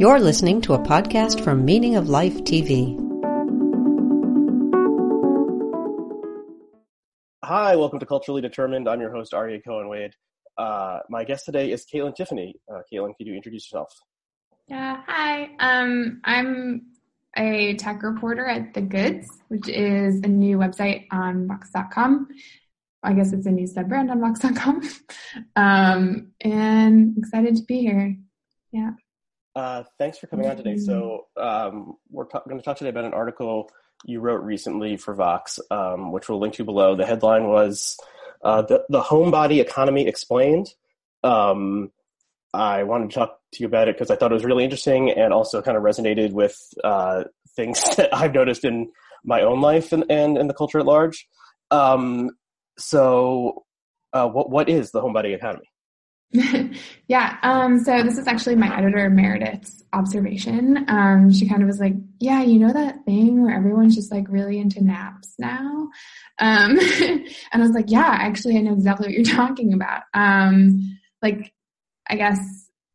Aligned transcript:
You're 0.00 0.18
listening 0.18 0.62
to 0.62 0.72
a 0.72 0.78
podcast 0.78 1.44
from 1.44 1.62
Meaning 1.62 1.96
of 1.96 2.08
Life 2.08 2.32
TV. 2.44 2.96
Hi, 7.44 7.76
welcome 7.76 7.98
to 7.98 8.06
Culturally 8.06 8.40
Determined. 8.40 8.88
I'm 8.88 9.02
your 9.02 9.14
host, 9.14 9.32
Aryeh 9.32 9.62
Cohen 9.62 9.90
Wade. 9.90 10.14
Uh, 10.56 11.00
my 11.10 11.24
guest 11.24 11.44
today 11.44 11.70
is 11.70 11.84
Kaitlyn 11.84 12.16
Tiffany. 12.16 12.54
Uh, 12.66 12.80
Kaitlyn, 12.90 13.14
could 13.18 13.26
you 13.26 13.34
introduce 13.34 13.70
yourself? 13.70 13.92
Yeah, 14.68 15.02
hi. 15.06 15.50
Um, 15.58 16.22
I'm 16.24 16.92
a 17.36 17.74
tech 17.74 18.02
reporter 18.02 18.46
at 18.46 18.72
The 18.72 18.80
Goods, 18.80 19.28
which 19.48 19.68
is 19.68 20.22
a 20.22 20.28
new 20.28 20.56
website 20.56 21.08
on 21.12 21.46
Vox.com. 21.46 22.26
I 23.02 23.12
guess 23.12 23.34
it's 23.34 23.44
a 23.44 23.50
new 23.50 23.66
sub 23.66 23.90
brand 23.90 24.10
on 24.10 24.20
Vox.com. 24.20 24.80
um, 25.56 26.32
and 26.40 27.18
excited 27.18 27.56
to 27.56 27.62
be 27.64 27.80
here. 27.80 28.16
Yeah. 28.72 28.92
Uh, 29.56 29.82
thanks 29.98 30.18
for 30.18 30.26
coming 30.26 30.46
on 30.46 30.56
today. 30.56 30.76
So, 30.76 31.26
um, 31.36 31.96
we're 32.10 32.26
ta- 32.26 32.42
going 32.46 32.58
to 32.58 32.64
talk 32.64 32.76
today 32.76 32.90
about 32.90 33.04
an 33.04 33.14
article 33.14 33.70
you 34.04 34.20
wrote 34.20 34.42
recently 34.42 34.96
for 34.96 35.14
Vox, 35.14 35.58
um, 35.70 36.12
which 36.12 36.28
we'll 36.28 36.38
link 36.38 36.54
to 36.54 36.64
below. 36.64 36.94
The 36.94 37.06
headline 37.06 37.48
was 37.48 37.98
uh, 38.42 38.62
the, 38.62 38.84
the 38.88 39.00
Homebody 39.02 39.60
Economy 39.60 40.06
Explained. 40.06 40.68
Um, 41.22 41.90
I 42.54 42.84
wanted 42.84 43.10
to 43.10 43.14
talk 43.14 43.40
to 43.52 43.60
you 43.60 43.66
about 43.66 43.88
it 43.88 43.96
because 43.96 44.10
I 44.10 44.16
thought 44.16 44.32
it 44.32 44.34
was 44.34 44.44
really 44.44 44.64
interesting 44.64 45.10
and 45.10 45.32
also 45.32 45.62
kind 45.62 45.76
of 45.76 45.82
resonated 45.82 46.32
with 46.32 46.56
uh, 46.82 47.24
things 47.54 47.82
that 47.96 48.14
I've 48.14 48.34
noticed 48.34 48.64
in 48.64 48.90
my 49.24 49.42
own 49.42 49.60
life 49.60 49.92
and, 49.92 50.04
and 50.08 50.38
in 50.38 50.48
the 50.48 50.54
culture 50.54 50.78
at 50.78 50.86
large. 50.86 51.28
Um, 51.70 52.30
so, 52.78 53.64
uh, 54.12 54.28
what 54.28 54.50
what 54.50 54.68
is 54.68 54.90
the 54.90 55.00
homebody 55.00 55.34
economy? 55.34 55.69
yeah. 57.08 57.36
Um, 57.42 57.80
so 57.80 58.02
this 58.02 58.16
is 58.16 58.28
actually 58.28 58.54
my 58.54 58.76
editor 58.76 59.10
Meredith's 59.10 59.82
observation. 59.92 60.84
Um, 60.88 61.32
she 61.32 61.48
kind 61.48 61.62
of 61.62 61.66
was 61.66 61.80
like, 61.80 61.94
"Yeah, 62.20 62.42
you 62.42 62.60
know 62.60 62.72
that 62.72 63.04
thing 63.04 63.42
where 63.42 63.54
everyone's 63.54 63.96
just 63.96 64.12
like 64.12 64.26
really 64.28 64.60
into 64.60 64.82
naps 64.82 65.34
now," 65.38 65.88
um, 66.38 66.78
and 67.02 67.26
I 67.52 67.58
was 67.58 67.72
like, 67.72 67.90
"Yeah, 67.90 68.06
actually, 68.06 68.56
I 68.56 68.60
know 68.60 68.74
exactly 68.74 69.08
what 69.08 69.14
you're 69.14 69.24
talking 69.24 69.72
about." 69.72 70.02
Um, 70.14 70.98
like, 71.20 71.52
I 72.08 72.16
guess 72.16 72.38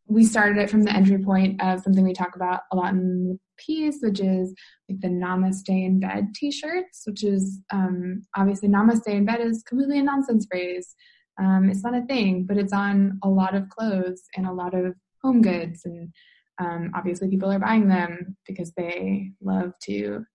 we 0.07 0.23
started 0.23 0.57
it 0.57 0.69
from 0.69 0.83
the 0.83 0.93
entry 0.93 1.17
point 1.17 1.61
of 1.61 1.81
something 1.81 2.05
we 2.05 2.13
talk 2.13 2.35
about 2.35 2.61
a 2.71 2.75
lot 2.75 2.93
in 2.93 3.29
the 3.29 3.39
piece, 3.57 3.97
which 4.01 4.19
is 4.19 4.53
like 4.87 4.99
the 5.01 5.07
Namaste 5.07 5.67
in 5.67 5.99
bed 5.99 6.27
T-shirts, 6.35 7.03
which 7.05 7.23
is 7.23 7.59
um, 7.71 8.21
obviously 8.35 8.69
Namaste 8.69 9.07
in 9.07 9.25
bed 9.25 9.41
is 9.41 9.63
completely 9.67 9.99
a 9.99 10.03
nonsense 10.03 10.45
phrase. 10.49 10.95
Um, 11.37 11.69
it's 11.69 11.83
not 11.83 11.95
a 11.95 12.05
thing, 12.05 12.43
but 12.43 12.57
it's 12.57 12.73
on 12.73 13.19
a 13.23 13.29
lot 13.29 13.55
of 13.55 13.69
clothes 13.69 14.23
and 14.35 14.45
a 14.45 14.53
lot 14.53 14.73
of 14.73 14.95
home 15.21 15.41
goods. 15.41 15.85
And 15.85 16.13
um, 16.59 16.91
obviously, 16.95 17.29
people 17.29 17.51
are 17.51 17.59
buying 17.59 17.87
them 17.87 18.37
because 18.47 18.71
they 18.71 19.31
love 19.41 19.73
to 19.83 20.25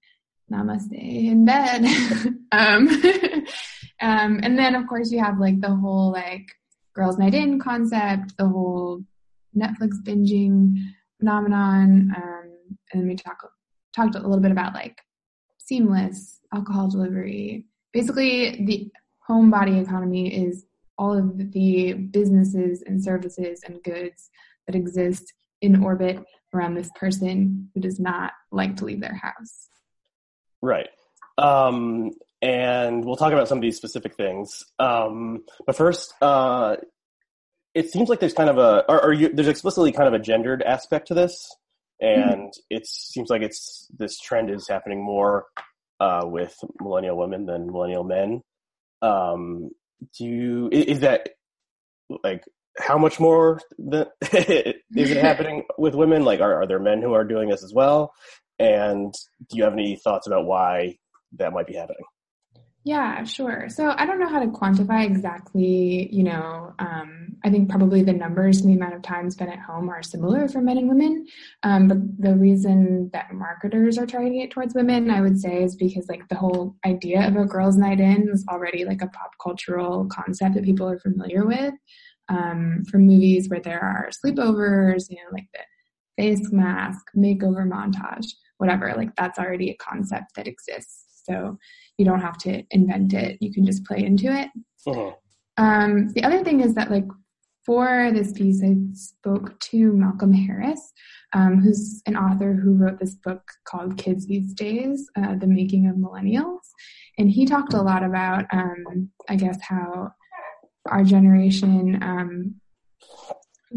namaste 0.53 0.93
in 0.93 1.45
bed. 1.45 1.85
um, 2.53 2.89
um, 4.01 4.41
and 4.43 4.59
then, 4.59 4.75
of 4.75 4.87
course, 4.89 5.11
you 5.11 5.23
have 5.23 5.39
like 5.39 5.61
the 5.61 5.75
whole 5.75 6.13
like 6.13 6.47
girls' 6.95 7.19
night 7.19 7.35
in 7.35 7.59
concept, 7.59 8.37
the 8.37 8.49
whole 8.49 9.03
Netflix 9.57 9.95
binging 10.05 10.77
phenomenon. 11.19 12.13
Um, 12.17 12.77
and 12.93 13.09
we 13.09 13.17
talk, 13.17 13.39
talked 13.95 14.15
a 14.15 14.19
little 14.19 14.41
bit 14.41 14.53
about 14.53 14.75
like 14.75 14.99
seamless 15.59 16.41
alcohol 16.53 16.89
delivery. 16.89 17.67
Basically, 17.93 18.65
the 18.65 18.91
homebody 19.29 19.81
economy 19.81 20.35
is 20.35 20.65
all 21.01 21.17
of 21.17 21.53
the 21.53 21.95
businesses 21.95 22.83
and 22.87 23.03
services 23.03 23.63
and 23.67 23.83
goods 23.83 24.31
that 24.67 24.77
exist 24.77 25.33
in 25.63 25.83
orbit 25.83 26.23
around 26.53 26.75
this 26.75 26.91
person 26.95 27.71
who 27.75 27.81
does 27.81 27.99
not 27.99 28.33
like 28.53 28.77
to 28.77 28.85
leave 28.85 29.01
their 29.01 29.15
house. 29.15 29.69
Right. 30.61 30.89
Um, 31.39 32.11
and 32.43 33.03
we'll 33.03 33.17
talk 33.17 33.33
about 33.33 33.49
some 33.49 33.57
of 33.57 33.63
these 33.63 33.79
specific 33.79 34.15
things. 34.15 34.63
Um, 34.79 35.45
but 35.67 35.75
first, 35.75 36.13
uh, 36.21 36.77
it 37.75 37.91
seems 37.91 38.11
like 38.11 38.21
there's 38.21 38.35
kind 38.35 38.51
of 38.51 38.59
a, 38.59 38.85
or, 38.87 39.07
or 39.07 39.13
you, 39.15 39.33
there's 39.33 39.49
explicitly 39.49 39.93
kind 39.93 40.09
of 40.09 40.13
a 40.13 40.23
gendered 40.23 40.63
aspect 40.63 41.09
to 41.09 41.15
this, 41.15 41.49
and 42.01 42.49
mm-hmm. 42.49 42.77
it 42.77 42.87
seems 42.87 43.31
like 43.31 43.43
it's 43.43 43.87
this 43.97 44.19
trend 44.19 44.51
is 44.51 44.69
happening 44.69 45.03
more 45.03 45.47
uh, 46.01 46.23
with 46.25 46.55
millennial 46.81 47.17
women 47.17 47.47
than 47.47 47.71
millennial 47.71 48.05
men. 48.05 48.43
Um, 49.03 49.71
do 50.17 50.25
you 50.25 50.69
is 50.73 51.01
that 51.01 51.31
like 52.25 52.45
how 52.79 52.99
much 52.99 53.21
more 53.21 53.61
the, 53.79 54.09
is 54.97 55.11
it 55.11 55.17
happening 55.17 55.65
with 55.79 55.95
women? 55.95 56.25
Like, 56.25 56.41
are, 56.41 56.63
are 56.63 56.67
there 56.67 56.79
men 56.79 57.03
who 57.03 57.13
are 57.13 57.25
doing 57.25 57.49
this 57.49 57.63
as 57.63 57.73
well? 57.75 58.13
And 58.59 59.13
do 59.49 59.57
you 59.57 59.65
have 59.65 59.73
any 59.73 59.97
thoughts 59.97 60.27
about 60.27 60.45
why 60.45 60.99
that 61.37 61.53
might 61.53 61.67
be 61.67 61.75
happening? 61.75 62.05
Yeah, 62.85 63.25
sure. 63.25 63.69
So 63.69 63.93
I 63.95 64.07
don't 64.07 64.19
know 64.19 64.29
how 64.29 64.41
to 64.41 64.47
quantify 64.47 65.05
exactly, 65.05 66.09
you 66.11 66.23
know, 66.25 66.73
um, 66.79 67.37
I 67.45 67.51
think 67.51 67.69
probably 67.69 68.03
the 68.03 68.15
numbers 68.15 68.61
and 68.63 68.71
the 68.71 68.77
amount 68.77 68.95
of 68.95 69.03
time 69.03 69.31
spent 69.31 69.51
at 69.53 69.59
home 69.59 69.91
are 69.91 70.03
similar 70.03 70.49
for 70.49 70.63
men 70.63 70.79
and 70.79 70.89
women. 70.89 71.27
Um, 71.63 71.89
but 71.89 71.99
the 72.19 72.35
reason 72.35 73.11
that 73.13 73.35
marketers 73.35 73.99
are 73.99 74.07
targeting 74.07 74.41
it 74.41 74.51
towards 74.51 74.75
women, 74.75 75.11
I 75.11 75.21
would 75.21 75.39
say, 75.39 75.63
is 75.63 75.77
because 75.77 76.09
like 76.09 76.27
the 76.29 76.37
whole 76.37 76.75
idea 76.87 77.29
of 77.29 77.37
a 77.37 77.45
girls' 77.45 77.77
night 77.77 78.01
in 78.01 78.31
is 78.33 78.47
already 78.49 78.87
like 78.87 79.03
a 79.03 79.09
pop 79.09 79.33
cultural 79.43 80.07
concept 80.07 80.55
that 80.55 80.65
people 80.65 80.89
are 80.89 80.99
familiar 80.99 81.45
with 81.45 81.75
um, 82.31 82.83
from 82.91 83.07
movies 83.07 83.51
where 83.51 83.61
there 83.61 83.81
are 83.81 84.09
sleepovers, 84.25 85.05
you 85.11 85.17
know, 85.17 85.31
like 85.33 85.49
the 85.53 85.61
face 86.17 86.51
mask, 86.51 87.05
makeover 87.17 87.69
montage, 87.69 88.27
whatever. 88.57 88.95
Like 88.97 89.15
that's 89.17 89.39
already 89.39 89.71
a 89.71 89.77
concept 89.77 90.35
that 90.37 90.49
exists. 90.49 91.23
So 91.27 91.59
you 92.01 92.07
don't 92.07 92.23
have 92.23 92.39
to 92.39 92.63
invent 92.71 93.13
it. 93.13 93.37
You 93.43 93.53
can 93.53 93.67
just 93.67 93.85
play 93.85 94.03
into 94.03 94.29
it. 94.33 94.49
Uh-huh. 94.87 95.13
Um, 95.59 96.09
the 96.15 96.25
other 96.25 96.43
thing 96.43 96.61
is 96.61 96.75
that 96.75 96.91
like 96.91 97.05
for 97.67 98.11
this 98.15 98.33
piece, 98.33 98.63
I 98.65 98.75
spoke 98.95 99.61
to 99.61 99.93
Malcolm 99.93 100.33
Harris, 100.33 100.95
um, 101.35 101.61
who's 101.61 102.01
an 102.07 102.17
author 102.17 102.55
who 102.55 102.73
wrote 102.73 102.99
this 102.99 103.17
book 103.17 103.43
called 103.69 103.99
Kids 103.99 104.27
These 104.27 104.55
Days, 104.55 105.11
uh, 105.15 105.35
The 105.37 105.47
Making 105.47 105.89
of 105.89 105.97
Millennials. 105.97 106.65
And 107.19 107.31
he 107.31 107.45
talked 107.45 107.75
a 107.75 107.83
lot 107.83 108.03
about, 108.03 108.47
um, 108.51 109.11
I 109.29 109.37
guess, 109.37 109.59
how 109.61 110.13
our 110.89 111.05
generation, 111.05 112.03
um, 112.03 112.55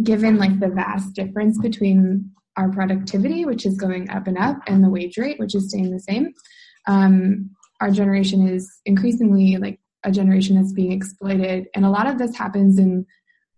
given 0.02 0.38
like 0.38 0.62
the 0.62 0.70
vast 0.70 1.14
difference 1.14 1.60
between 1.60 2.32
our 2.56 2.70
productivity, 2.72 3.44
which 3.44 3.66
is 3.66 3.76
going 3.76 4.10
up 4.10 4.28
and 4.28 4.38
up, 4.38 4.60
and 4.68 4.82
the 4.82 4.90
wage 4.90 5.18
rate, 5.18 5.40
which 5.40 5.56
is 5.56 5.68
staying 5.68 5.92
the 5.92 6.00
same, 6.00 6.34
um, 6.88 7.50
our 7.84 7.92
generation 7.92 8.48
is 8.48 8.80
increasingly 8.86 9.58
like 9.58 9.78
a 10.06 10.12
generation 10.12 10.56
that's 10.56 10.72
being 10.72 10.94
exploited. 10.94 11.68
And 11.76 11.84
a 11.84 11.90
lot 11.90 12.08
of 12.08 12.18
this 12.18 12.34
happens 12.34 12.80
in 12.80 13.06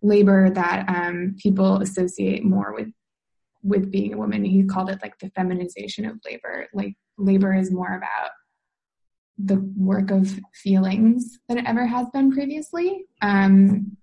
labor 0.02 0.50
that 0.50 0.90
um, 0.90 1.36
people 1.42 1.78
associate 1.78 2.44
more 2.44 2.74
with 2.74 2.90
with 3.62 3.92
being 3.92 4.14
a 4.14 4.18
woman. 4.18 4.44
He 4.44 4.64
called 4.64 4.90
it 4.90 5.00
like 5.04 5.18
the 5.20 5.30
feminization 5.30 6.06
of 6.06 6.20
labor. 6.26 6.68
Like 6.74 6.96
labor 7.20 7.54
is 7.54 7.72
more 7.72 7.96
about 7.96 8.32
the 9.38 9.58
work 9.78 10.10
of 10.10 10.40
feelings 10.54 11.38
than 11.48 11.60
it 11.60 11.66
ever 11.68 11.86
has 11.86 12.08
been 12.12 12.32
previously. 12.32 13.06
Um, 13.22 13.98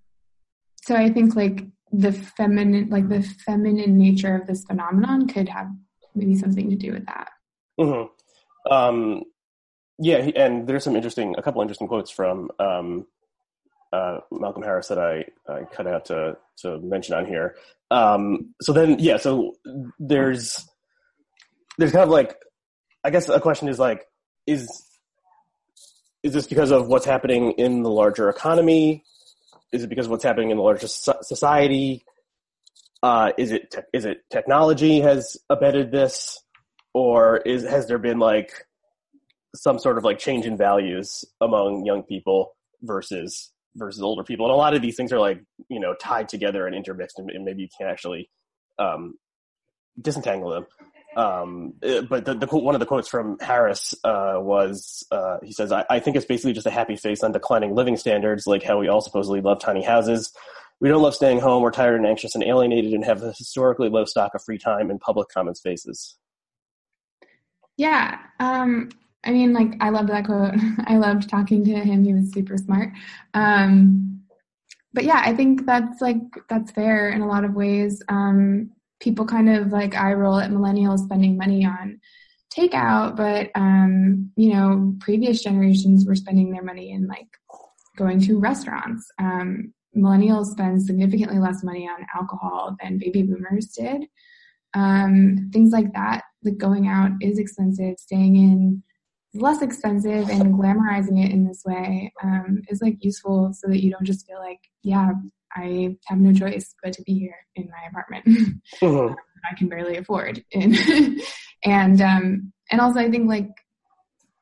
so 0.85 0.95
I 0.95 1.09
think 1.09 1.35
like 1.35 1.65
the 1.91 2.13
feminine, 2.13 2.89
like 2.89 3.09
the 3.09 3.23
feminine 3.45 3.97
nature 3.97 4.35
of 4.35 4.47
this 4.47 4.63
phenomenon 4.63 5.27
could 5.27 5.49
have 5.49 5.67
maybe 6.15 6.35
something 6.35 6.69
to 6.69 6.75
do 6.75 6.93
with 6.93 7.05
that. 7.07 7.29
Mm-hmm. 7.79 8.73
Um, 8.73 9.23
yeah, 9.99 10.17
and 10.17 10.67
there's 10.67 10.83
some 10.83 10.95
interesting, 10.95 11.35
a 11.37 11.41
couple 11.41 11.61
interesting 11.61 11.87
quotes 11.87 12.11
from 12.11 12.49
um, 12.59 13.05
uh, 13.91 14.19
Malcolm 14.31 14.63
Harris 14.63 14.87
that 14.87 14.97
I, 14.97 15.25
I 15.51 15.63
cut 15.65 15.87
out 15.87 16.05
to 16.05 16.37
to 16.57 16.79
mention 16.79 17.15
on 17.15 17.25
here. 17.25 17.55
Um, 17.91 18.53
so 18.61 18.73
then, 18.73 18.97
yeah, 18.99 19.17
so 19.17 19.55
there's 19.99 20.67
there's 21.77 21.91
kind 21.91 22.03
of 22.03 22.09
like, 22.09 22.35
I 23.03 23.09
guess 23.11 23.29
a 23.29 23.39
question 23.39 23.67
is 23.67 23.79
like, 23.79 24.05
is 24.47 24.67
is 26.23 26.33
this 26.33 26.47
because 26.47 26.71
of 26.71 26.87
what's 26.87 27.05
happening 27.05 27.51
in 27.51 27.83
the 27.83 27.91
larger 27.91 28.29
economy? 28.29 29.03
Is 29.71 29.83
it 29.83 29.89
because 29.89 30.05
of 30.05 30.11
what's 30.11 30.23
happening 30.23 30.51
in 30.51 30.57
the 30.57 30.63
larger 30.63 30.87
society? 30.87 32.05
Uh, 33.01 33.31
is 33.37 33.51
it 33.51 33.69
te- 33.71 33.81
is 33.91 34.05
it 34.05 34.23
technology 34.31 35.01
has 35.01 35.37
abetted 35.49 35.91
this, 35.91 36.41
or 36.93 37.37
is 37.37 37.63
has 37.63 37.87
there 37.87 37.99
been 37.99 38.17
like 38.19 38.65
some 39.55 39.79
sort 39.79 39.97
of 39.97 40.03
like 40.03 40.19
change 40.19 40.45
in 40.45 40.57
values 40.57 41.23
among 41.41 41.85
young 41.85 42.03
people 42.03 42.55
versus 42.81 43.51
versus 43.75 44.01
older 44.01 44.23
people. 44.23 44.45
And 44.45 44.53
a 44.53 44.57
lot 44.57 44.75
of 44.75 44.81
these 44.81 44.95
things 44.95 45.11
are 45.11 45.19
like, 45.19 45.41
you 45.69 45.79
know, 45.79 45.95
tied 45.99 46.29
together 46.29 46.67
and 46.67 46.75
intermixed 46.75 47.19
and, 47.19 47.29
and 47.31 47.43
maybe 47.43 47.63
you 47.63 47.67
can't 47.77 47.89
actually 47.89 48.29
um, 48.77 49.15
disentangle 49.99 50.49
them. 50.49 50.65
Um, 51.15 51.73
eh, 51.83 52.01
but 52.01 52.25
the, 52.25 52.33
the, 52.33 52.47
one 52.47 52.75
of 52.75 52.79
the 52.79 52.87
quotes 52.87 53.07
from 53.07 53.37
Harris 53.39 53.93
uh, 54.03 54.35
was, 54.37 55.05
uh, 55.11 55.37
he 55.43 55.51
says, 55.51 55.71
I, 55.71 55.85
I, 55.89 55.99
think 55.99 56.15
it's 56.17 56.25
basically 56.25 56.53
just 56.53 56.65
a 56.65 56.71
happy 56.71 56.95
face 56.95 57.23
on 57.23 57.31
declining 57.31 57.75
living 57.75 57.97
standards, 57.97 58.47
like 58.47 58.63
how 58.63 58.79
we 58.79 58.87
all 58.87 59.01
supposedly 59.01 59.39
love 59.39 59.59
tiny 59.59 59.83
houses. 59.83 60.31
We 60.79 60.89
don't 60.89 61.03
love 61.03 61.13
staying 61.13 61.39
home. 61.39 61.61
We're 61.61 61.71
tired 61.71 61.97
and 61.97 62.07
anxious 62.07 62.33
and 62.33 62.43
alienated 62.43 62.93
and 62.93 63.05
have 63.05 63.21
a 63.21 63.31
historically 63.31 63.89
low 63.89 64.05
stock 64.05 64.33
of 64.33 64.43
free 64.43 64.57
time 64.57 64.89
in 64.89 64.97
public 64.97 65.29
common 65.29 65.53
spaces. 65.53 66.17
Yeah. 67.77 68.17
Um, 68.39 68.89
I 69.25 69.31
mean, 69.31 69.53
like, 69.53 69.75
I 69.79 69.89
loved 69.89 70.09
that 70.09 70.25
quote. 70.25 70.53
I 70.85 70.97
loved 70.97 71.29
talking 71.29 71.63
to 71.65 71.73
him. 71.73 72.03
He 72.03 72.13
was 72.13 72.31
super 72.31 72.57
smart. 72.57 72.89
Um, 73.33 74.21
but 74.93 75.05
yeah, 75.05 75.21
I 75.23 75.33
think 75.33 75.65
that's 75.65 76.01
like, 76.01 76.21
that's 76.49 76.71
fair 76.71 77.09
in 77.09 77.21
a 77.21 77.27
lot 77.27 77.45
of 77.45 77.53
ways. 77.53 78.01
Um, 78.09 78.71
people 78.99 79.25
kind 79.25 79.49
of 79.49 79.71
like 79.71 79.95
eye 79.95 80.13
roll 80.13 80.39
at 80.39 80.51
millennials 80.51 80.99
spending 80.99 81.37
money 81.37 81.65
on 81.65 81.99
takeout, 82.55 83.15
but, 83.15 83.49
um, 83.55 84.31
you 84.35 84.53
know, 84.53 84.95
previous 84.99 85.41
generations 85.41 86.05
were 86.05 86.15
spending 86.15 86.51
their 86.51 86.63
money 86.63 86.91
in 86.91 87.07
like 87.07 87.27
going 87.97 88.19
to 88.21 88.39
restaurants. 88.39 89.09
Um, 89.19 89.73
millennials 89.95 90.47
spend 90.47 90.81
significantly 90.81 91.39
less 91.39 91.63
money 91.63 91.87
on 91.87 92.05
alcohol 92.15 92.75
than 92.81 92.97
baby 92.97 93.23
boomers 93.23 93.67
did. 93.67 94.05
Um, 94.73 95.49
things 95.53 95.71
like 95.71 95.93
that, 95.93 96.23
like 96.43 96.57
going 96.57 96.87
out 96.87 97.11
is 97.21 97.37
expensive, 97.37 97.95
staying 97.99 98.35
in 98.35 98.83
less 99.33 99.61
expensive 99.61 100.29
and 100.29 100.53
glamorizing 100.53 101.23
it 101.23 101.31
in 101.31 101.45
this 101.45 101.63
way 101.65 102.13
um, 102.23 102.61
is 102.69 102.81
like 102.81 103.03
useful 103.03 103.51
so 103.53 103.67
that 103.67 103.83
you 103.83 103.89
don't 103.91 104.05
just 104.05 104.27
feel 104.27 104.39
like, 104.39 104.59
yeah, 104.83 105.09
I 105.55 105.97
have 106.05 106.19
no 106.19 106.33
choice 106.33 106.73
but 106.83 106.93
to 106.93 107.03
be 107.03 107.13
here 107.13 107.35
in 107.55 107.69
my 107.69 107.87
apartment. 107.89 108.25
Mm-hmm. 108.81 109.13
I 109.45 109.55
can 109.57 109.67
barely 109.67 109.97
afford. 109.97 110.41
and 110.53 112.01
um, 112.01 112.53
and 112.71 112.81
also 112.81 112.99
I 113.01 113.09
think 113.09 113.27
like 113.27 113.49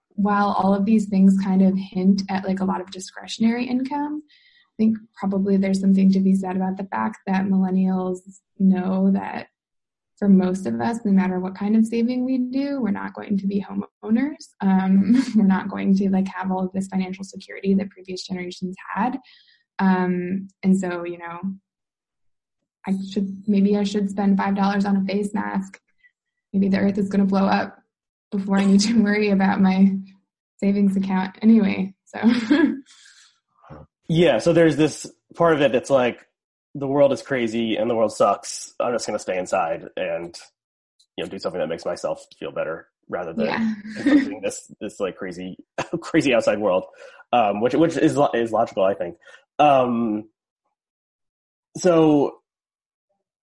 while 0.09 0.49
all 0.49 0.75
of 0.75 0.85
these 0.85 1.09
things 1.09 1.35
kind 1.43 1.63
of 1.63 1.75
hint 1.75 2.21
at 2.29 2.45
like 2.45 2.59
a 2.59 2.65
lot 2.65 2.81
of 2.81 2.91
discretionary 2.91 3.65
income, 3.65 4.21
I 4.23 4.75
think 4.77 4.97
probably 5.15 5.57
there's 5.57 5.81
something 5.81 6.11
to 6.11 6.19
be 6.19 6.35
said 6.35 6.55
about 6.55 6.77
the 6.77 6.83
fact 6.83 7.17
that 7.25 7.45
millennials 7.45 8.19
know 8.59 9.11
that 9.11 9.47
for 10.21 10.29
most 10.29 10.67
of 10.67 10.79
us, 10.79 10.99
no 11.03 11.11
matter 11.11 11.39
what 11.39 11.55
kind 11.55 11.75
of 11.75 11.83
saving 11.83 12.23
we 12.23 12.37
do, 12.37 12.79
we're 12.79 12.91
not 12.91 13.15
going 13.15 13.39
to 13.39 13.47
be 13.47 13.65
homeowners. 13.67 14.49
Um, 14.61 15.15
we're 15.35 15.47
not 15.47 15.67
going 15.67 15.95
to 15.95 16.11
like 16.11 16.27
have 16.27 16.51
all 16.51 16.63
of 16.63 16.71
this 16.73 16.87
financial 16.89 17.23
security 17.23 17.73
that 17.73 17.89
previous 17.89 18.21
generations 18.27 18.75
had. 18.93 19.17
Um, 19.79 20.47
and 20.61 20.79
so, 20.79 21.05
you 21.05 21.17
know, 21.17 21.39
I 22.85 22.93
should 23.11 23.47
maybe 23.47 23.75
I 23.75 23.83
should 23.83 24.11
spend 24.11 24.37
five 24.37 24.55
dollars 24.55 24.85
on 24.85 24.95
a 24.95 25.03
face 25.05 25.33
mask. 25.33 25.79
Maybe 26.53 26.69
the 26.69 26.77
earth 26.77 26.99
is 26.99 27.09
going 27.09 27.21
to 27.21 27.25
blow 27.25 27.47
up 27.47 27.79
before 28.29 28.59
I 28.59 28.65
need 28.65 28.81
to 28.81 28.93
worry 29.03 29.31
about 29.31 29.59
my 29.59 29.91
savings 30.59 30.95
account 30.95 31.35
anyway. 31.41 31.95
So. 32.05 32.19
yeah. 34.07 34.37
So 34.37 34.53
there's 34.53 34.75
this 34.75 35.11
part 35.33 35.55
of 35.55 35.61
it 35.61 35.71
that's 35.71 35.89
like 35.89 36.27
the 36.75 36.87
world 36.87 37.11
is 37.11 37.21
crazy 37.21 37.75
and 37.75 37.89
the 37.89 37.95
world 37.95 38.13
sucks. 38.13 38.73
I'm 38.79 38.93
just 38.93 39.05
going 39.05 39.17
to 39.17 39.21
stay 39.21 39.37
inside 39.37 39.87
and 39.95 40.35
you 41.17 41.23
know 41.23 41.29
do 41.29 41.39
something 41.39 41.59
that 41.59 41.67
makes 41.67 41.85
myself 41.85 42.25
feel 42.39 42.51
better 42.51 42.87
rather 43.09 43.33
than 43.33 43.45
yeah. 43.45 44.39
this 44.41 44.71
this 44.79 44.99
like 44.99 45.17
crazy 45.17 45.57
crazy 46.01 46.33
outside 46.33 46.59
world, 46.59 46.85
um, 47.33 47.61
which 47.61 47.73
which 47.73 47.97
is 47.97 48.17
is 48.33 48.51
logical, 48.51 48.83
I 48.83 48.93
think. 48.93 49.17
Um, 49.59 50.29
so 51.77 52.39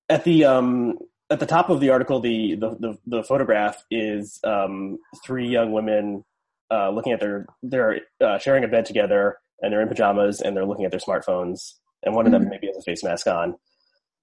at 0.09 0.25
the 0.25 0.45
um, 0.45 0.99
at 1.31 1.41
the 1.41 1.47
top 1.47 1.71
of 1.71 1.81
the 1.81 1.91
article, 1.91 2.21
the 2.21 2.55
the 2.57 2.71
the, 2.71 2.99
the 3.07 3.23
photograph 3.23 3.85
is 3.91 4.41
um, 4.45 4.99
three 5.25 5.49
young 5.49 5.73
women 5.73 6.25
uh, 6.71 6.91
looking 6.91 7.13
at 7.13 7.21
their 7.21 7.47
they're 7.63 8.01
uh, 8.23 8.39
sharing 8.39 8.65
a 8.65 8.69
bed 8.69 8.87
together 8.87 9.39
and 9.61 9.73
they're 9.73 9.83
in 9.83 9.89
pajamas 9.89 10.41
and 10.41 10.57
they're 10.57 10.67
looking 10.67 10.85
at 10.85 10.91
their 10.91 11.01
smartphones 11.01 11.75
and 12.03 12.15
one 12.15 12.27
of 12.27 12.33
them 12.33 12.43
mm-hmm. 12.43 12.51
maybe 12.51 12.67
has 12.69 12.77
a 12.77 12.83
face 12.83 13.03
mask 13.05 13.27
on. 13.27 13.55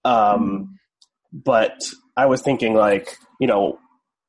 Um, 0.03 0.77
but 1.31 1.83
I 2.15 2.27
was 2.27 2.41
thinking 2.41 2.73
like, 2.73 3.17
you 3.39 3.47
know, 3.47 3.79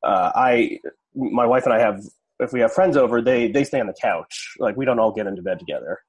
uh, 0.03 0.33
I, 0.35 0.81
my 1.15 1.47
wife 1.47 1.65
and 1.65 1.73
I 1.73 1.81
have, 1.81 2.01
if 2.41 2.53
we 2.53 2.61
have 2.61 2.73
friends 2.73 2.97
over, 2.97 3.23
they, 3.23 3.51
they 3.51 3.65
stay 3.65 3.81
on 3.81 3.87
the 3.87 3.95
couch. 4.01 4.55
Like 4.59 4.77
we 4.77 4.85
don't 4.85 4.99
all 4.99 5.13
get 5.13 5.27
into 5.27 5.43
bed 5.43 5.59
together. 5.59 6.01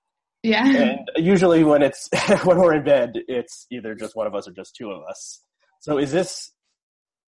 Yeah. 0.43 0.65
And 0.65 0.99
usually 1.15 1.63
when 1.63 1.83
it's, 1.83 2.09
when 2.43 2.57
we're 2.57 2.73
in 2.73 2.83
bed, 2.83 3.13
it's 3.27 3.67
either 3.71 3.95
just 3.95 4.15
one 4.15 4.27
of 4.27 4.35
us 4.35 4.47
or 4.47 4.51
just 4.51 4.75
two 4.75 4.91
of 4.91 5.03
us. 5.09 5.41
So 5.81 5.97
is 5.97 6.11
this, 6.11 6.51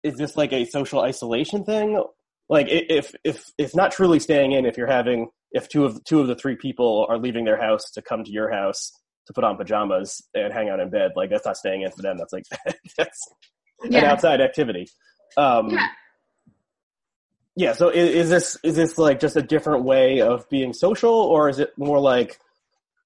is 0.04 0.16
this 0.16 0.38
like 0.38 0.54
a 0.54 0.66
social 0.66 1.01
isolation 1.01 1.66
thing? 1.66 2.01
Like 2.48 2.68
if, 2.69 3.13
if, 3.24 3.44
if 3.57 3.75
not 3.75 3.92
truly 3.92 4.19
staying 4.19 4.54
in, 4.54 4.66
if 4.66 4.78
you're 4.78 4.88
having, 4.88 5.30
if 5.51 5.68
two 5.68 5.86
of, 5.86 6.04
two 6.04 6.19
of 6.19 6.28
the 6.28 6.36
three 6.36 6.56
people 6.56 7.06
are 7.10 7.18
leaving 7.18 7.46
their 7.46 7.62
house 7.62 7.92
to 7.92 8.01
come 8.01 8.24
to 8.24 8.31
your 8.31 8.51
house, 8.51 8.92
to 9.30 9.34
put 9.34 9.44
on 9.44 9.58
pajamas 9.58 10.24
and 10.34 10.52
hang 10.52 10.70
out 10.70 10.80
in 10.80 10.90
bed. 10.90 11.12
Like 11.16 11.30
that's 11.30 11.46
not 11.46 11.56
staying 11.56 11.84
in 11.84 11.92
for 11.92 12.02
them. 12.02 12.18
That's 12.18 12.34
like 12.34 12.46
that's 12.98 13.30
yeah. 13.84 14.00
an 14.00 14.06
outside 14.06 14.42
activity. 14.42 14.90
Um, 15.38 15.70
yeah. 15.70 15.88
Yeah. 17.56 17.74
So 17.74 17.90
is, 17.90 18.16
is, 18.16 18.30
this 18.31 18.58
is 18.64 18.76
this 18.76 18.98
like 18.98 19.20
just 19.20 19.36
a 19.36 19.44
different 19.44 19.84
way 19.84 20.22
of 20.22 20.50
being 20.50 20.74
social, 20.74 21.14
or 21.14 21.48
is 21.48 21.60
it 21.60 21.78
more 21.78 22.00
like 22.00 22.40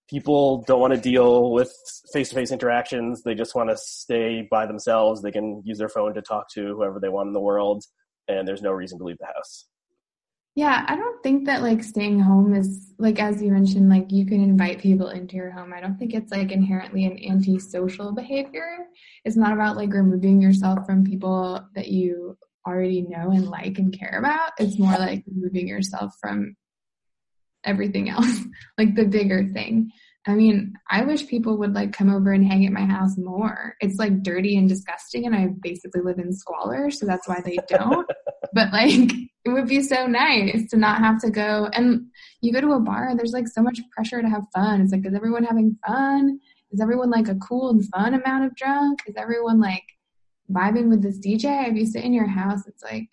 people 0.09 0.63
don't 0.65 0.79
want 0.79 0.93
to 0.93 0.99
deal 0.99 1.51
with 1.51 1.73
face 2.13 2.29
to 2.29 2.35
face 2.35 2.53
interactions? 2.53 3.23
They 3.23 3.35
just 3.35 3.53
want 3.53 3.69
to 3.69 3.75
stay 3.75 4.47
by 4.49 4.65
themselves. 4.65 5.21
They 5.21 5.31
can 5.31 5.61
use 5.65 5.77
their 5.77 5.89
phone 5.89 6.13
to 6.13 6.21
talk 6.21 6.49
to 6.53 6.73
whoever 6.73 7.01
they 7.01 7.09
want 7.09 7.27
in 7.27 7.33
the 7.33 7.41
world, 7.41 7.83
and 8.29 8.47
there's 8.47 8.61
no 8.61 8.71
reason 8.71 8.97
to 8.99 9.03
leave 9.03 9.17
the 9.17 9.25
house. 9.25 9.65
Yeah, 10.55 10.85
I 10.87 10.95
don't 10.95 11.21
think 11.23 11.45
that 11.45 11.63
like 11.63 11.83
staying 11.83 12.19
home 12.19 12.53
is 12.53 12.93
like 12.99 13.19
as 13.19 13.41
you 13.41 13.51
mentioned, 13.51 13.89
like 13.89 14.11
you 14.11 14.25
can 14.25 14.43
invite 14.43 14.79
people 14.79 15.09
into 15.09 15.35
your 15.35 15.49
home. 15.49 15.73
I 15.73 15.81
don't 15.81 15.97
think 15.97 16.13
it's 16.13 16.31
like 16.31 16.51
inherently 16.51 17.05
an 17.05 17.17
antisocial 17.27 18.11
behavior. 18.11 18.85
It's 19.25 19.35
not 19.35 19.53
about 19.53 19.77
like 19.77 19.91
removing 19.91 20.41
yourself 20.41 20.85
from 20.85 21.03
people 21.03 21.59
that 21.73 21.87
you 21.87 22.37
already 22.67 23.01
know 23.01 23.31
and 23.31 23.49
like 23.49 23.79
and 23.79 23.97
care 23.97 24.19
about. 24.19 24.51
It's 24.59 24.77
more 24.77 24.93
like 24.93 25.23
removing 25.27 25.67
yourself 25.67 26.13
from 26.21 26.55
everything 27.63 28.09
else, 28.09 28.39
like 28.77 28.93
the 28.93 29.05
bigger 29.05 29.49
thing. 29.53 29.91
I 30.25 30.35
mean, 30.35 30.73
I 30.89 31.03
wish 31.03 31.27
people 31.27 31.57
would 31.57 31.73
like 31.73 31.91
come 31.91 32.09
over 32.09 32.31
and 32.31 32.45
hang 32.45 32.65
at 32.65 32.71
my 32.71 32.85
house 32.85 33.17
more. 33.17 33.75
It's 33.81 33.97
like 33.97 34.23
dirty 34.23 34.55
and 34.57 34.69
disgusting, 34.69 35.25
and 35.25 35.35
I 35.35 35.47
basically 35.61 36.01
live 36.01 36.19
in 36.19 36.31
squalor, 36.31 36.91
so 36.91 37.05
that's 37.05 37.27
why 37.27 37.41
they 37.43 37.57
don't. 37.67 38.09
but 38.53 38.71
like, 38.71 39.11
it 39.45 39.49
would 39.49 39.67
be 39.67 39.81
so 39.81 40.07
nice 40.07 40.69
to 40.69 40.77
not 40.77 40.99
have 40.99 41.19
to 41.21 41.29
go. 41.29 41.69
And 41.73 42.07
you 42.41 42.53
go 42.53 42.61
to 42.61 42.73
a 42.73 42.79
bar, 42.79 43.09
and 43.09 43.19
there's 43.19 43.33
like 43.33 43.47
so 43.47 43.61
much 43.61 43.79
pressure 43.91 44.21
to 44.21 44.29
have 44.29 44.45
fun. 44.53 44.81
It's 44.81 44.91
like, 44.91 45.05
is 45.05 45.13
everyone 45.13 45.43
having 45.43 45.77
fun? 45.85 46.39
Is 46.71 46.81
everyone 46.81 47.11
like 47.11 47.27
a 47.27 47.35
cool 47.35 47.69
and 47.69 47.85
fun 47.89 48.13
amount 48.13 48.45
of 48.45 48.55
drunk? 48.55 49.01
Is 49.05 49.15
everyone 49.17 49.59
like 49.59 49.83
vibing 50.51 50.89
with 50.89 51.03
this 51.03 51.19
DJ? 51.19 51.69
If 51.69 51.75
you 51.75 51.85
sit 51.85 52.03
in 52.03 52.13
your 52.13 52.27
house, 52.27 52.67
it's 52.67 52.83
like, 52.83 53.09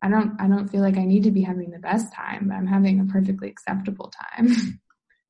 I 0.00 0.08
don't, 0.08 0.40
I 0.40 0.46
don't 0.46 0.68
feel 0.68 0.80
like 0.80 0.96
I 0.96 1.04
need 1.04 1.24
to 1.24 1.30
be 1.30 1.42
having 1.42 1.70
the 1.70 1.78
best 1.78 2.12
time, 2.14 2.48
but 2.48 2.54
I'm 2.54 2.66
having 2.66 3.00
a 3.00 3.04
perfectly 3.04 3.48
acceptable 3.48 4.12
time. 4.32 4.48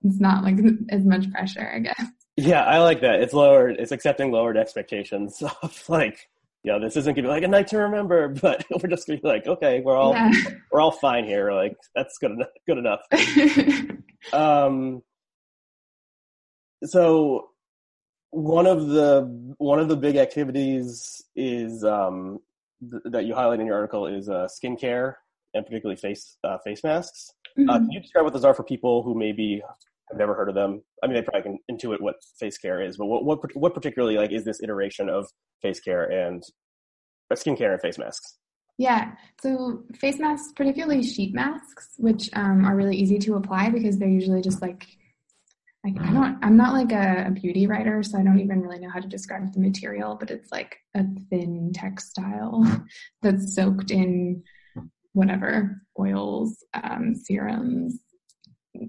it's 0.02 0.20
not 0.20 0.44
like 0.44 0.58
as 0.90 1.04
much 1.04 1.30
pressure, 1.32 1.72
I 1.74 1.78
guess. 1.80 2.04
Yeah, 2.36 2.64
I 2.64 2.78
like 2.80 3.00
that. 3.00 3.22
It's 3.22 3.32
lowered. 3.32 3.76
It's 3.78 3.92
accepting 3.92 4.30
lowered 4.30 4.58
expectations 4.58 5.42
of 5.62 5.88
like, 5.88 6.28
you 6.66 6.72
know, 6.72 6.80
this 6.80 6.96
isn't 6.96 7.14
gonna 7.14 7.28
be 7.28 7.32
like 7.32 7.44
a 7.44 7.48
night 7.48 7.68
to 7.68 7.78
remember, 7.78 8.28
but 8.42 8.66
we're 8.82 8.90
just 8.90 9.06
gonna 9.06 9.20
be 9.20 9.28
like, 9.28 9.46
okay, 9.46 9.80
we're 9.80 9.96
all 9.96 10.12
yeah. 10.12 10.32
we're 10.72 10.80
all 10.80 10.90
fine 10.90 11.24
here. 11.24 11.52
Like 11.52 11.76
that's 11.94 12.18
good 12.18 12.32
enough. 12.32 12.48
Good 12.66 12.78
enough. 12.78 13.94
um. 14.32 15.02
So 16.84 17.50
one 18.30 18.66
of 18.66 18.88
the 18.88 19.54
one 19.58 19.78
of 19.78 19.88
the 19.88 19.96
big 19.96 20.16
activities 20.16 21.22
is 21.36 21.84
um, 21.84 22.40
th- 22.90 23.02
that 23.06 23.24
you 23.24 23.34
highlight 23.34 23.60
in 23.60 23.66
your 23.66 23.76
article 23.76 24.06
is 24.06 24.28
uh, 24.28 24.48
skincare 24.48 25.14
and 25.54 25.64
particularly 25.64 25.96
face 25.96 26.36
uh, 26.42 26.58
face 26.58 26.82
masks. 26.82 27.30
Uh, 27.56 27.60
mm-hmm. 27.60 27.70
Uh, 27.70 27.78
can 27.78 27.90
you 27.92 28.00
describe 28.00 28.24
what 28.24 28.32
those 28.32 28.44
are 28.44 28.54
for 28.54 28.64
people 28.64 29.02
who 29.04 29.14
maybe 29.14 29.62
have 30.10 30.18
never 30.18 30.34
heard 30.34 30.48
of 30.48 30.54
them? 30.54 30.82
I 31.02 31.06
mean, 31.06 31.14
they 31.14 31.22
probably 31.22 31.42
can 31.42 31.58
intuit 31.70 32.00
what 32.00 32.16
face 32.38 32.58
care 32.58 32.80
is, 32.80 32.96
but 32.96 33.06
what 33.06 33.24
what, 33.24 33.56
what 33.56 33.74
particularly 33.74 34.16
like 34.16 34.32
is 34.32 34.44
this 34.44 34.62
iteration 34.62 35.08
of 35.08 35.26
face 35.62 35.80
care 35.80 36.04
and 36.04 36.42
uh, 37.30 37.34
skincare 37.34 37.72
and 37.72 37.80
face 37.80 37.98
masks? 37.98 38.38
Yeah, 38.78 39.12
so 39.40 39.84
face 39.94 40.18
masks, 40.18 40.52
particularly 40.54 41.02
sheet 41.02 41.34
masks, 41.34 41.94
which 41.96 42.28
um, 42.34 42.64
are 42.66 42.76
really 42.76 42.96
easy 42.96 43.18
to 43.20 43.36
apply 43.36 43.70
because 43.70 43.98
they're 43.98 44.08
usually 44.08 44.42
just 44.42 44.60
like 44.60 44.86
I 45.86 45.90
don't, 45.90 46.38
I'm 46.42 46.56
not 46.56 46.72
like 46.72 46.92
a, 46.92 47.26
a, 47.28 47.30
beauty 47.30 47.66
writer, 47.66 48.02
so 48.02 48.18
I 48.18 48.22
don't 48.22 48.40
even 48.40 48.60
really 48.60 48.80
know 48.80 48.90
how 48.90 48.98
to 48.98 49.06
describe 49.06 49.52
the 49.52 49.60
material, 49.60 50.16
but 50.18 50.30
it's 50.30 50.50
like 50.50 50.78
a 50.96 51.04
thin 51.30 51.70
textile 51.72 52.64
that's 53.22 53.54
soaked 53.54 53.92
in 53.92 54.42
whatever 55.12 55.80
oils, 55.98 56.56
um, 56.74 57.14
serums. 57.14 58.00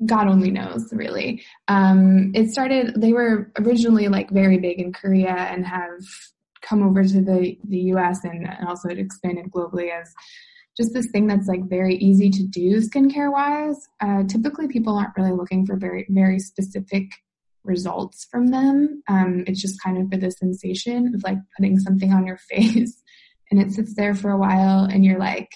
God 0.06 0.28
only 0.28 0.52
knows, 0.52 0.90
really. 0.92 1.44
Um, 1.68 2.32
it 2.36 2.50
started, 2.50 3.00
they 3.00 3.14
were 3.14 3.52
originally 3.60 4.08
like 4.08 4.30
very 4.30 4.58
big 4.58 4.80
in 4.80 4.94
Korea 4.94 5.34
and 5.34 5.66
have 5.66 6.00
come 6.62 6.84
over 6.84 7.04
to 7.04 7.22
the, 7.22 7.58
the 7.68 7.80
US 7.94 8.24
and, 8.24 8.48
and 8.48 8.68
also 8.68 8.90
expanded 8.90 9.52
globally 9.52 9.90
as 9.92 10.14
just 10.76 10.94
this 10.94 11.08
thing 11.12 11.28
that's 11.28 11.48
like 11.48 11.68
very 11.68 11.96
easy 11.96 12.30
to 12.30 12.44
do 12.44 12.78
skincare 12.78 13.32
wise. 13.32 13.88
Uh, 14.00 14.24
typically, 14.24 14.68
people 14.68 14.96
aren't 14.96 15.16
really 15.18 15.32
looking 15.32 15.66
for 15.66 15.76
very, 15.76 16.06
very 16.10 16.40
specific 16.40 17.10
results 17.64 18.28
from 18.32 18.48
them. 18.48 19.04
Um, 19.08 19.44
it's 19.48 19.62
just 19.62 19.82
kind 19.82 19.98
of 19.98 20.10
for 20.10 20.18
the 20.18 20.32
sensation 20.32 21.14
of 21.16 21.24
like 21.24 21.38
putting 21.56 21.80
something 21.80 22.14
on 22.14 22.26
your 22.26 22.38
face 22.50 23.02
and 23.52 23.62
it 23.62 23.72
sits 23.72 23.96
there 23.96 24.16
for 24.16 24.32
a 24.32 24.38
while 24.38 24.84
and 24.84 25.06
you're 25.06 25.20
like 25.20 25.50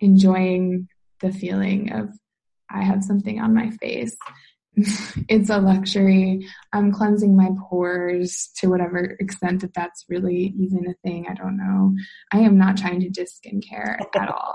enjoying 0.00 0.88
the 1.20 1.32
feeling 1.32 1.92
of 1.92 2.10
I 2.70 2.82
have 2.82 3.04
something 3.04 3.40
on 3.40 3.54
my 3.54 3.70
face. 3.70 4.16
it's 5.28 5.48
a 5.48 5.58
luxury. 5.58 6.46
I'm 6.72 6.92
cleansing 6.92 7.34
my 7.34 7.50
pores 7.68 8.50
to 8.58 8.68
whatever 8.68 9.16
extent 9.20 9.62
that 9.62 9.74
that's 9.74 10.04
really 10.08 10.54
even 10.58 10.86
a 10.88 10.94
thing. 11.02 11.26
I 11.28 11.34
don't 11.34 11.56
know. 11.56 11.94
I 12.32 12.40
am 12.40 12.58
not 12.58 12.76
trying 12.76 13.00
to 13.00 13.08
diss 13.08 13.40
skincare 13.40 13.98
at 14.14 14.28
all. 14.28 14.54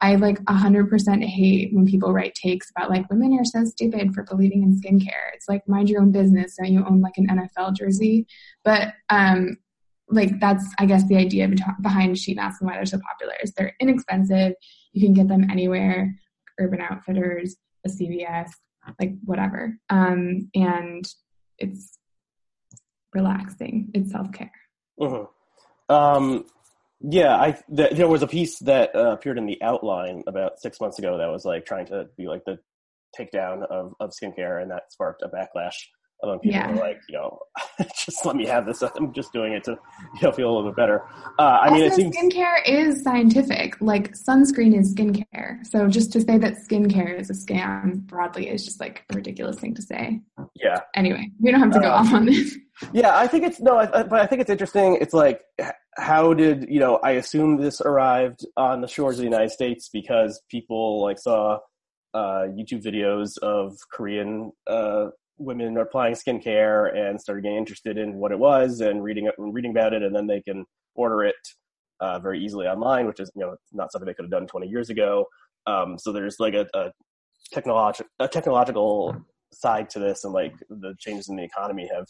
I 0.00 0.16
like 0.16 0.38
100% 0.44 1.24
hate 1.24 1.70
when 1.72 1.86
people 1.86 2.12
write 2.12 2.34
takes 2.34 2.70
about 2.70 2.90
like 2.90 3.08
women 3.10 3.38
are 3.38 3.44
so 3.44 3.64
stupid 3.64 4.14
for 4.14 4.24
believing 4.24 4.62
in 4.62 4.78
skincare. 4.80 5.32
It's 5.34 5.48
like 5.48 5.66
mind 5.66 5.88
your 5.88 6.02
own 6.02 6.12
business. 6.12 6.56
Don't 6.56 6.72
you 6.72 6.84
own 6.86 7.00
like 7.00 7.16
an 7.16 7.28
NFL 7.28 7.76
jersey? 7.76 8.26
But 8.62 8.92
um, 9.08 9.56
like 10.08 10.38
that's 10.38 10.64
I 10.78 10.86
guess 10.86 11.06
the 11.08 11.16
idea 11.16 11.48
behind 11.80 12.18
sheet 12.18 12.36
masks 12.36 12.60
and 12.60 12.68
why 12.68 12.76
they're 12.76 12.86
so 12.86 13.00
popular 13.10 13.34
is 13.42 13.52
they're 13.52 13.74
inexpensive. 13.80 14.52
You 14.92 15.02
can 15.02 15.14
get 15.14 15.28
them 15.28 15.50
anywhere. 15.50 16.14
Urban 16.58 16.80
Outfitters, 16.80 17.56
a 17.84 17.88
CVS, 17.88 18.50
like 19.00 19.14
whatever. 19.24 19.78
Um, 19.90 20.50
and 20.54 21.04
it's 21.58 21.98
relaxing. 23.12 23.90
It's 23.94 24.12
self 24.12 24.32
care. 24.32 24.52
Mm-hmm. 25.00 25.94
Um, 25.94 26.44
yeah, 27.00 27.36
I 27.36 27.58
th- 27.74 27.92
there 27.92 28.08
was 28.08 28.22
a 28.22 28.26
piece 28.26 28.58
that 28.60 28.94
uh, 28.94 29.12
appeared 29.12 29.38
in 29.38 29.46
the 29.46 29.60
outline 29.62 30.22
about 30.26 30.60
six 30.60 30.80
months 30.80 30.98
ago 30.98 31.18
that 31.18 31.30
was 31.30 31.44
like 31.44 31.66
trying 31.66 31.86
to 31.86 32.08
be 32.16 32.26
like 32.26 32.44
the 32.44 32.58
takedown 33.18 33.64
of 33.70 33.94
of 34.00 34.10
skincare, 34.10 34.60
and 34.62 34.70
that 34.70 34.92
sparked 34.92 35.22
a 35.22 35.28
backlash 35.28 35.74
people 36.34 36.50
yeah. 36.50 36.70
are 36.70 36.76
like, 36.76 37.00
you 37.08 37.16
know, 37.16 37.38
just 38.04 38.24
let 38.24 38.36
me 38.36 38.46
have 38.46 38.66
this. 38.66 38.82
I'm 38.82 39.12
just 39.12 39.32
doing 39.32 39.52
it 39.52 39.64
to 39.64 39.72
you 40.14 40.22
know 40.22 40.32
feel 40.32 40.48
a 40.48 40.52
little 40.54 40.70
bit 40.70 40.76
better. 40.76 41.02
Uh, 41.38 41.42
I 41.42 41.68
also, 41.68 41.74
mean, 41.74 41.84
it 41.84 41.94
seems 41.94 42.16
skincare 42.16 42.58
is 42.66 43.02
scientific. 43.02 43.80
Like 43.80 44.12
sunscreen 44.12 44.78
is 44.78 44.94
skincare. 44.94 45.66
So 45.66 45.88
just 45.88 46.12
to 46.12 46.20
say 46.20 46.38
that 46.38 46.54
skincare 46.68 47.18
is 47.18 47.30
a 47.30 47.34
scam 47.34 48.00
broadly 48.06 48.48
is 48.48 48.64
just 48.64 48.80
like 48.80 49.04
a 49.10 49.14
ridiculous 49.14 49.58
thing 49.58 49.74
to 49.74 49.82
say. 49.82 50.20
Yeah. 50.54 50.80
Anyway, 50.94 51.30
we 51.40 51.50
don't 51.50 51.60
have 51.60 51.72
to 51.72 51.80
go 51.80 51.88
uh, 51.88 51.96
off 51.96 52.12
on 52.12 52.26
this. 52.26 52.56
Yeah, 52.92 53.16
I 53.16 53.26
think 53.26 53.44
it's 53.44 53.60
no, 53.60 53.78
I, 53.78 54.02
but 54.02 54.20
I 54.20 54.26
think 54.26 54.42
it's 54.42 54.50
interesting. 54.50 54.98
It's 55.00 55.14
like, 55.14 55.40
how 55.96 56.34
did 56.34 56.66
you 56.68 56.78
know? 56.78 56.98
I 57.02 57.12
assume 57.12 57.56
this 57.56 57.80
arrived 57.80 58.46
on 58.56 58.82
the 58.82 58.88
shores 58.88 59.16
of 59.16 59.20
the 59.20 59.30
United 59.30 59.50
States 59.50 59.88
because 59.90 60.42
people 60.50 61.02
like 61.02 61.18
saw 61.18 61.58
uh, 62.16 62.46
YouTube 62.48 62.82
videos 62.82 63.38
of 63.38 63.76
Korean 63.92 64.52
uh, 64.66 65.06
women 65.38 65.76
are 65.76 65.82
applying 65.82 66.14
skincare 66.14 66.96
and 66.96 67.20
started 67.20 67.42
getting 67.42 67.58
interested 67.58 67.98
in 67.98 68.14
what 68.14 68.32
it 68.32 68.38
was 68.38 68.80
and 68.80 69.02
reading 69.02 69.30
reading 69.38 69.70
about 69.70 69.92
it, 69.92 70.02
and 70.02 70.14
then 70.14 70.26
they 70.26 70.40
can 70.42 70.64
order 70.94 71.24
it 71.24 71.36
uh, 72.00 72.18
very 72.18 72.42
easily 72.42 72.66
online, 72.66 73.06
which 73.06 73.20
is 73.20 73.30
you 73.34 73.42
know 73.42 73.56
not 73.72 73.92
something 73.92 74.06
they 74.06 74.14
could 74.14 74.24
have 74.24 74.30
done 74.30 74.46
20 74.46 74.66
years 74.66 74.90
ago. 74.90 75.26
Um, 75.66 75.98
so 75.98 76.12
there's 76.12 76.36
like 76.38 76.54
a, 76.54 76.66
a 76.74 76.90
technological 77.52 78.10
a 78.18 78.28
technological 78.28 79.16
side 79.52 79.90
to 79.90 79.98
this, 79.98 80.24
and 80.24 80.32
like 80.32 80.54
the 80.68 80.94
changes 80.98 81.28
in 81.28 81.36
the 81.36 81.44
economy 81.44 81.90
have 81.92 82.06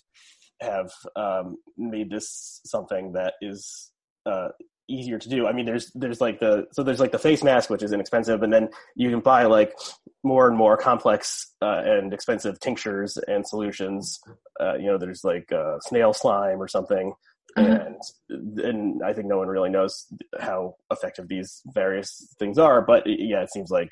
have 0.61 0.91
um, 1.17 1.57
made 1.77 2.11
this 2.11 2.61
something 2.65 3.13
that 3.13 3.35
is 3.41 3.93
uh, 4.25 4.49
easier 4.89 5.19
to 5.19 5.29
do. 5.29 5.47
I 5.47 5.53
mean, 5.53 5.67
there's 5.67 5.91
there's 5.95 6.21
like 6.21 6.41
the 6.41 6.67
so 6.73 6.83
there's 6.83 7.01
like 7.01 7.13
the 7.13 7.19
face 7.19 7.43
mask, 7.43 7.71
which 7.71 7.83
is 7.83 7.93
inexpensive, 7.93 8.43
and 8.43 8.53
then 8.53 8.69
you 8.95 9.11
can 9.11 9.21
buy 9.21 9.45
like 9.45 9.75
more 10.23 10.49
and 10.49 10.57
more 10.57 10.77
complex 10.77 11.55
uh, 11.63 11.83
and 11.85 12.13
expensive 12.13 12.59
tinctures 12.61 13.17
and 13.29 13.47
solutions. 13.47 14.21
Uh, 14.61 14.75
you 14.75 14.87
know, 14.87 14.99
there's 14.99 15.25
like 15.25 15.51
uh, 15.53 15.79
snail 15.81 16.13
slime 16.13 16.61
or 16.61 16.69
something, 16.69 17.13
mm-hmm. 17.57 17.73
and 17.73 18.65
and 18.65 19.03
I 19.05 19.13
think 19.13 19.27
no 19.27 19.39
one 19.39 19.49
really 19.49 19.71
knows 19.71 20.07
how 20.41 20.77
effective 20.91 21.29
these 21.29 21.63
various 21.67 22.35
things 22.39 22.59
are. 22.59 22.81
But 22.83 23.05
yeah, 23.07 23.43
it 23.43 23.53
seems 23.53 23.71
like 23.71 23.91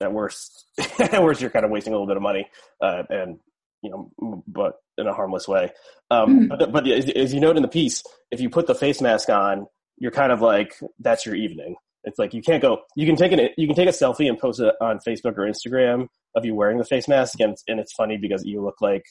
at 0.00 0.12
worst, 0.12 0.66
at 0.98 1.22
worst, 1.22 1.40
you're 1.40 1.50
kind 1.50 1.64
of 1.64 1.70
wasting 1.70 1.92
a 1.92 1.96
little 1.96 2.08
bit 2.08 2.16
of 2.16 2.22
money, 2.22 2.48
uh, 2.80 3.02
and 3.08 3.38
you 3.82 3.90
know, 3.90 4.42
but 4.46 4.74
in 4.96 5.06
a 5.06 5.12
harmless 5.12 5.48
way. 5.48 5.70
Um, 6.10 6.48
mm-hmm. 6.48 6.48
But, 6.48 6.72
but 6.72 6.88
as, 6.88 7.10
as, 7.10 7.34
you 7.34 7.40
note 7.40 7.56
in 7.56 7.62
the 7.62 7.68
piece, 7.68 8.02
if 8.30 8.40
you 8.40 8.48
put 8.48 8.66
the 8.66 8.74
face 8.74 9.00
mask 9.00 9.28
on, 9.28 9.66
you're 9.98 10.12
kind 10.12 10.32
of 10.32 10.40
like 10.40 10.74
that's 11.00 11.26
your 11.26 11.34
evening. 11.34 11.76
It's 12.04 12.18
like 12.18 12.34
you 12.34 12.42
can't 12.42 12.62
go. 12.62 12.82
You 12.96 13.06
can 13.06 13.16
take 13.16 13.32
an 13.32 13.48
you 13.56 13.66
can 13.66 13.76
take 13.76 13.88
a 13.88 13.92
selfie 13.92 14.28
and 14.28 14.38
post 14.38 14.60
it 14.60 14.74
on 14.80 14.98
Facebook 15.06 15.36
or 15.36 15.48
Instagram 15.48 16.08
of 16.34 16.44
you 16.44 16.54
wearing 16.54 16.78
the 16.78 16.84
face 16.84 17.06
mask, 17.06 17.38
and 17.40 17.56
and 17.68 17.78
it's 17.78 17.92
funny 17.92 18.16
because 18.16 18.44
you 18.44 18.62
look 18.62 18.80
like 18.80 19.04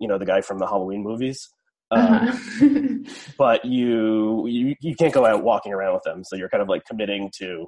you 0.00 0.08
know 0.08 0.18
the 0.18 0.26
guy 0.26 0.40
from 0.40 0.58
the 0.58 0.66
Halloween 0.66 1.02
movies. 1.02 1.48
Um, 1.92 2.00
uh-huh. 2.00 3.12
but 3.38 3.64
you, 3.64 4.46
you 4.48 4.74
you 4.80 4.96
can't 4.96 5.12
go 5.12 5.26
out 5.26 5.44
walking 5.44 5.72
around 5.72 5.94
with 5.94 6.02
them, 6.04 6.24
so 6.24 6.36
you're 6.36 6.48
kind 6.48 6.62
of 6.62 6.68
like 6.68 6.84
committing 6.84 7.30
to 7.38 7.66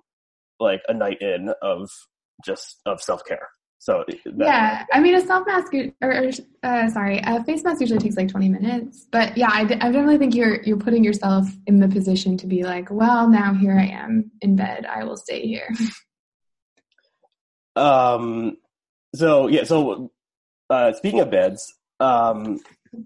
like 0.58 0.80
a 0.88 0.94
night 0.94 1.20
in 1.20 1.52
of 1.62 1.90
just 2.44 2.80
of 2.86 3.00
self 3.00 3.24
care. 3.24 3.48
So 3.84 4.02
that, 4.08 4.34
yeah, 4.38 4.86
I 4.94 5.00
mean, 5.00 5.14
a 5.14 5.20
self 5.20 5.46
mask 5.46 5.74
or, 6.00 6.30
uh, 6.62 6.88
sorry, 6.88 7.20
a 7.22 7.44
face 7.44 7.62
mask 7.64 7.82
usually 7.82 7.98
takes 7.98 8.16
like 8.16 8.28
20 8.28 8.48
minutes. 8.48 9.06
But 9.12 9.36
yeah, 9.36 9.50
I, 9.52 9.60
I 9.60 9.64
definitely 9.66 10.16
think 10.16 10.34
you're 10.34 10.62
you're 10.62 10.78
putting 10.78 11.04
yourself 11.04 11.46
in 11.66 11.80
the 11.80 11.88
position 11.88 12.38
to 12.38 12.46
be 12.46 12.62
like, 12.62 12.90
well, 12.90 13.28
now 13.28 13.52
here 13.52 13.78
I 13.78 13.84
am 13.84 14.30
in 14.40 14.56
bed. 14.56 14.86
I 14.86 15.04
will 15.04 15.18
stay 15.18 15.46
here. 15.46 15.68
Um. 17.76 18.58
So 19.16 19.48
yeah. 19.48 19.64
So 19.64 20.12
uh, 20.70 20.92
speaking 20.92 21.18
of 21.18 21.28
beds, 21.28 21.74
um, 21.98 22.60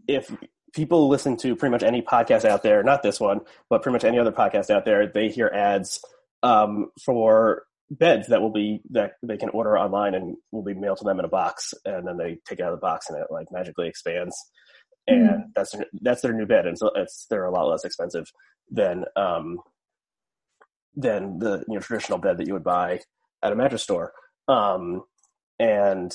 if 0.06 0.30
people 0.74 1.08
listen 1.08 1.38
to 1.38 1.56
pretty 1.56 1.70
much 1.70 1.82
any 1.82 2.02
podcast 2.02 2.44
out 2.44 2.62
there, 2.62 2.82
not 2.82 3.02
this 3.02 3.18
one, 3.18 3.40
but 3.70 3.82
pretty 3.82 3.94
much 3.94 4.04
any 4.04 4.18
other 4.18 4.30
podcast 4.30 4.68
out 4.68 4.84
there, 4.84 5.06
they 5.06 5.30
hear 5.30 5.50
ads 5.54 6.04
um, 6.42 6.90
for 7.02 7.64
beds 7.90 8.28
that 8.28 8.40
will 8.40 8.52
be 8.52 8.80
that 8.90 9.12
they 9.22 9.36
can 9.36 9.48
order 9.50 9.78
online 9.78 10.14
and 10.14 10.36
will 10.52 10.62
be 10.62 10.74
mailed 10.74 10.98
to 10.98 11.04
them 11.04 11.18
in 11.18 11.24
a 11.24 11.28
box 11.28 11.72
and 11.84 12.06
then 12.06 12.18
they 12.18 12.38
take 12.46 12.58
it 12.58 12.62
out 12.62 12.72
of 12.72 12.78
the 12.78 12.86
box 12.86 13.08
and 13.08 13.18
it 13.18 13.28
like 13.30 13.46
magically 13.50 13.88
expands. 13.88 14.36
And 15.06 15.28
mm. 15.28 15.42
that's 15.54 15.74
that's 16.02 16.20
their 16.20 16.34
new 16.34 16.46
bed 16.46 16.66
and 16.66 16.78
so 16.78 16.90
it's 16.94 17.26
they're 17.30 17.46
a 17.46 17.50
lot 17.50 17.68
less 17.68 17.84
expensive 17.84 18.26
than 18.70 19.04
um 19.16 19.58
than 20.94 21.38
the 21.38 21.64
you 21.66 21.74
know 21.74 21.80
traditional 21.80 22.18
bed 22.18 22.38
that 22.38 22.46
you 22.46 22.52
would 22.52 22.64
buy 22.64 23.00
at 23.42 23.52
a 23.52 23.56
mattress 23.56 23.82
store. 23.82 24.12
Um 24.48 25.02
and 25.58 26.14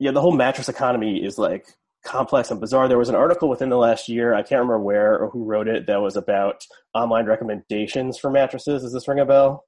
yeah 0.00 0.10
the 0.10 0.20
whole 0.20 0.36
mattress 0.36 0.68
economy 0.68 1.24
is 1.24 1.38
like 1.38 1.66
complex 2.04 2.50
and 2.50 2.60
bizarre. 2.60 2.88
There 2.88 2.98
was 2.98 3.08
an 3.08 3.14
article 3.14 3.48
within 3.48 3.68
the 3.68 3.76
last 3.76 4.08
year 4.08 4.34
i 4.34 4.42
can't 4.42 4.60
remember 4.60 4.80
where 4.80 5.16
or 5.16 5.30
who 5.30 5.44
wrote 5.44 5.68
it 5.68 5.86
that 5.86 6.02
was 6.02 6.16
about 6.16 6.64
online 6.94 7.26
recommendations 7.26 8.18
for 8.18 8.28
mattresses. 8.28 8.82
Does 8.82 8.92
this 8.92 9.06
ring 9.06 9.20
a 9.20 9.24
bell 9.24 9.64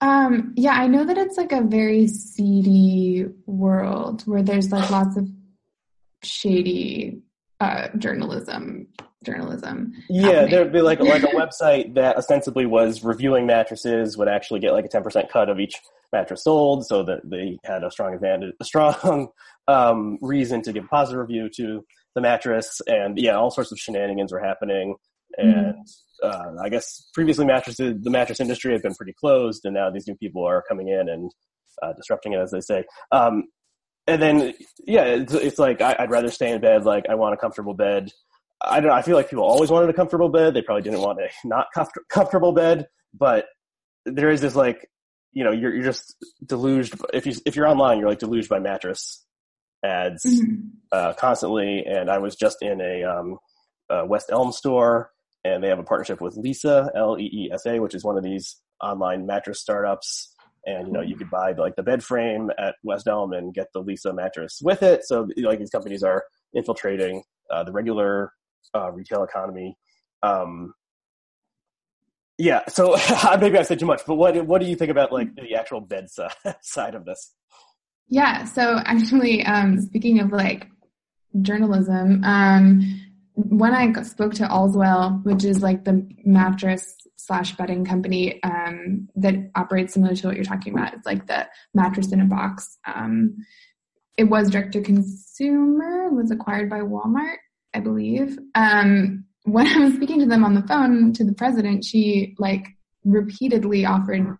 um, 0.00 0.52
yeah, 0.56 0.72
I 0.72 0.86
know 0.86 1.04
that 1.04 1.18
it's 1.18 1.36
like 1.36 1.52
a 1.52 1.62
very 1.62 2.06
seedy 2.06 3.26
world 3.46 4.22
where 4.22 4.42
there's 4.42 4.70
like 4.70 4.90
lots 4.90 5.16
of 5.16 5.28
shady 6.22 7.22
uh, 7.60 7.88
journalism. 7.98 8.88
Journalism. 9.24 9.92
Yeah, 10.08 10.26
happening. 10.26 10.50
there'd 10.50 10.72
be 10.72 10.80
like 10.80 11.00
like 11.00 11.24
a 11.24 11.26
website 11.28 11.94
that 11.94 12.16
ostensibly 12.16 12.66
was 12.66 13.02
reviewing 13.02 13.46
mattresses 13.46 14.16
would 14.16 14.28
actually 14.28 14.60
get 14.60 14.72
like 14.72 14.84
a 14.84 14.88
ten 14.88 15.02
percent 15.02 15.28
cut 15.30 15.48
of 15.48 15.58
each 15.58 15.74
mattress 16.12 16.44
sold, 16.44 16.86
so 16.86 17.02
that 17.02 17.28
they 17.28 17.58
had 17.64 17.82
a 17.82 17.90
strong 17.90 18.14
advantage, 18.14 18.54
a 18.60 18.64
strong 18.64 19.28
um, 19.68 20.18
reason 20.22 20.62
to 20.62 20.72
give 20.72 20.84
a 20.84 20.88
positive 20.88 21.20
review 21.20 21.50
to 21.56 21.84
the 22.14 22.20
mattress, 22.20 22.80
and 22.86 23.18
yeah, 23.18 23.34
all 23.34 23.50
sorts 23.50 23.72
of 23.72 23.78
shenanigans 23.78 24.32
were 24.32 24.40
happening. 24.40 24.94
And. 25.36 25.74
Mm-hmm 25.74 25.80
uh, 26.22 26.52
I 26.62 26.68
guess 26.68 27.08
previously 27.14 27.46
mattresses, 27.46 27.96
the 28.02 28.10
mattress 28.10 28.40
industry 28.40 28.72
had 28.72 28.82
been 28.82 28.94
pretty 28.94 29.12
closed, 29.12 29.64
and 29.64 29.74
now 29.74 29.90
these 29.90 30.06
new 30.06 30.16
people 30.16 30.44
are 30.44 30.64
coming 30.68 30.88
in 30.88 31.08
and 31.08 31.30
uh, 31.82 31.92
disrupting 31.92 32.32
it, 32.32 32.40
as 32.40 32.50
they 32.50 32.60
say. 32.60 32.84
Um, 33.12 33.44
and 34.06 34.20
then, 34.20 34.54
yeah, 34.86 35.04
it's, 35.04 35.34
it's 35.34 35.58
like 35.58 35.80
I, 35.80 35.96
would 36.00 36.10
rather 36.10 36.30
stay 36.30 36.50
in 36.50 36.60
bed. 36.60 36.84
Like 36.84 37.04
I 37.08 37.14
want 37.14 37.34
a 37.34 37.36
comfortable 37.36 37.74
bed. 37.74 38.10
I 38.60 38.80
don't. 38.80 38.90
I 38.90 39.02
feel 39.02 39.14
like 39.14 39.30
people 39.30 39.44
always 39.44 39.70
wanted 39.70 39.90
a 39.90 39.92
comfortable 39.92 40.28
bed. 40.28 40.54
They 40.54 40.62
probably 40.62 40.82
didn't 40.82 41.00
want 41.00 41.20
a 41.20 41.28
not 41.46 41.66
comfort, 41.74 42.08
comfortable 42.08 42.52
bed, 42.52 42.88
but 43.14 43.46
there 44.04 44.30
is 44.30 44.40
this 44.40 44.56
like, 44.56 44.88
you 45.32 45.44
know, 45.44 45.52
you're 45.52 45.74
you're 45.74 45.84
just 45.84 46.16
deluged. 46.44 46.94
If 47.12 47.26
you 47.26 47.34
if 47.46 47.54
you're 47.54 47.68
online, 47.68 47.98
you're 47.98 48.08
like 48.08 48.18
deluged 48.18 48.48
by 48.48 48.58
mattress 48.58 49.24
ads 49.84 50.24
mm-hmm. 50.24 50.66
uh, 50.90 51.12
constantly. 51.12 51.84
And 51.86 52.10
I 52.10 52.18
was 52.18 52.34
just 52.34 52.56
in 52.62 52.80
a, 52.80 53.04
um, 53.04 53.38
a 53.88 54.04
West 54.04 54.30
Elm 54.32 54.50
store 54.50 55.12
and 55.44 55.62
they 55.62 55.68
have 55.68 55.78
a 55.78 55.84
partnership 55.84 56.20
with 56.20 56.36
Leesa 56.36 56.90
L 56.94 57.18
E 57.18 57.24
E 57.24 57.50
S 57.52 57.66
A, 57.66 57.78
which 57.80 57.94
is 57.94 58.04
one 58.04 58.16
of 58.16 58.24
these 58.24 58.60
online 58.82 59.26
mattress 59.26 59.60
startups. 59.60 60.34
And 60.66 60.88
you 60.88 60.92
know, 60.92 61.00
you 61.00 61.16
could 61.16 61.30
buy 61.30 61.52
like 61.52 61.76
the 61.76 61.82
bed 61.82 62.02
frame 62.02 62.50
at 62.58 62.74
West 62.82 63.06
Elm 63.06 63.32
and 63.32 63.54
get 63.54 63.68
the 63.72 63.82
Leesa 63.82 64.14
mattress 64.14 64.60
with 64.62 64.82
it. 64.82 65.04
So 65.04 65.28
like 65.36 65.58
these 65.58 65.70
companies 65.70 66.02
are 66.02 66.24
infiltrating 66.52 67.22
uh, 67.50 67.64
the 67.64 67.72
regular 67.72 68.32
uh, 68.74 68.90
retail 68.92 69.22
economy. 69.22 69.76
Um, 70.22 70.74
yeah, 72.36 72.66
so 72.68 72.96
maybe 73.40 73.58
I 73.58 73.62
said 73.62 73.78
too 73.78 73.86
much, 73.86 74.02
but 74.06 74.16
what 74.16 74.46
what 74.46 74.60
do 74.60 74.66
you 74.66 74.76
think 74.76 74.90
about 74.90 75.12
like 75.12 75.34
the 75.34 75.54
actual 75.54 75.80
bed 75.80 76.08
side 76.62 76.94
of 76.94 77.04
this? 77.04 77.34
Yeah, 78.08 78.44
so 78.44 78.80
actually, 78.84 79.44
um, 79.44 79.80
speaking 79.80 80.20
of 80.20 80.32
like 80.32 80.68
journalism. 81.42 82.22
Um, 82.24 83.00
when 83.38 83.72
I 83.72 84.02
spoke 84.02 84.34
to 84.34 84.48
Allswell, 84.48 85.24
which 85.24 85.44
is 85.44 85.62
like 85.62 85.84
the 85.84 86.08
mattress 86.24 86.92
slash 87.16 87.54
bedding 87.56 87.84
company 87.84 88.42
um, 88.42 89.08
that 89.14 89.34
operates 89.54 89.94
similar 89.94 90.16
to 90.16 90.26
what 90.26 90.34
you're 90.34 90.44
talking 90.44 90.72
about, 90.72 90.92
it's 90.92 91.06
like 91.06 91.28
the 91.28 91.46
mattress 91.72 92.12
in 92.12 92.20
a 92.20 92.24
box. 92.24 92.78
Um, 92.84 93.36
it 94.16 94.24
was 94.24 94.50
direct 94.50 94.72
to 94.72 94.82
consumer, 94.82 96.10
was 96.10 96.32
acquired 96.32 96.68
by 96.68 96.80
Walmart, 96.80 97.36
I 97.72 97.78
believe. 97.78 98.38
Um, 98.56 99.24
when 99.44 99.68
I 99.68 99.78
was 99.84 99.94
speaking 99.94 100.18
to 100.18 100.26
them 100.26 100.44
on 100.44 100.54
the 100.54 100.66
phone 100.66 101.12
to 101.12 101.24
the 101.24 101.32
president, 101.32 101.84
she 101.84 102.34
like 102.38 102.66
repeatedly 103.04 103.86
offered 103.86 104.36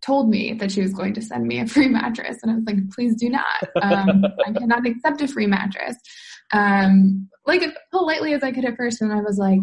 told 0.00 0.30
me 0.30 0.54
that 0.54 0.72
she 0.72 0.80
was 0.80 0.94
going 0.94 1.12
to 1.12 1.20
send 1.20 1.46
me 1.46 1.60
a 1.60 1.66
free 1.66 1.86
mattress 1.86 2.38
and 2.42 2.50
i 2.50 2.54
was 2.54 2.64
like 2.64 2.90
please 2.90 3.14
do 3.16 3.28
not 3.28 3.62
um, 3.82 4.24
i 4.46 4.52
cannot 4.52 4.86
accept 4.86 5.20
a 5.20 5.28
free 5.28 5.46
mattress 5.46 5.94
um, 6.52 7.28
like 7.46 7.62
politely 7.90 8.34
as 8.34 8.42
i 8.42 8.52
could 8.52 8.64
at 8.64 8.76
first 8.76 9.00
and 9.00 9.12
i 9.12 9.20
was 9.20 9.38
like 9.38 9.60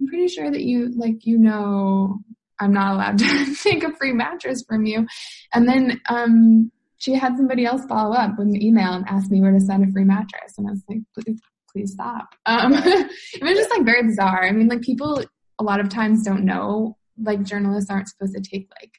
i'm 0.00 0.06
pretty 0.06 0.28
sure 0.28 0.50
that 0.50 0.62
you 0.62 0.90
like 0.96 1.24
you 1.24 1.38
know 1.38 2.18
i'm 2.58 2.72
not 2.72 2.94
allowed 2.94 3.18
to 3.18 3.54
take 3.62 3.82
a 3.82 3.94
free 3.96 4.12
mattress 4.12 4.62
from 4.68 4.84
you. 4.84 5.06
And 5.54 5.66
then 5.66 6.00
um, 6.08 6.70
she 6.98 7.14
had 7.14 7.36
somebody 7.36 7.64
else 7.64 7.84
follow 7.86 8.14
up 8.14 8.38
with 8.38 8.48
an 8.48 8.62
email 8.62 8.92
and 8.92 9.06
ask 9.08 9.30
me 9.30 9.40
where 9.40 9.52
to 9.52 9.60
send 9.60 9.88
a 9.88 9.92
free 9.92 10.04
mattress 10.04 10.58
and 10.58 10.68
i 10.68 10.70
was 10.70 10.84
like 10.88 11.00
please 11.14 11.40
please 11.72 11.92
stop. 11.92 12.34
Um, 12.46 12.72
it 12.74 13.42
was 13.42 13.56
just 13.56 13.70
like 13.70 13.84
very 13.84 14.02
bizarre. 14.02 14.44
I 14.44 14.52
mean 14.52 14.68
like 14.68 14.82
people 14.82 15.22
a 15.58 15.64
lot 15.64 15.80
of 15.80 15.88
times 15.88 16.22
don't 16.22 16.44
know 16.44 16.96
like 17.22 17.42
journalists 17.42 17.90
aren't 17.90 18.08
supposed 18.08 18.34
to 18.34 18.40
take 18.40 18.68
like 18.80 18.92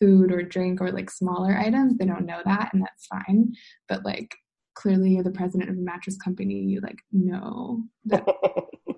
food 0.00 0.32
or 0.32 0.42
drink 0.42 0.80
or 0.80 0.90
like 0.90 1.10
smaller 1.10 1.56
items. 1.56 1.96
They 1.96 2.06
don't 2.06 2.26
know 2.26 2.40
that 2.44 2.70
and 2.72 2.82
that's 2.82 3.06
fine. 3.06 3.52
But 3.88 4.04
like 4.04 4.34
clearly 4.74 5.10
you're 5.10 5.22
the 5.22 5.30
president 5.30 5.70
of 5.70 5.76
a 5.76 5.80
mattress 5.80 6.16
company 6.16 6.54
you 6.54 6.80
like 6.80 6.98
know 7.12 7.82
that 8.04 8.24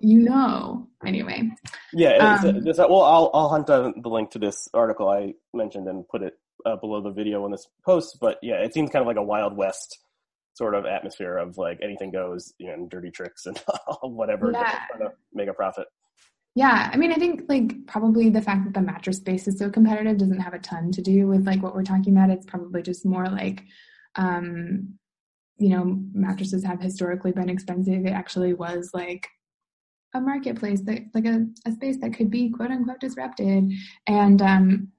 you 0.01 0.19
know 0.19 0.87
anyway 1.05 1.49
yeah 1.93 2.37
um, 2.43 2.55
it's, 2.57 2.67
it's, 2.67 2.79
well 2.79 3.01
i'll 3.01 3.31
i'll 3.33 3.49
hunt 3.49 3.67
down 3.67 3.93
the 4.01 4.09
link 4.09 4.29
to 4.29 4.39
this 4.39 4.67
article 4.73 5.09
i 5.09 5.33
mentioned 5.53 5.87
and 5.87 6.07
put 6.07 6.21
it 6.21 6.33
uh, 6.65 6.75
below 6.75 7.01
the 7.01 7.11
video 7.11 7.43
on 7.43 7.51
this 7.51 7.67
post 7.85 8.17
but 8.19 8.37
yeah 8.41 8.55
it 8.55 8.73
seems 8.73 8.89
kind 8.89 9.01
of 9.01 9.07
like 9.07 9.17
a 9.17 9.23
wild 9.23 9.55
west 9.55 9.99
sort 10.55 10.73
of 10.73 10.85
atmosphere 10.85 11.37
of 11.37 11.57
like 11.57 11.79
anything 11.83 12.11
goes 12.11 12.53
you 12.57 12.67
know 12.67 12.73
and 12.73 12.89
dirty 12.89 13.11
tricks 13.11 13.45
and 13.45 13.61
whatever 14.01 14.51
yeah. 14.51 14.79
to 14.97 15.11
make 15.33 15.49
a 15.49 15.53
profit 15.53 15.87
yeah, 16.55 16.89
I 16.91 16.95
mean, 16.95 17.11
I 17.11 17.15
think 17.15 17.43
like 17.49 17.85
probably 17.85 18.29
the 18.29 18.41
fact 18.41 18.63
that 18.63 18.73
the 18.73 18.81
mattress 18.81 19.17
space 19.17 19.45
is 19.45 19.59
so 19.59 19.69
competitive 19.69 20.17
doesn't 20.17 20.39
have 20.39 20.53
a 20.53 20.59
ton 20.59 20.89
to 20.93 21.01
do 21.01 21.27
with 21.27 21.45
like 21.45 21.61
what 21.61 21.75
we're 21.75 21.83
talking 21.83 22.15
about. 22.15 22.29
It's 22.29 22.45
probably 22.45 22.81
just 22.81 23.05
more 23.05 23.27
like, 23.27 23.63
um, 24.15 24.97
you 25.57 25.69
know, 25.69 25.99
mattresses 26.13 26.63
have 26.63 26.81
historically 26.81 27.31
been 27.31 27.49
expensive. 27.49 28.05
It 28.05 28.11
actually 28.11 28.53
was 28.53 28.91
like 28.93 29.27
a 30.13 30.21
marketplace 30.21 30.81
that 30.81 31.03
like 31.13 31.25
a, 31.25 31.45
a 31.65 31.71
space 31.71 31.97
that 32.01 32.13
could 32.13 32.29
be 32.29 32.49
quote 32.49 32.71
unquote 32.71 32.99
disrupted. 32.99 33.71
And 34.07 34.41
um, 34.41 34.89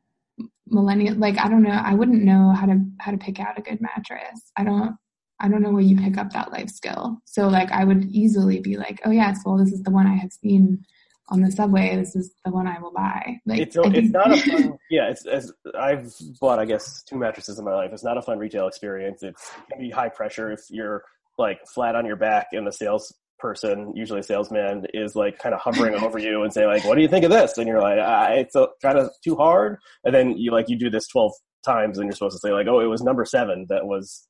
millennial, 0.67 1.17
like 1.17 1.39
I 1.39 1.49
don't 1.49 1.63
know, 1.63 1.71
I 1.71 1.95
wouldn't 1.95 2.23
know 2.23 2.53
how 2.53 2.67
to 2.67 2.81
how 3.01 3.13
to 3.13 3.19
pick 3.19 3.41
out 3.41 3.59
a 3.59 3.63
good 3.63 3.81
mattress. 3.81 4.53
I 4.57 4.65
don't. 4.65 4.97
I 5.39 5.49
don't 5.49 5.61
know 5.61 5.71
where 5.71 5.83
you 5.83 5.99
pick 5.99 6.17
up 6.17 6.31
that 6.33 6.51
life 6.51 6.71
skill. 6.71 7.19
So 7.27 7.49
like 7.49 7.71
I 7.71 7.85
would 7.85 8.07
easily 8.07 8.59
be 8.59 8.79
like, 8.79 9.03
oh 9.05 9.11
yes, 9.11 9.41
well 9.45 9.59
this 9.59 9.71
is 9.71 9.83
the 9.83 9.91
one 9.91 10.07
I 10.07 10.15
have 10.15 10.33
seen 10.33 10.83
on 11.29 11.41
the 11.41 11.51
subway, 11.51 11.97
this 11.97 12.15
is 12.15 12.33
the 12.45 12.53
one 12.53 12.69
I 12.69 12.79
will 12.79 12.93
buy. 12.93 13.41
Like, 13.47 13.61
it's, 13.61 13.77
it's 13.77 14.11
not 14.11 14.33
a 14.33 14.37
fun, 14.37 14.79
yeah, 14.91 15.11
it's, 15.11 15.25
it's, 15.27 15.53
I've 15.79 16.13
bought, 16.41 16.59
I 16.59 16.65
guess, 16.65 17.03
two 17.03 17.17
mattresses 17.17 17.59
in 17.59 17.65
my 17.65 17.75
life. 17.75 17.91
It's 17.93 18.05
not 18.05 18.17
a 18.17 18.23
fun 18.23 18.39
retail 18.39 18.69
experience. 18.69 19.23
It's, 19.23 19.51
it 19.69 19.73
can 19.73 19.81
be 19.81 19.91
high 19.91 20.09
pressure 20.09 20.53
if 20.53 20.61
you're 20.71 21.03
like 21.37 21.59
flat 21.67 21.97
on 21.97 22.07
your 22.07 22.17
back 22.17 22.49
and 22.53 22.67
the 22.67 22.73
salesperson, 22.73 23.93
usually 23.97 24.21
a 24.21 24.23
salesman, 24.23 24.87
is 24.95 25.17
like 25.17 25.39
kind 25.39 25.55
of 25.55 25.61
hovering 25.61 25.95
over 26.03 26.19
you 26.19 26.43
and 26.43 26.53
saying 26.53 26.69
like, 26.69 26.85
what 26.85 26.95
do 26.95 27.03
you 27.03 27.09
think 27.09 27.25
of 27.25 27.31
this? 27.31 27.59
And 27.59 27.67
you're 27.67 27.83
like, 27.83 27.99
ah, 28.01 28.29
it's 28.31 28.55
kind 28.81 28.99
of 28.99 29.11
too 29.25 29.35
hard. 29.35 29.79
And 30.05 30.15
then 30.15 30.37
you 30.37 30.53
like, 30.53 30.69
you 30.69 30.79
do 30.79 30.91
this 30.91 31.09
12 31.09 31.33
times 31.65 31.99
and 31.99 32.07
you're 32.07 32.15
supposed 32.15 32.37
to 32.37 32.47
say 32.47 32.53
like, 32.53 32.69
oh, 32.69 32.81
it 32.81 32.87
was 32.87 33.03
number 33.03 33.25
seven 33.25 33.67
that 33.69 33.87
was 33.87 34.29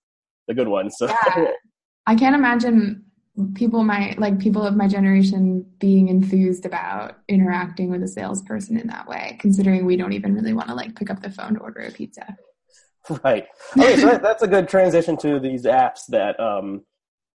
the 0.49 0.55
good 0.55 0.69
one. 0.69 0.91
So 0.91 1.07
yeah. 1.07 1.49
I 2.07 2.15
can't 2.15 2.35
imagine 2.35 3.05
people 3.55 3.85
my 3.85 4.15
like 4.17 4.39
people 4.39 4.63
of 4.63 4.77
my 4.77 4.89
generation 4.89 5.65
being 5.79 6.09
enthused 6.09 6.65
about 6.65 7.19
interacting 7.29 7.91
with 7.91 8.03
a 8.03 8.09
salesperson 8.09 8.79
in 8.79 8.87
that 8.87 9.07
way 9.07 9.37
considering 9.41 9.85
we 9.85 9.97
don't 9.97 10.13
even 10.13 10.35
really 10.35 10.55
want 10.55 10.69
to 10.69 10.75
like 10.75 10.95
pick 10.97 11.11
up 11.11 11.21
the 11.21 11.31
phone 11.31 11.55
to 11.55 11.61
order 11.61 11.81
a 11.81 11.91
pizza. 11.91 12.37
Right. 13.23 13.47
Okay 13.79 13.99
so 13.99 14.19
that's 14.19 14.43
a 14.43 14.49
good 14.49 14.69
transition 14.69 15.17
to 15.19 15.39
these 15.39 15.65
apps 15.65 16.07
that 16.09 16.41
um 16.41 16.85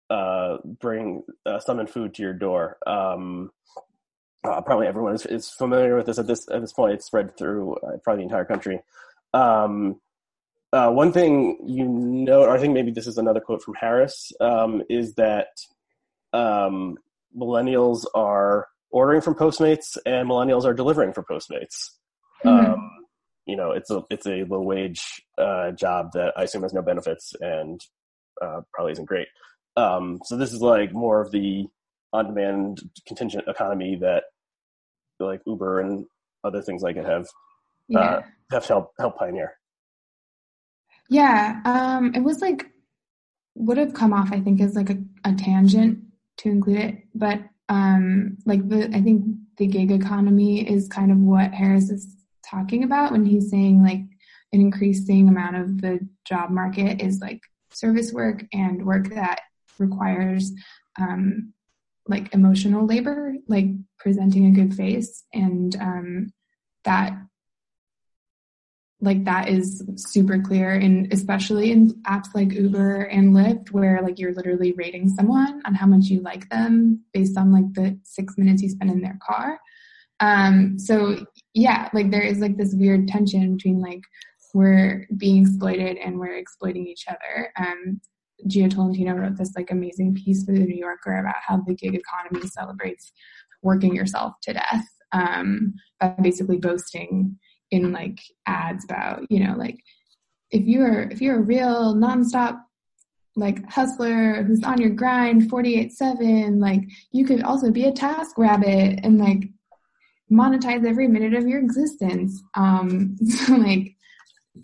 uh 0.09 0.57
bring 0.65 1.23
uh, 1.47 1.61
summon 1.61 1.87
food 1.87 2.15
to 2.15 2.23
your 2.23 2.33
door. 2.33 2.79
Um 2.87 3.51
uh, 4.43 4.63
probably 4.63 4.87
everyone 4.87 5.15
is, 5.15 5.27
is, 5.27 5.51
familiar 5.51 5.97
with 5.97 6.07
this 6.07 6.19
at 6.19 6.27
this 6.27 6.49
at 6.51 6.63
this 6.63 6.73
point. 6.73 6.95
It's 6.95 7.05
spread 7.05 7.37
through 7.37 7.75
uh, 7.77 7.99
probably 8.03 8.23
the 8.23 8.29
entire 8.29 8.47
country. 8.47 8.81
Um 9.33 10.01
uh, 10.73 10.91
one 10.91 11.13
thing 11.13 11.59
you 11.67 11.87
know, 11.87 12.43
or 12.43 12.51
I 12.51 12.59
think 12.59 12.75
maybe 12.75 12.91
this 12.91 13.07
is 13.07 13.19
another 13.19 13.41
quote 13.41 13.63
from 13.63 13.75
Harris, 13.75 14.33
um, 14.41 14.83
is 14.89 15.15
that 15.15 15.49
um, 16.33 16.97
millennials 17.37 18.05
are 18.15 18.69
ordering 18.91 19.21
from 19.21 19.35
Postmates 19.35 19.97
and 20.05 20.29
millennials 20.29 20.65
are 20.65 20.75
delivering 20.75 21.13
for 21.13 21.23
Postmates. 21.23 21.91
Mm-hmm. 22.45 22.73
Um, 22.73 22.91
you 23.47 23.57
know, 23.57 23.73
it's 23.73 23.91
a 23.91 24.03
it's 24.11 24.27
a 24.27 24.45
low 24.45 24.63
wage 24.63 25.23
uh, 25.39 25.73
job 25.73 26.13
that 26.15 26.33
I 26.37 26.45
assume 26.45 26.63
has 26.63 26.73
no 26.73 26.83
benefits 26.83 27.33
and 27.41 27.81
uh, 28.41 28.61
probably 28.73 28.93
isn't 28.93 29.07
great. 29.07 29.29
Um, 29.77 30.21
so 30.25 30.37
this 30.37 30.53
is 30.53 30.61
like 30.61 30.93
more 30.93 31.21
of 31.21 31.31
the 31.31 31.67
on 32.13 32.27
demand 32.27 32.81
contingent 33.07 33.45
economy 33.47 33.97
that 34.01 34.25
like 35.19 35.41
Uber 35.47 35.81
and 35.81 36.07
other 36.45 36.63
things 36.63 36.83
like 36.83 36.97
it 36.97 37.05
have 37.05 37.27
uh, 37.95 38.21
have 38.51 38.67
helped 38.67 38.95
help 38.99 39.19
pioneer. 39.19 39.55
Yeah, 41.09 41.61
um, 41.65 42.15
it 42.15 42.23
was 42.23 42.41
like 42.41 42.71
would 43.57 43.79
have 43.79 43.95
come 43.95 44.13
off 44.13 44.33
I 44.33 44.41
think 44.41 44.61
as 44.61 44.77
like 44.77 44.91
a, 44.91 44.99
a 45.25 45.33
tangent 45.35 45.99
to 46.41 46.49
include 46.49 46.79
it. 46.79 46.99
But 47.15 47.41
um, 47.69 48.37
like 48.47 48.69
the, 48.69 48.91
I 48.95 49.01
think 49.01 49.25
the 49.57 49.67
gig 49.67 49.91
economy 49.93 50.69
is 50.69 50.89
kind 50.89 51.13
of 51.13 51.19
what 51.19 51.53
Harris 51.53 51.91
is 51.91 52.17
talking 52.45 52.83
about 52.83 53.13
when 53.13 53.25
he's 53.25 53.51
saying 53.51 53.83
like 53.83 54.01
an 54.53 54.61
increasing 54.61 55.29
amount 55.29 55.57
of 55.57 55.81
the 55.81 56.01
job 56.25 56.51
market 56.51 57.01
is 57.01 57.21
like 57.21 57.41
service 57.73 58.13
work 58.13 58.45
and 58.53 58.85
work 58.85 59.09
that 59.11 59.41
requires 59.79 60.53
um, 60.99 61.53
like 62.09 62.35
emotional 62.35 62.87
labor, 62.87 63.35
like 63.47 63.67
presenting 63.99 64.47
a 64.47 64.51
good 64.51 64.75
face, 64.75 65.25
and 65.33 65.77
um, 65.77 66.33
that 66.85 67.17
like 69.01 69.25
that 69.25 69.49
is 69.49 69.83
super 69.97 70.41
clear 70.41 70.73
and 70.73 71.13
especially 71.13 71.73
in 71.73 71.91
apps 72.03 72.29
like 72.35 72.53
uber 72.53 73.03
and 73.05 73.35
lyft 73.35 73.71
where 73.71 74.01
like 74.03 74.19
you're 74.19 74.35
literally 74.35 74.73
rating 74.73 75.09
someone 75.09 75.63
on 75.65 75.75
how 75.75 75.87
much 75.87 76.05
you 76.07 76.21
like 76.21 76.49
them 76.51 77.03
based 77.13 77.39
on 77.39 77.53
like 77.53 77.73
the 77.75 77.99
six 78.03 78.37
minutes 78.37 78.63
you 78.63 78.69
spend 78.69 78.91
in 78.91 79.01
their 79.01 79.19
car. 79.27 79.59
Um 80.21 80.79
so 80.79 81.25
yeah 81.55 81.89
like 81.95 82.11
there 82.11 82.23
is 82.23 82.41
like 82.41 82.57
this 82.57 82.75
weird 82.75 83.09
tension 83.09 83.57
between 83.57 83.81
like 83.81 84.03
we're 84.53 85.07
being 85.17 85.43
exploited 85.43 85.97
and 85.97 86.19
we're 86.19 86.37
exploiting 86.37 86.87
each 86.87 87.07
other. 87.09 87.53
Um 87.57 88.01
Jia 88.49 88.73
Tolentino 88.73 89.13
wrote 89.15 89.37
this 89.37 89.53
like 89.55 89.71
amazing 89.71 90.15
piece 90.15 90.45
for 90.45 90.53
the 90.53 90.61
New 90.61 90.77
Yorker 90.77 91.19
about 91.19 91.37
how 91.47 91.63
the 91.67 91.75
gig 91.75 91.95
economy 91.95 92.47
celebrates 92.49 93.13
working 93.63 93.95
yourself 93.95 94.35
to 94.43 94.55
death 94.55 94.87
um, 95.13 95.75
by 95.99 96.15
basically 96.23 96.57
boasting 96.57 97.39
in 97.71 97.93
like 97.93 98.21
ads 98.47 98.85
about 98.85 99.25
you 99.31 99.45
know 99.45 99.55
like 99.57 99.79
if 100.51 100.65
you're 100.65 101.03
if 101.03 101.21
you're 101.21 101.39
a 101.39 101.43
real 101.43 101.95
nonstop 101.95 102.61
like 103.37 103.65
hustler 103.71 104.43
who's 104.43 104.63
on 104.65 104.81
your 104.81 104.91
grind 104.91 105.49
48 105.49 105.93
7 105.93 106.61
like 106.61 106.83
you 107.13 107.25
could 107.25 107.43
also 107.43 107.71
be 107.71 107.85
a 107.85 107.93
task 107.93 108.37
rabbit 108.37 109.01
and 109.03 109.19
like 109.19 109.49
monetize 110.31 110.87
every 110.87 111.09
minute 111.09 111.35
of 111.35 111.47
your 111.49 111.59
existence. 111.59 112.41
Um 112.55 113.17
so 113.25 113.55
like 113.55 113.95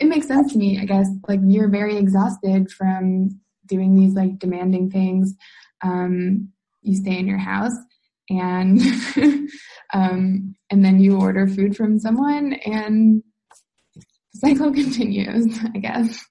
it 0.01 0.07
makes 0.07 0.27
sense 0.27 0.53
to 0.53 0.59
me 0.59 0.81
i 0.81 0.85
guess 0.85 1.09
like 1.29 1.40
you're 1.45 1.69
very 1.69 1.97
exhausted 1.97 2.71
from 2.71 3.40
doing 3.66 3.95
these 3.95 4.14
like 4.14 4.38
demanding 4.38 4.90
things. 4.90 5.35
Um 5.83 6.51
you 6.83 6.97
stay 6.97 7.19
in 7.19 7.27
your 7.27 7.38
house 7.38 7.75
and 8.28 8.80
um, 9.94 10.54
and 10.70 10.84
then 10.84 11.00
you 11.00 11.18
order 11.20 11.46
food 11.46 11.76
from 11.76 11.98
someone 11.98 12.54
and 12.64 13.22
the 13.94 14.02
cycle 14.34 14.72
continues 14.74 15.58
i 15.74 15.78
guess 15.78 16.24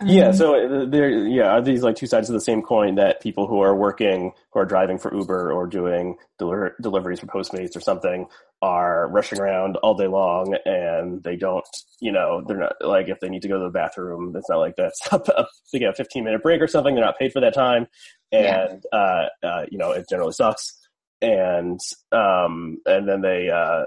um, 0.00 0.08
yeah 0.08 0.30
so 0.30 0.54
uh, 0.54 0.84
there 0.88 1.10
yeah 1.10 1.48
are 1.48 1.62
these 1.62 1.82
like 1.82 1.96
two 1.96 2.06
sides 2.06 2.28
of 2.28 2.34
the 2.34 2.40
same 2.40 2.62
coin 2.62 2.94
that 2.96 3.20
people 3.22 3.46
who 3.46 3.60
are 3.60 3.74
working 3.74 4.32
who 4.52 4.60
are 4.60 4.66
driving 4.66 4.98
for 4.98 5.14
uber 5.14 5.52
or 5.52 5.66
doing 5.66 6.16
deli- 6.38 6.70
deliveries 6.80 7.20
for 7.20 7.26
postmates 7.26 7.76
or 7.76 7.80
something 7.80 8.26
are 8.62 9.08
rushing 9.08 9.40
around 9.40 9.76
all 9.76 9.94
day 9.94 10.06
long 10.06 10.54
and 10.66 11.22
they 11.22 11.34
don't 11.34 11.64
you 12.00 12.12
know 12.12 12.42
they're 12.46 12.58
not 12.58 12.72
like 12.82 13.08
if 13.08 13.18
they 13.20 13.28
need 13.30 13.40
to 13.40 13.48
go 13.48 13.58
to 13.58 13.64
the 13.64 13.70
bathroom 13.70 14.34
it's 14.36 14.50
not 14.50 14.58
like 14.58 14.76
that's 14.76 15.00
they 15.72 15.78
get 15.78 15.88
a 15.88 15.94
15 15.94 16.24
minute 16.24 16.42
break 16.42 16.60
or 16.60 16.66
something 16.66 16.94
they're 16.94 17.04
not 17.04 17.18
paid 17.18 17.32
for 17.32 17.40
that 17.40 17.54
time 17.54 17.86
and 18.32 18.84
yeah. 18.92 18.98
uh, 18.98 19.46
uh, 19.46 19.66
you 19.70 19.78
know 19.78 19.90
it 19.90 20.08
generally 20.08 20.32
sucks. 20.32 20.79
And 21.22 21.80
um, 22.12 22.78
and 22.86 23.08
then 23.08 23.20
they 23.20 23.50
uh, 23.50 23.84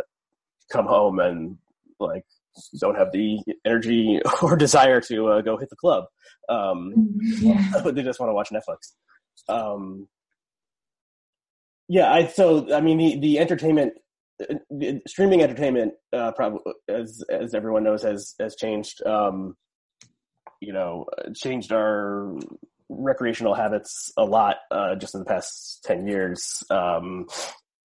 come 0.71 0.85
home 0.85 1.19
and 1.19 1.57
like 1.99 2.25
don't 2.79 2.97
have 2.97 3.11
the 3.11 3.39
energy 3.65 4.19
or 4.41 4.55
desire 4.55 5.01
to 5.01 5.27
uh, 5.27 5.41
go 5.41 5.57
hit 5.57 5.69
the 5.69 5.75
club. 5.75 6.05
Um, 6.49 6.93
mm-hmm. 6.95 7.47
yeah. 7.47 7.91
they 7.91 8.03
just 8.03 8.19
want 8.19 8.29
to 8.29 8.33
watch 8.33 8.49
Netflix. 8.49 8.93
Um, 9.49 10.07
yeah, 11.87 12.11
I 12.11 12.27
so 12.27 12.73
I 12.73 12.81
mean 12.81 12.97
the 12.97 13.19
the 13.19 13.39
entertainment 13.39 13.93
the 14.39 15.01
streaming 15.07 15.41
entertainment 15.41 15.93
uh, 16.11 16.31
probably 16.31 16.73
as 16.87 17.23
as 17.29 17.53
everyone 17.53 17.83
knows 17.83 18.03
has 18.03 18.35
has 18.39 18.55
changed 18.55 19.05
um, 19.05 19.55
you 20.59 20.73
know 20.73 21.05
changed 21.35 21.71
our 21.71 22.35
recreational 22.89 23.53
habits 23.53 24.11
a 24.17 24.23
lot 24.23 24.57
uh, 24.71 24.95
just 24.95 25.15
in 25.15 25.19
the 25.19 25.25
past 25.25 25.83
10 25.85 26.07
years. 26.07 26.63
Um, 26.69 27.27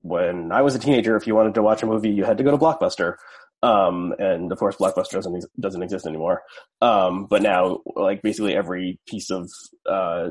when 0.01 0.51
i 0.51 0.61
was 0.61 0.75
a 0.75 0.79
teenager 0.79 1.15
if 1.15 1.25
you 1.25 1.33
wanted 1.33 1.55
to 1.55 1.63
watch 1.63 1.81
a 1.81 1.87
movie 1.87 2.11
you 2.11 2.23
had 2.23 2.37
to 2.37 2.43
go 2.43 2.51
to 2.51 2.57
blockbuster. 2.57 3.15
Um, 3.63 4.13
and 4.19 4.51
of 4.51 4.59
course 4.59 4.75
blockbuster 4.75 5.13
doesn't 5.13 5.45
doesn't 5.59 5.81
exist 5.81 6.05
anymore. 6.05 6.43
Um, 6.81 7.25
but 7.25 7.41
now 7.41 7.79
like 7.95 8.21
basically 8.21 8.55
every 8.55 8.99
piece 9.07 9.31
of 9.31 9.49
uh, 9.89 10.29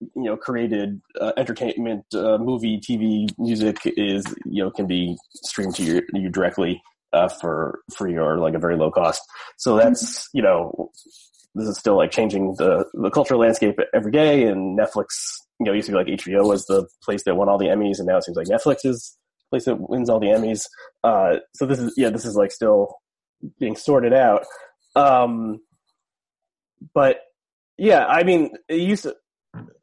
you 0.00 0.22
know 0.22 0.36
created 0.36 1.02
uh, 1.20 1.32
entertainment 1.36 2.06
uh, 2.14 2.38
movie 2.38 2.78
tv 2.78 3.28
music 3.38 3.76
is 3.84 4.24
you 4.46 4.64
know 4.64 4.70
can 4.70 4.86
be 4.86 5.16
streamed 5.34 5.74
to 5.74 5.82
you, 5.82 6.02
you 6.14 6.30
directly 6.30 6.82
uh, 7.12 7.28
for 7.28 7.80
free 7.94 8.16
or 8.16 8.38
like 8.38 8.54
a 8.54 8.58
very 8.58 8.76
low 8.76 8.90
cost. 8.90 9.22
So 9.58 9.76
that's 9.76 10.28
you 10.32 10.42
know 10.42 10.90
this 11.54 11.68
is 11.68 11.78
still 11.78 11.96
like 11.96 12.10
changing 12.10 12.54
the 12.58 12.84
the 12.94 13.10
cultural 13.10 13.40
landscape 13.40 13.78
every 13.94 14.12
day 14.12 14.44
and 14.44 14.78
netflix 14.78 15.06
you 15.58 15.66
know 15.66 15.72
used 15.72 15.86
to 15.86 15.92
be 15.92 15.98
like 15.98 16.06
hbo 16.06 16.46
was 16.46 16.64
the 16.66 16.86
place 17.04 17.22
that 17.24 17.34
won 17.34 17.48
all 17.48 17.58
the 17.58 17.66
emmys 17.66 17.98
and 17.98 18.06
now 18.06 18.16
it 18.16 18.24
seems 18.24 18.36
like 18.36 18.46
netflix 18.46 18.84
is 18.84 19.16
the 19.38 19.56
place 19.56 19.64
that 19.64 19.76
wins 19.88 20.08
all 20.08 20.20
the 20.20 20.28
emmys. 20.28 20.64
Uh, 21.02 21.38
so 21.54 21.66
this 21.66 21.78
is 21.78 21.92
yeah 21.96 22.10
this 22.10 22.24
is 22.24 22.36
like 22.36 22.52
still 22.52 22.94
being 23.58 23.74
sorted 23.74 24.12
out. 24.12 24.44
Um, 24.94 25.60
but 26.94 27.20
yeah 27.76 28.06
i 28.06 28.22
mean 28.22 28.50
it 28.68 28.80
used 28.80 29.02
to 29.02 29.14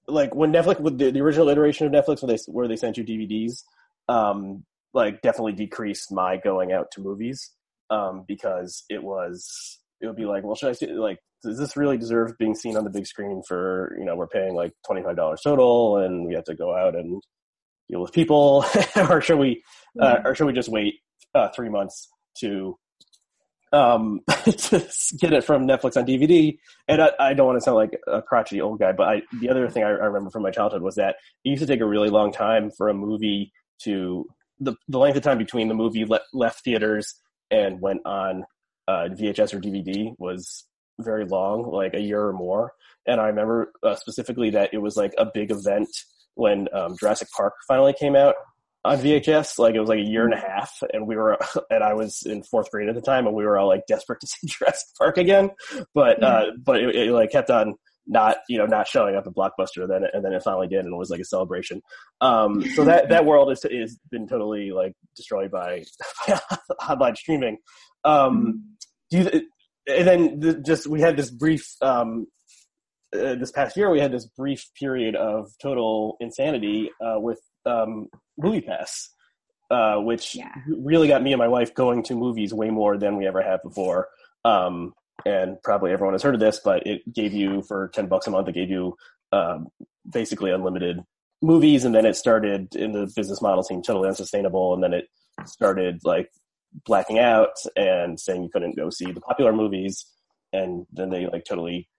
like 0.07 0.33
when 0.33 0.51
Netflix 0.51 0.79
with 0.79 0.97
the, 0.97 1.11
the 1.11 1.21
original 1.21 1.49
iteration 1.49 1.85
of 1.85 1.91
Netflix 1.93 2.21
where 2.21 2.35
they 2.35 2.43
where 2.51 2.67
they 2.67 2.75
sent 2.75 2.97
you 2.97 3.03
DVDs, 3.03 3.63
um, 4.07 4.63
like 4.93 5.21
definitely 5.21 5.53
decreased 5.53 6.11
my 6.11 6.37
going 6.37 6.71
out 6.71 6.91
to 6.91 7.01
movies 7.01 7.51
um, 7.89 8.23
because 8.27 8.83
it 8.89 9.03
was 9.03 9.76
it 10.01 10.07
would 10.07 10.15
be 10.15 10.25
like, 10.25 10.43
well, 10.43 10.55
should 10.55 10.69
I 10.69 10.73
see 10.73 10.87
like 10.87 11.19
does 11.43 11.57
this 11.57 11.77
really 11.77 11.97
deserve 11.97 12.37
being 12.37 12.55
seen 12.55 12.77
on 12.77 12.83
the 12.83 12.89
big 12.89 13.07
screen 13.07 13.41
for 13.47 13.95
you 13.99 14.05
know 14.05 14.15
we're 14.15 14.27
paying 14.27 14.55
like 14.55 14.73
twenty 14.85 15.03
five 15.03 15.15
dollars 15.15 15.41
total 15.43 15.97
and 15.97 16.25
we 16.25 16.33
have 16.33 16.45
to 16.45 16.55
go 16.55 16.75
out 16.75 16.95
and 16.95 17.21
deal 17.89 18.01
with 18.01 18.11
people 18.11 18.65
or 19.09 19.21
should 19.21 19.39
we 19.39 19.63
uh, 19.99 20.17
or 20.25 20.35
should 20.35 20.47
we 20.47 20.53
just 20.53 20.69
wait 20.69 20.95
uh, 21.35 21.49
three 21.49 21.69
months 21.69 22.09
to 22.39 22.77
um, 23.73 24.21
to 24.45 24.87
get 25.19 25.33
it 25.33 25.43
from 25.43 25.67
Netflix 25.67 25.97
on 25.97 26.05
DVD. 26.05 26.57
And 26.87 27.01
I, 27.01 27.11
I, 27.19 27.33
don't 27.33 27.47
want 27.47 27.57
to 27.57 27.61
sound 27.61 27.75
like 27.75 27.99
a 28.07 28.21
crotchety 28.21 28.61
old 28.61 28.79
guy, 28.79 28.93
but 28.93 29.07
I, 29.09 29.21
the 29.41 29.49
other 29.49 29.69
thing 29.69 29.83
I, 29.83 29.87
I, 29.87 30.05
remember 30.05 30.29
from 30.29 30.43
my 30.43 30.51
childhood 30.51 30.81
was 30.81 30.95
that 30.95 31.17
it 31.43 31.49
used 31.49 31.61
to 31.61 31.67
take 31.67 31.81
a 31.81 31.85
really 31.85 32.09
long 32.09 32.31
time 32.31 32.71
for 32.71 32.87
a 32.87 32.93
movie 32.93 33.51
to 33.83 34.25
the 34.59 34.73
the 34.87 34.97
length 34.97 35.17
of 35.17 35.23
time 35.23 35.37
between 35.37 35.67
the 35.67 35.73
movie 35.73 36.05
le- 36.05 36.21
left 36.33 36.63
theaters 36.63 37.15
and 37.51 37.81
went 37.81 38.01
on 38.05 38.45
uh, 38.87 39.09
VHS 39.11 39.53
or 39.53 39.59
DVD 39.59 40.13
was 40.17 40.65
very 40.99 41.25
long, 41.25 41.69
like 41.71 41.93
a 41.93 41.99
year 41.99 42.21
or 42.21 42.33
more. 42.33 42.73
And 43.05 43.21
I 43.21 43.27
remember 43.27 43.71
uh, 43.83 43.95
specifically 43.95 44.49
that 44.51 44.73
it 44.73 44.79
was 44.79 44.97
like 44.97 45.13
a 45.17 45.25
big 45.25 45.51
event 45.51 45.89
when 46.35 46.67
um, 46.73 46.95
Jurassic 46.99 47.29
Park 47.35 47.53
finally 47.67 47.93
came 47.93 48.15
out 48.15 48.35
on 48.83 48.99
VHS. 48.99 49.59
Like 49.59 49.75
it 49.75 49.79
was 49.79 49.89
like 49.89 49.99
a 49.99 50.09
year 50.09 50.25
and 50.25 50.33
a 50.33 50.39
half, 50.39 50.71
and 50.93 51.07
we 51.07 51.15
were, 51.15 51.37
and 51.69 51.83
I 51.83 51.93
was 51.93 52.23
in 52.25 52.43
fourth 52.43 52.71
grade 52.71 52.89
at 52.89 52.95
the 52.95 53.01
time, 53.01 53.27
and 53.27 53.35
we 53.35 53.45
were 53.45 53.57
all 53.57 53.67
like 53.67 53.85
desperate 53.87 54.19
to 54.21 54.27
see 54.27 54.47
Jurassic 54.47 54.87
Park 54.97 55.17
again. 55.17 55.51
But 55.93 56.23
uh, 56.23 56.51
but 56.63 56.81
it, 56.81 56.95
it, 56.95 57.11
like 57.11 57.31
kept 57.31 57.49
on 57.49 57.75
not 58.09 58.37
you 58.47 58.57
know 58.57 58.65
not 58.65 58.87
showing 58.87 59.15
up 59.15 59.27
at 59.27 59.33
Blockbuster. 59.33 59.87
Then 59.87 60.03
and 60.11 60.23
then 60.23 60.33
it 60.33 60.43
finally 60.43 60.67
did, 60.67 60.85
and 60.85 60.93
it 60.93 60.97
was 60.97 61.09
like 61.09 61.19
a 61.19 61.25
celebration. 61.25 61.81
Um, 62.21 62.63
so 62.75 62.85
that 62.85 63.09
that 63.09 63.25
world 63.31 63.51
is 63.51 63.63
is 63.65 63.99
been 64.09 64.27
totally 64.27 64.71
like 64.71 64.93
destroyed 65.15 65.51
by, 65.51 65.83
by 66.27 66.39
online 66.89 67.15
streaming. 67.15 67.57
Um, 68.03 68.76
do 69.09 69.17
you, 69.17 69.41
and 69.87 70.07
then 70.07 70.39
the, 70.39 70.53
just 70.55 70.87
we 70.87 71.01
had 71.01 71.17
this 71.17 71.29
brief. 71.29 71.75
Um, 71.81 72.27
uh, 73.15 73.35
this 73.35 73.51
past 73.51 73.77
year, 73.77 73.89
we 73.89 74.01
had 74.01 74.11
this 74.11 74.25
brief 74.25 74.65
period 74.77 75.15
of 75.15 75.49
total 75.61 76.17
insanity 76.19 76.89
uh, 77.01 77.17
with 77.17 77.39
um, 77.65 78.07
Movie 78.37 78.59
Pass, 78.59 79.09
uh, 79.71 79.95
which 79.95 80.35
yeah. 80.35 80.51
really 80.67 81.07
got 81.07 81.23
me 81.23 81.31
and 81.31 81.39
my 81.39 81.47
wife 81.47 81.73
going 81.73 82.03
to 82.03 82.15
movies 82.15 82.53
way 82.53 82.69
more 82.69 82.97
than 82.97 83.15
we 83.15 83.25
ever 83.25 83.41
have 83.41 83.63
before. 83.63 84.09
Um, 84.43 84.93
and 85.25 85.57
probably 85.63 85.91
everyone 85.91 86.13
has 86.13 86.21
heard 86.21 86.35
of 86.35 86.41
this, 86.41 86.59
but 86.63 86.85
it 86.85 87.01
gave 87.11 87.33
you 87.33 87.63
for 87.63 87.89
ten 87.93 88.07
bucks 88.07 88.27
a 88.27 88.31
month. 88.31 88.49
It 88.49 88.55
gave 88.55 88.69
you 88.69 88.95
um, 89.31 89.67
basically 90.11 90.51
unlimited 90.51 90.99
movies, 91.41 91.85
and 91.85 91.95
then 91.95 92.05
it 92.05 92.15
started 92.15 92.75
in 92.75 92.91
the 92.91 93.11
business 93.15 93.41
model 93.41 93.63
seemed 93.63 93.85
totally 93.85 94.09
unsustainable, 94.09 94.73
and 94.73 94.83
then 94.83 94.93
it 94.93 95.05
started 95.45 96.01
like 96.03 96.29
blacking 96.85 97.19
out 97.19 97.55
and 97.75 98.19
saying 98.19 98.43
you 98.43 98.49
couldn't 98.49 98.75
go 98.75 98.89
see 98.89 99.11
the 99.11 99.21
popular 99.21 99.53
movies, 99.53 100.05
and 100.53 100.85
then 100.91 101.09
they 101.09 101.27
like 101.27 101.45
totally 101.45 101.89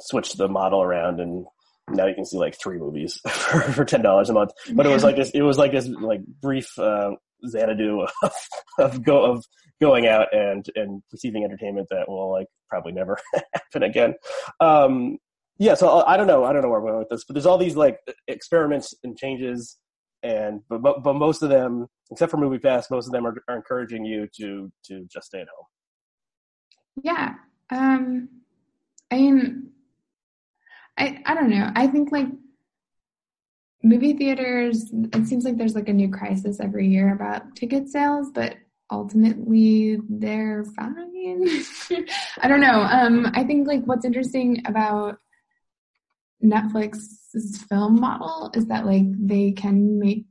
switched 0.00 0.38
the 0.38 0.48
model 0.48 0.82
around 0.82 1.20
and 1.20 1.44
now 1.90 2.06
you 2.06 2.14
can 2.14 2.24
see 2.24 2.38
like 2.38 2.58
three 2.58 2.78
movies 2.78 3.20
for, 3.28 3.60
for 3.60 3.84
ten 3.84 4.02
dollars 4.02 4.30
a 4.30 4.32
month. 4.32 4.52
But 4.72 4.86
it 4.86 4.90
was 4.90 5.04
like 5.04 5.16
this, 5.16 5.30
it 5.30 5.42
was 5.42 5.58
like 5.58 5.72
this 5.72 5.88
like 5.88 6.24
brief 6.40 6.78
uh, 6.78 7.12
Xanadu 7.46 8.06
of, 8.22 8.32
of 8.78 9.04
go 9.04 9.24
of 9.24 9.44
going 9.80 10.06
out 10.06 10.28
and 10.32 10.66
and 10.74 11.02
receiving 11.12 11.44
entertainment 11.44 11.88
that 11.90 12.08
will 12.08 12.30
like 12.30 12.46
probably 12.68 12.92
never 12.92 13.18
happen 13.54 13.82
again. 13.82 14.14
Um, 14.60 15.18
yeah, 15.58 15.74
so 15.74 16.02
I 16.06 16.16
don't 16.16 16.26
know, 16.26 16.44
I 16.44 16.54
don't 16.54 16.62
know 16.62 16.70
where 16.70 16.80
we're 16.80 16.90
going 16.90 17.00
with 17.00 17.10
this, 17.10 17.24
but 17.24 17.34
there's 17.34 17.44
all 17.44 17.58
these 17.58 17.76
like 17.76 17.98
experiments 18.26 18.94
and 19.04 19.16
changes, 19.16 19.76
and 20.22 20.60
but 20.68 20.82
but, 20.82 21.02
but 21.02 21.14
most 21.14 21.42
of 21.42 21.48
them, 21.48 21.86
except 22.10 22.30
for 22.30 22.36
Movie 22.36 22.58
Pass, 22.58 22.90
most 22.90 23.06
of 23.06 23.12
them 23.12 23.26
are, 23.26 23.34
are 23.48 23.56
encouraging 23.56 24.04
you 24.04 24.28
to 24.36 24.70
to 24.86 25.06
just 25.10 25.28
stay 25.28 25.40
at 25.40 25.48
home. 25.56 25.66
Yeah, 27.02 27.34
um, 27.70 28.28
I 29.10 29.16
mean 29.16 29.70
I, 31.00 31.22
I 31.24 31.34
don't 31.34 31.50
know. 31.50 31.70
I 31.74 31.86
think 31.86 32.12
like 32.12 32.28
movie 33.82 34.12
theaters, 34.12 34.90
it 34.92 35.26
seems 35.26 35.44
like 35.44 35.56
there's 35.56 35.74
like 35.74 35.88
a 35.88 35.92
new 35.92 36.10
crisis 36.10 36.60
every 36.60 36.86
year 36.86 37.14
about 37.14 37.56
ticket 37.56 37.88
sales, 37.88 38.30
but 38.34 38.56
ultimately 38.90 39.98
they're 40.08 40.64
fine. 40.76 41.56
I 42.42 42.48
don't 42.48 42.60
know. 42.60 42.82
Um, 42.82 43.30
I 43.34 43.44
think 43.44 43.66
like 43.66 43.84
what's 43.84 44.04
interesting 44.04 44.62
about 44.66 45.16
Netflix's 46.44 47.19
film 47.68 48.00
model 48.00 48.50
is 48.54 48.66
that 48.66 48.86
like 48.86 49.04
they 49.18 49.52
can 49.52 49.98
make 49.98 50.24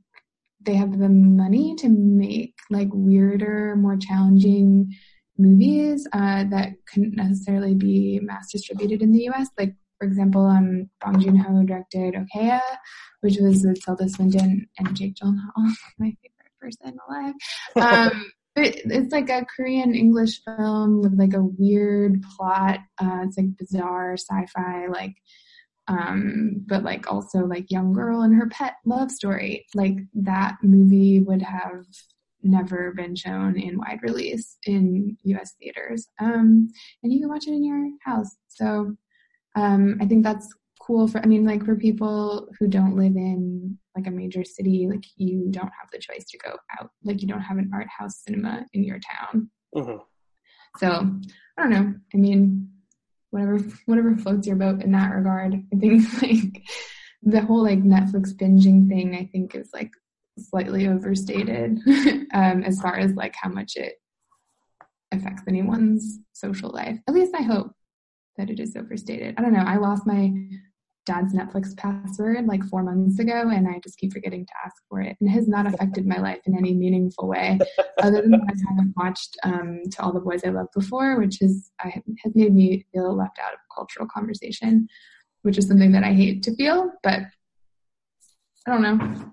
they 0.62 0.74
have 0.74 0.98
the 0.98 1.08
money 1.08 1.74
to 1.76 1.88
make 1.88 2.54
like 2.68 2.88
weirder, 2.92 3.76
more 3.76 3.96
challenging 3.96 4.92
movies 5.38 6.06
uh, 6.12 6.44
that 6.50 6.72
couldn't 6.86 7.16
necessarily 7.16 7.74
be 7.74 8.20
mass 8.22 8.52
distributed 8.52 9.00
in 9.00 9.12
the 9.12 9.28
US. 9.30 9.48
Like 9.58 9.74
for 9.98 10.06
example, 10.06 10.46
um, 10.46 10.88
Bong 11.00 11.20
Joon 11.20 11.36
Ho 11.36 11.62
directed 11.62 12.14
Okja, 12.14 12.60
which 13.20 13.36
was 13.38 13.64
with 13.64 13.84
Tilda 13.84 14.08
Swinton 14.08 14.66
and 14.78 14.96
Jake 14.96 15.14
Gyllenhaal, 15.14 15.52
my 15.98 16.14
favorite 16.22 16.58
person 16.60 16.96
alive. 17.08 17.34
Um, 17.76 18.32
but 18.54 18.76
it's 18.84 19.12
like 19.12 19.28
a 19.28 19.44
Korean 19.44 19.94
English 19.94 20.42
film 20.44 21.02
with 21.02 21.18
like 21.18 21.34
a 21.34 21.44
weird 21.44 22.22
plot. 22.36 22.80
Uh, 23.00 23.20
it's 23.24 23.36
like 23.36 23.56
bizarre 23.58 24.16
sci-fi, 24.16 24.86
like, 24.86 25.14
um, 25.90 26.64
but 26.68 26.84
like 26.84 27.10
also 27.10 27.40
like 27.40 27.70
young 27.70 27.92
girl 27.92 28.22
and 28.22 28.34
her 28.34 28.48
pet 28.48 28.76
love 28.86 29.10
story. 29.10 29.66
Like 29.74 29.96
that 30.14 30.56
movie 30.62 31.18
would 31.18 31.42
have 31.42 31.84
never 32.42 32.92
been 32.92 33.16
shown 33.16 33.58
in 33.58 33.76
wide 33.78 33.98
release 34.02 34.56
in 34.64 35.16
U.S. 35.24 35.54
theaters, 35.60 36.06
um, 36.20 36.68
and 37.02 37.12
you 37.12 37.18
can 37.20 37.28
watch 37.28 37.46
it 37.46 37.52
in 37.52 37.64
your 37.64 37.90
house. 38.04 38.36
So 38.46 38.94
um, 39.56 39.98
I 40.00 40.06
think 40.06 40.22
that's 40.22 40.48
cool 40.80 41.08
for, 41.08 41.18
I 41.18 41.26
mean, 41.26 41.44
like 41.44 41.64
for 41.64 41.74
people 41.74 42.48
who 42.58 42.68
don't 42.68 42.96
live 42.96 43.16
in 43.16 43.76
like 43.96 44.06
a 44.06 44.12
major 44.12 44.44
city, 44.44 44.86
like 44.88 45.04
you 45.16 45.48
don't 45.50 45.64
have 45.64 45.90
the 45.92 45.98
choice 45.98 46.24
to 46.30 46.38
go 46.38 46.56
out. 46.78 46.90
Like 47.02 47.20
you 47.20 47.26
don't 47.26 47.40
have 47.40 47.58
an 47.58 47.70
art 47.74 47.88
house 47.88 48.22
cinema 48.24 48.64
in 48.72 48.84
your 48.84 49.00
town. 49.00 49.50
Mm-hmm. 49.74 49.98
So 50.78 50.88
I 51.58 51.62
don't 51.62 51.70
know. 51.70 51.94
I 52.14 52.16
mean, 52.16 52.68
whatever, 53.30 53.58
whatever 53.86 54.16
floats 54.16 54.46
your 54.46 54.56
boat 54.56 54.82
in 54.82 54.92
that 54.92 55.14
regard. 55.14 55.54
I 55.54 55.76
think 55.76 56.22
like 56.22 56.62
the 57.22 57.40
whole 57.40 57.62
like 57.62 57.82
Netflix 57.82 58.32
binging 58.34 58.88
thing, 58.88 59.14
I 59.14 59.28
think 59.30 59.54
is 59.54 59.70
like 59.72 59.92
slightly 60.38 60.88
overstated 60.88 61.78
um, 62.34 62.62
as 62.62 62.80
far 62.80 62.96
as 62.96 63.12
like 63.14 63.34
how 63.40 63.50
much 63.50 63.76
it 63.76 63.94
affects 65.12 65.42
anyone's 65.48 66.18
social 66.32 66.70
life. 66.70 66.98
At 67.08 67.14
least 67.14 67.34
I 67.34 67.42
hope 67.42 67.72
that 68.36 68.50
it 68.50 68.60
is 68.60 68.76
overstated. 68.76 69.34
I 69.36 69.42
don't 69.42 69.52
know. 69.52 69.64
I 69.66 69.76
lost 69.76 70.06
my 70.06 70.32
dad's 71.06 71.34
Netflix 71.34 71.76
password 71.76 72.46
like 72.46 72.62
four 72.64 72.82
months 72.82 73.18
ago, 73.18 73.48
and 73.50 73.66
I 73.66 73.78
just 73.82 73.98
keep 73.98 74.12
forgetting 74.12 74.46
to 74.46 74.52
ask 74.64 74.76
for 74.88 75.00
it. 75.00 75.16
And 75.20 75.28
it 75.28 75.32
has 75.32 75.48
not 75.48 75.66
affected 75.66 76.06
my 76.06 76.18
life 76.18 76.40
in 76.46 76.56
any 76.56 76.74
meaningful 76.74 77.28
way, 77.28 77.58
other 78.02 78.22
than 78.22 78.34
I 78.34 78.52
haven't 78.68 78.94
watched 78.96 79.36
um, 79.42 79.80
To 79.90 80.02
All 80.02 80.12
the 80.12 80.20
Boys 80.20 80.42
I 80.44 80.50
Loved 80.50 80.72
Before, 80.74 81.18
which 81.18 81.42
is 81.42 81.70
I, 81.80 82.02
has 82.22 82.34
made 82.34 82.54
me 82.54 82.86
feel 82.92 83.16
left 83.16 83.38
out 83.38 83.54
of 83.54 83.60
cultural 83.74 84.08
conversation, 84.12 84.88
which 85.42 85.58
is 85.58 85.66
something 85.68 85.92
that 85.92 86.04
I 86.04 86.12
hate 86.12 86.42
to 86.44 86.54
feel, 86.54 86.90
but 87.02 87.20
I 88.66 88.70
don't 88.70 88.82
know. 88.82 89.32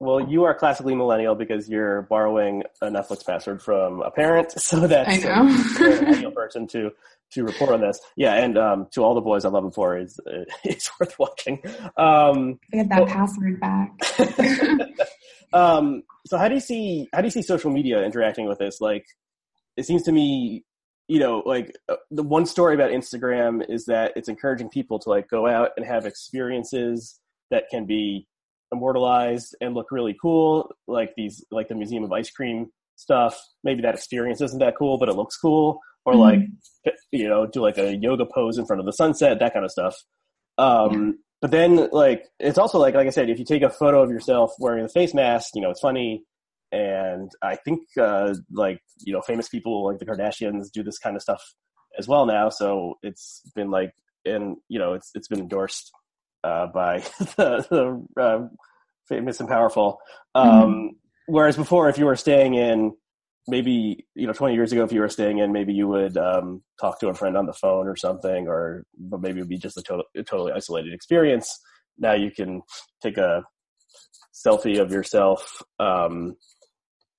Well, 0.00 0.18
you 0.18 0.44
are 0.44 0.54
classically 0.54 0.94
millennial 0.94 1.34
because 1.34 1.68
you're 1.68 2.02
borrowing 2.02 2.62
a 2.80 2.86
Netflix 2.86 3.24
password 3.24 3.62
from 3.62 4.00
a 4.00 4.10
parent, 4.10 4.50
so 4.60 4.86
that's 4.86 5.24
a 5.24 5.44
millennial 5.44 6.32
person 6.32 6.66
to 6.68 6.90
to 7.32 7.44
report 7.44 7.70
on 7.70 7.82
this. 7.82 8.00
Yeah, 8.16 8.34
and 8.34 8.56
um, 8.56 8.88
to 8.92 9.04
all 9.04 9.14
the 9.14 9.20
boys 9.20 9.44
I 9.44 9.50
love 9.50 9.64
before 9.64 9.98
is 9.98 10.18
it's 10.64 10.90
worth 10.98 11.18
watching. 11.18 11.62
Um, 11.98 12.58
Get 12.72 12.88
that 12.88 13.02
well, 13.02 13.06
password 13.06 13.60
back. 13.60 13.92
um, 15.52 16.02
so 16.26 16.38
how 16.38 16.48
do 16.48 16.54
you 16.54 16.60
see 16.60 17.08
how 17.12 17.20
do 17.20 17.26
you 17.26 17.30
see 17.30 17.42
social 17.42 17.70
media 17.70 18.02
interacting 18.02 18.48
with 18.48 18.58
this? 18.58 18.80
Like, 18.80 19.04
it 19.76 19.84
seems 19.84 20.02
to 20.04 20.12
me, 20.12 20.64
you 21.08 21.20
know, 21.20 21.42
like 21.44 21.76
uh, 21.90 21.96
the 22.10 22.22
one 22.22 22.46
story 22.46 22.74
about 22.74 22.90
Instagram 22.90 23.62
is 23.68 23.84
that 23.84 24.12
it's 24.16 24.30
encouraging 24.30 24.70
people 24.70 24.98
to 25.00 25.10
like 25.10 25.28
go 25.28 25.46
out 25.46 25.72
and 25.76 25.84
have 25.84 26.06
experiences 26.06 27.20
that 27.50 27.64
can 27.70 27.84
be 27.84 28.26
immortalized 28.72 29.56
and 29.60 29.74
look 29.74 29.90
really 29.90 30.16
cool, 30.20 30.74
like 30.86 31.12
these, 31.16 31.44
like 31.50 31.68
the 31.68 31.74
Museum 31.74 32.04
of 32.04 32.12
Ice 32.12 32.30
Cream 32.30 32.70
stuff. 32.96 33.40
Maybe 33.64 33.82
that 33.82 33.94
experience 33.94 34.40
isn't 34.40 34.58
that 34.58 34.76
cool, 34.78 34.98
but 34.98 35.08
it 35.08 35.16
looks 35.16 35.36
cool. 35.36 35.80
Or 36.04 36.14
mm-hmm. 36.14 36.20
like, 36.20 36.94
you 37.10 37.28
know, 37.28 37.46
do 37.46 37.60
like 37.60 37.78
a 37.78 37.96
yoga 37.96 38.26
pose 38.26 38.58
in 38.58 38.66
front 38.66 38.80
of 38.80 38.86
the 38.86 38.92
sunset, 38.92 39.38
that 39.40 39.52
kind 39.52 39.64
of 39.64 39.70
stuff. 39.70 39.96
Um, 40.58 41.06
yeah. 41.06 41.12
But 41.42 41.50
then, 41.52 41.88
like, 41.90 42.26
it's 42.38 42.58
also 42.58 42.78
like, 42.78 42.94
like 42.94 43.06
I 43.06 43.10
said, 43.10 43.30
if 43.30 43.38
you 43.38 43.46
take 43.46 43.62
a 43.62 43.70
photo 43.70 44.02
of 44.02 44.10
yourself 44.10 44.52
wearing 44.58 44.82
the 44.82 44.90
face 44.90 45.14
mask, 45.14 45.52
you 45.54 45.62
know, 45.62 45.70
it's 45.70 45.80
funny. 45.80 46.24
And 46.70 47.30
I 47.42 47.56
think, 47.56 47.80
uh, 47.98 48.34
like, 48.52 48.80
you 48.98 49.12
know, 49.12 49.22
famous 49.22 49.48
people 49.48 49.86
like 49.86 49.98
the 49.98 50.06
Kardashians 50.06 50.70
do 50.70 50.82
this 50.82 50.98
kind 50.98 51.16
of 51.16 51.22
stuff 51.22 51.42
as 51.98 52.06
well 52.06 52.26
now. 52.26 52.50
So 52.50 52.98
it's 53.02 53.42
been 53.54 53.70
like, 53.70 53.92
and 54.24 54.58
you 54.68 54.78
know, 54.78 54.92
it's 54.92 55.10
it's 55.14 55.28
been 55.28 55.40
endorsed 55.40 55.90
uh, 56.44 56.66
by 56.68 56.98
the, 57.36 58.04
the 58.16 58.22
uh, 58.22 58.48
famous 59.08 59.40
and 59.40 59.48
powerful. 59.48 59.98
Um, 60.34 60.50
mm-hmm. 60.50 60.86
Whereas 61.26 61.56
before, 61.56 61.88
if 61.88 61.98
you 61.98 62.06
were 62.06 62.16
staying 62.16 62.54
in, 62.54 62.92
maybe 63.46 64.06
you 64.14 64.26
know, 64.26 64.32
20 64.32 64.54
years 64.54 64.72
ago, 64.72 64.84
if 64.84 64.92
you 64.92 65.00
were 65.00 65.08
staying 65.08 65.38
in, 65.38 65.52
maybe 65.52 65.72
you 65.72 65.88
would 65.88 66.16
um, 66.16 66.62
talk 66.80 67.00
to 67.00 67.08
a 67.08 67.14
friend 67.14 67.36
on 67.36 67.46
the 67.46 67.52
phone 67.52 67.86
or 67.86 67.96
something, 67.96 68.48
or 68.48 68.84
but 68.98 69.20
maybe 69.20 69.38
it 69.38 69.42
would 69.42 69.48
be 69.48 69.58
just 69.58 69.76
a, 69.76 69.82
total, 69.82 70.04
a 70.16 70.22
totally 70.22 70.52
isolated 70.52 70.92
experience. 70.92 71.58
Now 71.98 72.14
you 72.14 72.30
can 72.30 72.62
take 73.02 73.16
a 73.16 73.44
selfie 74.34 74.80
of 74.80 74.90
yourself 74.90 75.62
um, 75.78 76.36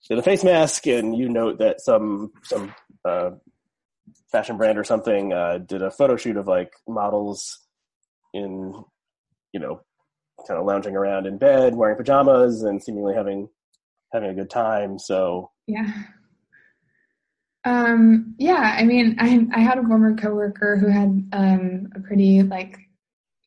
in 0.09 0.17
a 0.17 0.23
face 0.23 0.43
mask, 0.43 0.87
and 0.87 1.15
you 1.15 1.29
note 1.29 1.59
that 1.59 1.81
some 1.81 2.31
some 2.43 2.73
uh, 3.05 3.31
fashion 4.31 4.57
brand 4.57 4.77
or 4.77 4.83
something 4.83 5.33
uh, 5.33 5.59
did 5.59 5.81
a 5.81 5.91
photo 5.91 6.17
shoot 6.17 6.37
of 6.37 6.47
like 6.47 6.73
models 6.87 7.59
in 8.33 8.73
you 9.53 9.59
know, 9.59 9.81
kind 10.47 10.59
of 10.59 10.65
lounging 10.65 10.95
around 10.95 11.25
in 11.25 11.37
bed, 11.37 11.75
wearing 11.75 11.97
pajamas, 11.97 12.63
and 12.63 12.81
seemingly 12.81 13.13
having 13.15 13.49
having 14.11 14.29
a 14.29 14.33
good 14.33 14.49
time. 14.49 14.99
So 14.99 15.51
yeah. 15.67 15.91
Um, 17.63 18.35
yeah, 18.39 18.75
I 18.77 18.83
mean, 18.83 19.17
I 19.19 19.45
I 19.53 19.59
had 19.59 19.77
a 19.77 19.83
former 19.83 20.15
coworker 20.15 20.77
who 20.77 20.87
had 20.87 21.29
um, 21.31 21.89
a 21.95 21.99
pretty 21.99 22.41
like 22.43 22.77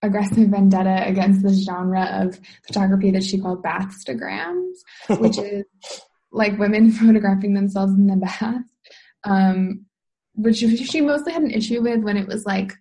aggressive 0.03 0.51
vendetta 0.51 1.07
against 1.07 1.43
this 1.43 1.65
genre 1.65 2.05
of 2.23 2.39
photography 2.67 3.11
that 3.11 3.25
she 3.25 3.41
called 3.41 3.63
bathstagrams, 3.63 4.79
which 5.19 5.39
is 5.39 5.65
like 6.31 6.59
women 6.59 6.93
photographing 6.93 7.55
themselves 7.55 7.95
in 7.95 8.07
the 8.07 8.17
bath. 8.17 8.63
Um, 9.25 9.87
which 10.37 10.57
she 10.57 11.01
mostly 11.01 11.33
had 11.33 11.43
an 11.43 11.51
issue 11.51 11.81
with 11.81 12.03
when 12.03 12.17
it 12.17 12.27
was 12.27 12.45
like 12.45 12.73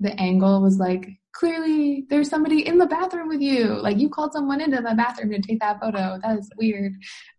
the 0.00 0.18
angle 0.20 0.60
was 0.60 0.78
like 0.78 1.08
clearly 1.32 2.04
there's 2.08 2.28
somebody 2.28 2.66
in 2.66 2.78
the 2.78 2.86
bathroom 2.86 3.28
with 3.28 3.40
you. 3.40 3.66
Like 3.66 3.98
you 3.98 4.08
called 4.08 4.32
someone 4.32 4.60
into 4.60 4.78
the 4.80 4.94
bathroom 4.94 5.30
to 5.30 5.40
take 5.40 5.60
that 5.60 5.80
photo. 5.80 6.18
That 6.22 6.38
is 6.38 6.50
weird. 6.56 6.94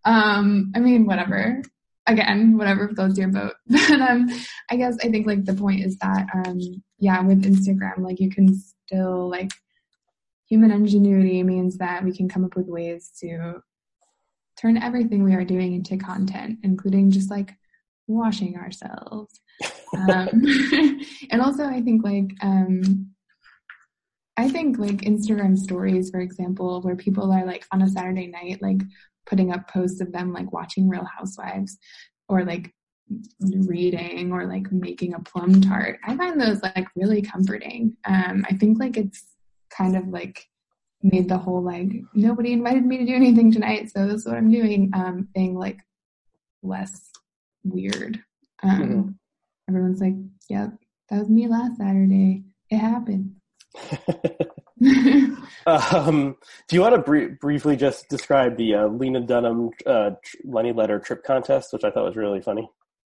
Um, 0.06 0.72
I 0.76 0.80
mean, 0.80 1.06
whatever. 1.06 1.62
Again, 2.08 2.58
whatever 2.58 2.90
floats 2.90 3.18
your 3.18 3.28
boat. 3.28 3.54
but 3.68 4.02
um, 4.02 4.30
I 4.70 4.78
guess 4.78 4.98
I 5.04 5.10
think 5.10 5.28
like 5.28 5.46
the 5.46 5.54
point 5.54 5.86
is 5.86 5.98
that 5.98 6.28
um, 6.34 6.60
yeah, 6.98 7.22
with 7.22 7.44
Instagram, 7.44 8.00
like 8.00 8.20
you 8.20 8.30
can 8.30 8.56
still 8.56 9.30
like 9.30 9.52
human 10.48 10.72
ingenuity 10.72 11.44
means 11.44 11.78
that 11.78 12.04
we 12.04 12.16
can 12.16 12.28
come 12.28 12.44
up 12.44 12.56
with 12.56 12.68
ways 12.68 13.12
to 13.20 13.62
turn 14.60 14.78
everything 14.78 15.24
we 15.24 15.36
are 15.36 15.46
doing 15.46 15.74
into 15.74 15.98
content, 15.98 16.60
including 16.64 17.12
just 17.12 17.30
like 17.30 17.54
washing 18.10 18.58
ourselves. 18.58 19.40
um, 19.98 20.30
and 21.32 21.42
also, 21.42 21.66
I 21.66 21.82
think 21.82 22.04
like 22.04 22.32
um, 22.42 23.12
I 24.38 24.50
think 24.50 24.78
like 24.78 25.02
Instagram 25.02 25.58
stories, 25.58 26.10
for 26.10 26.22
example, 26.22 26.82
where 26.82 26.96
people 26.96 27.32
are 27.32 27.46
like 27.46 27.66
on 27.72 27.82
a 27.82 27.90
Saturday 27.90 28.28
night, 28.28 28.62
like 28.62 28.82
putting 29.26 29.52
up 29.52 29.70
posts 29.70 30.02
of 30.02 30.12
them 30.12 30.32
like 30.34 30.54
watching 30.54 30.88
Real 30.88 31.06
Housewives 31.06 31.78
or 32.30 32.46
like 32.46 32.74
reading 33.42 34.32
or 34.32 34.46
like 34.46 34.72
making 34.72 35.14
a 35.14 35.20
plum 35.20 35.62
tart. 35.62 36.00
I 36.06 36.16
find 36.16 36.40
those 36.40 36.62
like 36.62 36.88
really 36.96 37.22
comforting. 37.22 37.98
Um, 38.06 38.46
I 38.50 38.56
think 38.56 38.80
like 38.80 38.98
it's 38.98 39.26
kind 39.70 39.98
of 39.98 40.08
like 40.08 40.46
made 41.02 41.28
the 41.28 41.38
whole 41.38 41.62
like 41.62 41.92
nobody 42.14 42.54
invited 42.54 42.86
me 42.86 42.98
to 42.98 43.06
do 43.06 43.16
anything 43.16 43.52
tonight, 43.52 43.92
so 43.92 44.08
this 44.08 44.22
is 44.22 44.26
what 44.26 44.38
I'm 44.38 44.52
doing 44.52 44.92
um, 44.94 45.28
thing 45.34 45.56
like 45.56 45.80
less 46.62 47.09
weird. 47.64 48.22
Um, 48.64 48.82
mm-hmm. 48.82 49.10
Everyone's 49.70 50.02
like, 50.02 50.16
"Yep, 50.50 50.74
that 51.10 51.20
was 51.20 51.30
me 51.30 51.48
last 51.48 51.78
Saturday. 51.78 52.44
It 52.70 52.78
happened." 52.78 53.36
um, 55.68 56.36
do 56.68 56.76
you 56.76 56.82
want 56.82 56.96
to 56.96 57.02
br- 57.02 57.36
briefly 57.40 57.76
just 57.76 58.10
describe 58.10 58.58
the 58.58 58.76
uh, 58.76 58.88
Lena 58.88 59.22
Dunham 59.22 59.70
uh, 59.86 60.12
Lenny 60.44 60.74
Letter 60.74 61.00
trip 61.00 61.24
contest, 61.24 61.74
which 61.74 61.84
I 61.84 61.92
thought 61.92 62.06
was 62.06 62.16
really 62.16 62.42
funny? 62.42 62.70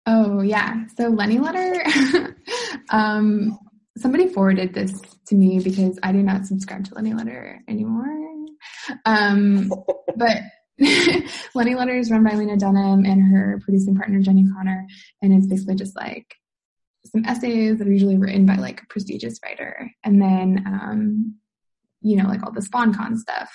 Oh 0.06 0.42
yeah, 0.42 0.84
so 0.96 1.08
Lenny 1.08 1.38
Letter. 1.38 2.36
um, 2.90 3.58
somebody 3.96 4.28
forwarded 4.28 4.74
this 4.74 5.00
to 5.26 5.34
me 5.34 5.60
because 5.60 5.98
I 6.02 6.12
do 6.12 6.22
not 6.22 6.46
subscribe 6.46 6.84
to 6.86 6.94
Lenny 6.94 7.14
Letter 7.14 7.62
anymore. 7.68 8.06
Um, 9.04 9.70
but 10.16 10.38
Lenny 11.54 11.74
Letter 11.74 11.96
is 11.96 12.10
run 12.10 12.24
by 12.24 12.34
Lena 12.34 12.56
Dunham 12.56 13.04
and 13.04 13.22
her 13.32 13.60
producing 13.64 13.94
partner 13.94 14.20
Jenny 14.20 14.44
Konner, 14.54 14.86
and 15.22 15.32
it's 15.32 15.46
basically 15.46 15.76
just 15.76 15.96
like 15.96 16.34
some 17.06 17.24
essays 17.24 17.78
that 17.78 17.86
are 17.86 17.92
usually 17.92 18.16
written 18.16 18.44
by 18.46 18.56
like 18.56 18.82
a 18.82 18.86
prestigious 18.88 19.38
writer, 19.44 19.90
and 20.04 20.20
then 20.20 20.64
um, 20.66 21.36
you 22.00 22.16
know 22.16 22.28
like 22.28 22.42
all 22.42 22.52
the 22.52 22.60
sponcon 22.60 23.16
stuff. 23.16 23.52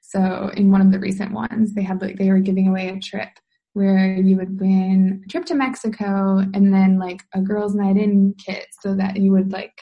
So 0.00 0.50
in 0.56 0.72
one 0.72 0.80
of 0.80 0.90
the 0.90 0.98
recent 0.98 1.32
ones, 1.32 1.74
they 1.74 1.82
had 1.82 2.02
like 2.02 2.18
they 2.18 2.30
were 2.30 2.40
giving 2.40 2.68
away 2.68 2.88
a 2.88 2.98
trip 2.98 3.28
where 3.74 4.16
you 4.16 4.36
would 4.36 4.58
win 4.58 5.22
a 5.24 5.28
trip 5.28 5.44
to 5.46 5.54
Mexico 5.54 6.38
and 6.38 6.74
then 6.74 6.98
like 6.98 7.22
a 7.32 7.40
girls' 7.40 7.76
night 7.76 7.96
in 7.96 8.34
kit, 8.44 8.66
so 8.80 8.94
that 8.96 9.16
you 9.16 9.30
would 9.30 9.52
like 9.52 9.72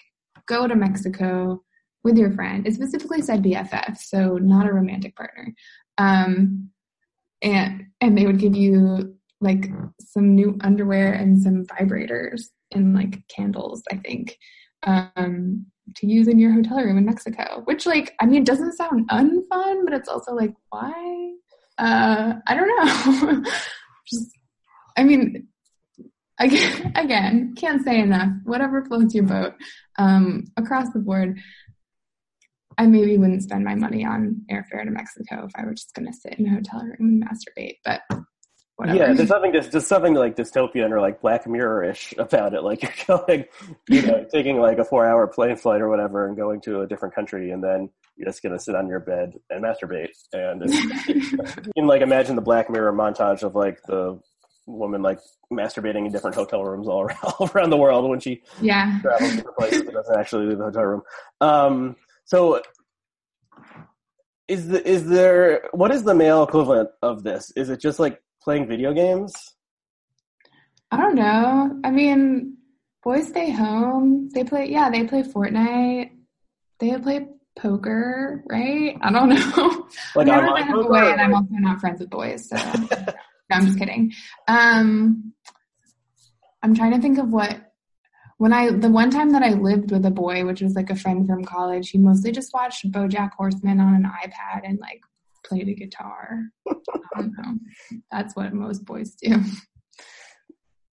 go 0.46 0.66
to 0.66 0.74
Mexico 0.74 1.62
with 2.04 2.18
your 2.18 2.33
friend. 2.33 2.66
It 2.66 2.74
specifically 2.74 3.22
said 3.22 3.42
BFF, 3.42 3.96
so 3.96 4.37
not 4.37 4.66
a 4.66 4.72
romantic 4.72 5.16
partner. 5.16 5.54
Um, 5.98 6.70
and 7.42 7.87
and 8.00 8.16
they 8.16 8.26
would 8.26 8.38
give 8.38 8.54
you 8.56 9.16
like 9.40 9.70
some 10.00 10.34
new 10.34 10.56
underwear 10.62 11.12
and 11.12 11.40
some 11.40 11.64
vibrators 11.66 12.42
and 12.72 12.94
like 12.94 13.26
candles, 13.28 13.82
I 13.90 13.96
think, 13.96 14.38
um, 14.84 15.66
to 15.96 16.06
use 16.06 16.28
in 16.28 16.38
your 16.38 16.52
hotel 16.52 16.78
room 16.78 16.98
in 16.98 17.04
Mexico. 17.04 17.62
Which, 17.64 17.87
like, 17.87 18.14
I 18.20 18.26
mean, 18.26 18.44
doesn't 18.44 18.76
sound 18.76 19.08
unfun, 19.11 19.84
but 19.84 19.94
it's 19.94 20.08
also 20.08 20.34
like, 20.34 20.54
why? 20.70 21.32
Uh, 21.78 22.34
I 22.46 22.54
don't 22.54 23.42
know. 23.44 23.50
Just, 24.06 24.30
I 24.96 25.04
mean, 25.04 25.48
again, 26.38 26.92
again, 26.96 27.54
can't 27.56 27.84
say 27.84 28.00
enough. 28.00 28.30
Whatever 28.44 28.84
floats 28.84 29.14
your 29.14 29.24
boat. 29.24 29.54
Um, 29.98 30.44
across 30.56 30.90
the 30.92 31.00
board, 31.00 31.38
I 32.78 32.86
maybe 32.86 33.18
wouldn't 33.18 33.42
spend 33.42 33.64
my 33.64 33.74
money 33.74 34.04
on 34.04 34.42
airfare 34.50 34.84
to 34.84 34.90
Mexico 34.90 35.44
if 35.46 35.52
I 35.56 35.64
were 35.64 35.74
just 35.74 35.94
going 35.94 36.06
to 36.06 36.12
sit 36.12 36.38
in 36.38 36.46
a 36.46 36.50
hotel 36.50 36.80
room 36.80 36.96
and 37.00 37.24
masturbate. 37.24 37.78
But 37.84 38.02
Whatever. 38.78 38.98
Yeah, 38.98 39.12
there's 39.12 39.28
something 39.28 39.52
just 39.52 39.72
just 39.72 39.88
something 39.88 40.14
like 40.14 40.36
dystopian 40.36 40.92
or 40.92 41.00
like 41.00 41.20
Black 41.20 41.48
Mirror-ish 41.48 42.14
about 42.16 42.54
it. 42.54 42.62
Like 42.62 42.80
you're 43.08 43.18
going, 43.18 43.44
you 43.88 44.02
know, 44.02 44.24
taking 44.32 44.60
like 44.60 44.78
a 44.78 44.84
four-hour 44.84 45.26
plane 45.26 45.56
flight 45.56 45.80
or 45.80 45.88
whatever, 45.88 46.28
and 46.28 46.36
going 46.36 46.60
to 46.60 46.82
a 46.82 46.86
different 46.86 47.12
country, 47.12 47.50
and 47.50 47.62
then 47.62 47.90
you're 48.16 48.28
just 48.28 48.40
gonna 48.40 48.60
sit 48.60 48.76
on 48.76 48.86
your 48.86 49.00
bed 49.00 49.32
and 49.50 49.64
masturbate. 49.64 50.10
And 50.32 50.62
you 51.08 51.72
can 51.74 51.88
like 51.88 52.02
imagine 52.02 52.36
the 52.36 52.40
Black 52.40 52.70
Mirror 52.70 52.92
montage 52.92 53.42
of 53.42 53.56
like 53.56 53.82
the 53.82 54.20
woman 54.66 55.02
like 55.02 55.18
masturbating 55.52 56.06
in 56.06 56.12
different 56.12 56.36
hotel 56.36 56.62
rooms 56.62 56.86
all 56.86 57.00
around, 57.00 57.18
all 57.40 57.50
around 57.52 57.70
the 57.70 57.76
world 57.76 58.08
when 58.08 58.20
she 58.20 58.44
yeah 58.60 59.00
travels 59.02 59.36
to 59.38 59.52
places 59.58 59.82
but 59.82 59.94
doesn't 59.94 60.20
actually 60.20 60.46
leave 60.46 60.58
the 60.58 60.64
hotel 60.64 60.84
room. 60.84 61.02
Um, 61.40 61.96
so 62.28 62.60
is 64.48 64.68
the 64.68 64.86
is 64.86 65.06
there 65.06 65.68
what 65.72 65.90
is 65.90 66.02
the 66.04 66.14
male 66.14 66.42
equivalent 66.42 66.90
of 67.00 67.22
this? 67.22 67.50
Is 67.56 67.70
it 67.70 67.80
just 67.80 67.98
like 67.98 68.22
playing 68.42 68.68
video 68.68 68.92
games? 68.92 69.34
I 70.90 70.98
don't 70.98 71.14
know. 71.14 71.80
I 71.84 71.90
mean, 71.90 72.58
boys 73.02 73.28
stay 73.28 73.50
home. 73.50 74.28
They 74.34 74.44
play. 74.44 74.70
Yeah, 74.70 74.90
they 74.90 75.04
play 75.04 75.22
Fortnite. 75.22 76.10
They 76.80 76.98
play 76.98 77.28
poker, 77.58 78.44
right? 78.46 78.96
I 79.00 79.10
don't 79.10 79.30
know. 79.30 79.88
Like 80.14 80.28
I'm 80.28 80.44
online 80.44 80.70
poker, 80.70 80.88
boy, 80.88 81.10
and 81.10 81.20
I'm 81.20 81.34
also 81.34 81.48
not 81.52 81.80
friends 81.80 82.00
with 82.00 82.10
boys. 82.10 82.50
So 82.50 82.56
no, 82.90 82.96
I'm 83.52 83.64
just 83.64 83.78
kidding. 83.78 84.12
Um, 84.48 85.32
I'm 86.62 86.74
trying 86.74 86.92
to 86.92 87.00
think 87.00 87.18
of 87.18 87.30
what 87.30 87.67
when 88.38 88.53
I 88.53 88.70
the 88.70 88.88
one 88.88 89.11
time 89.11 89.33
that 89.33 89.42
I 89.42 89.51
lived 89.51 89.90
with 89.90 90.07
a 90.07 90.11
boy, 90.11 90.44
which 90.46 90.62
was 90.62 90.74
like 90.74 90.90
a 90.90 90.96
friend 90.96 91.27
from 91.27 91.44
college, 91.44 91.90
he 91.90 91.98
mostly 91.98 92.33
just 92.33 92.55
watched 92.55 92.90
BoJack 92.90 93.33
Horseman 93.33 93.81
on 93.81 93.94
an 93.94 94.05
iPad 94.05 94.62
and 94.64 94.79
like 94.79 95.01
played 95.44 95.68
a 95.68 95.74
guitar. 95.74 96.44
I 96.68 96.74
don't 97.16 97.33
know. 97.37 97.59
That's 98.11 98.35
what 98.37 98.53
most 98.55 98.85
boys 98.85 99.14
do. 99.14 99.42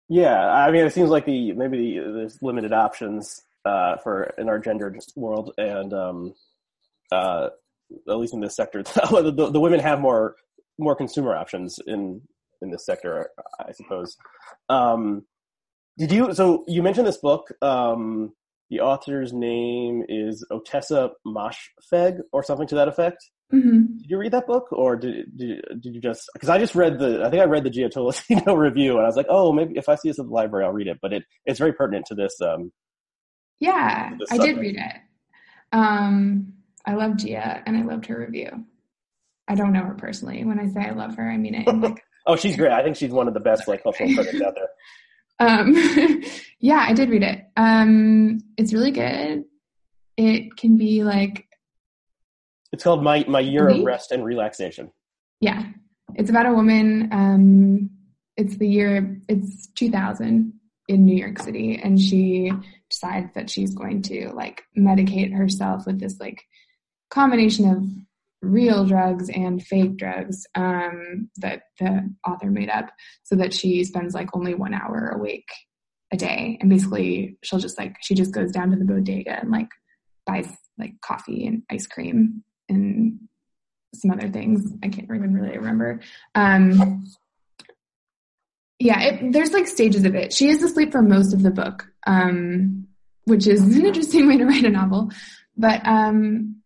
Yeah, 0.07 0.45
I 0.45 0.71
mean, 0.71 0.85
it 0.85 0.93
seems 0.93 1.09
like 1.09 1.25
the 1.25 1.53
maybe 1.53 1.97
the, 1.97 2.11
there's 2.11 2.37
limited 2.41 2.73
options 2.73 3.41
uh, 3.65 3.97
for 3.97 4.33
in 4.37 4.49
our 4.49 4.59
gendered 4.59 4.99
world, 5.15 5.53
and 5.57 5.93
um, 5.93 6.33
uh, 7.11 7.47
at 8.07 8.17
least 8.17 8.33
in 8.33 8.41
this 8.41 8.55
sector, 8.55 8.83
the, 8.83 9.49
the, 9.51 9.59
women 9.59 9.79
have 9.79 9.99
more 9.99 10.35
more 10.77 10.95
consumer 10.95 11.35
options 11.35 11.79
in 11.87 12.21
in 12.61 12.69
this 12.69 12.85
sector, 12.85 13.29
I 13.59 13.71
suppose. 13.71 14.17
Um, 14.69 15.25
did 16.01 16.11
you? 16.11 16.33
So 16.33 16.63
you 16.67 16.81
mentioned 16.81 17.05
this 17.05 17.17
book. 17.17 17.51
Um, 17.61 18.33
the 18.71 18.79
author's 18.79 19.33
name 19.33 20.03
is 20.09 20.43
Ottessa 20.51 21.11
Moshfegh, 21.27 22.21
or 22.31 22.41
something 22.41 22.67
to 22.69 22.75
that 22.75 22.87
effect. 22.87 23.17
Mm-hmm. 23.53 23.97
Did 23.99 24.09
you 24.09 24.17
read 24.17 24.31
that 24.31 24.47
book, 24.47 24.71
or 24.71 24.95
did 24.95 25.37
did, 25.37 25.61
did 25.79 25.93
you 25.93 26.01
just? 26.01 26.27
Because 26.33 26.49
I 26.49 26.57
just 26.57 26.73
read 26.73 26.97
the. 26.97 27.23
I 27.23 27.29
think 27.29 27.43
I 27.43 27.45
read 27.45 27.63
the 27.63 27.69
Jia 27.69 27.91
Tolentino 27.91 28.55
review, 28.55 28.93
and 28.93 29.01
I 29.01 29.05
was 29.05 29.15
like, 29.15 29.27
oh, 29.29 29.53
maybe 29.53 29.77
if 29.77 29.89
I 29.89 29.95
see 29.95 30.09
this 30.09 30.17
at 30.17 30.25
the 30.25 30.31
library, 30.31 30.65
I'll 30.65 30.73
read 30.73 30.87
it. 30.87 30.97
But 31.03 31.13
it 31.13 31.23
it's 31.45 31.59
very 31.59 31.73
pertinent 31.73 32.07
to 32.07 32.15
this. 32.15 32.33
Um, 32.41 32.71
yeah, 33.59 34.15
this 34.17 34.31
I 34.31 34.39
did 34.39 34.57
read 34.57 34.77
it. 34.77 34.95
Um, 35.71 36.53
I 36.83 36.95
love 36.95 37.11
Jia, 37.11 37.61
and 37.67 37.77
I 37.77 37.83
loved 37.83 38.07
her 38.07 38.17
review. 38.17 38.65
I 39.47 39.53
don't 39.53 39.73
know 39.73 39.83
her 39.83 39.93
personally. 39.93 40.43
When 40.45 40.59
I 40.59 40.67
say 40.67 40.79
I 40.79 40.93
love 40.93 41.15
her, 41.17 41.29
I 41.29 41.37
mean 41.37 41.53
it. 41.53 41.67
Like, 41.67 42.03
oh, 42.25 42.37
she's 42.37 42.55
great. 42.55 42.71
I 42.71 42.81
think 42.81 42.95
she's 42.95 43.11
one 43.11 43.27
of 43.27 43.35
the 43.35 43.39
best 43.39 43.67
like 43.67 43.83
cultural 43.83 44.11
critics 44.15 44.41
out 44.41 44.55
there. 44.55 44.69
Um, 45.41 45.75
yeah, 46.59 46.85
I 46.87 46.93
did 46.93 47.09
read 47.09 47.23
it. 47.23 47.45
Um, 47.57 48.41
it's 48.57 48.73
really 48.73 48.91
good. 48.91 49.45
It 50.17 50.55
can 50.55 50.77
be 50.77 51.03
like. 51.03 51.47
It's 52.71 52.83
called 52.83 53.03
my 53.03 53.25
my 53.27 53.39
year 53.39 53.67
of 53.67 53.83
rest 53.83 54.11
and 54.11 54.23
relaxation. 54.23 54.91
Yeah, 55.39 55.65
it's 56.15 56.29
about 56.29 56.45
a 56.45 56.53
woman. 56.53 57.09
Um, 57.11 57.89
it's 58.37 58.55
the 58.57 58.67
year. 58.67 59.19
It's 59.27 59.67
2000 59.75 60.53
in 60.87 61.05
New 61.05 61.15
York 61.15 61.39
City, 61.39 61.79
and 61.81 61.99
she 61.99 62.51
decides 62.89 63.33
that 63.33 63.49
she's 63.49 63.73
going 63.73 64.03
to 64.03 64.31
like 64.33 64.63
medicate 64.77 65.35
herself 65.35 65.85
with 65.85 65.99
this 65.99 66.19
like 66.19 66.43
combination 67.09 67.69
of 67.69 67.83
real 68.41 68.85
drugs 68.85 69.29
and 69.29 69.63
fake 69.63 69.97
drugs 69.97 70.45
um, 70.55 71.29
that 71.37 71.63
the 71.79 72.09
author 72.27 72.49
made 72.49 72.69
up 72.69 72.89
so 73.23 73.35
that 73.35 73.53
she 73.53 73.83
spends 73.83 74.13
like 74.13 74.35
only 74.35 74.53
one 74.53 74.73
hour 74.73 75.13
awake 75.15 75.49
a 76.11 76.17
day. 76.17 76.57
And 76.59 76.69
basically 76.69 77.37
she'll 77.43 77.59
just 77.59 77.77
like 77.77 77.97
she 78.01 78.15
just 78.15 78.33
goes 78.33 78.51
down 78.51 78.71
to 78.71 78.77
the 78.77 78.85
bodega 78.85 79.39
and 79.39 79.51
like 79.51 79.69
buys 80.25 80.51
like 80.77 80.93
coffee 81.01 81.45
and 81.45 81.63
ice 81.69 81.87
cream 81.87 82.43
and 82.67 83.19
some 83.93 84.11
other 84.11 84.29
things. 84.29 84.71
I 84.83 84.89
can't 84.89 85.05
even 85.05 85.33
really 85.33 85.57
remember. 85.57 86.01
Um 86.35 87.05
yeah 88.79 89.01
it, 89.01 89.31
there's 89.31 89.53
like 89.53 89.67
stages 89.67 90.03
of 90.03 90.15
it. 90.15 90.33
She 90.33 90.49
is 90.49 90.63
asleep 90.63 90.91
for 90.91 91.01
most 91.01 91.33
of 91.33 91.43
the 91.43 91.51
book 91.51 91.87
um 92.07 92.87
which 93.25 93.45
is 93.45 93.61
an 93.61 93.85
interesting 93.85 94.27
way 94.27 94.37
to 94.37 94.45
write 94.45 94.65
a 94.65 94.69
novel. 94.69 95.11
But 95.55 95.85
um 95.85 96.60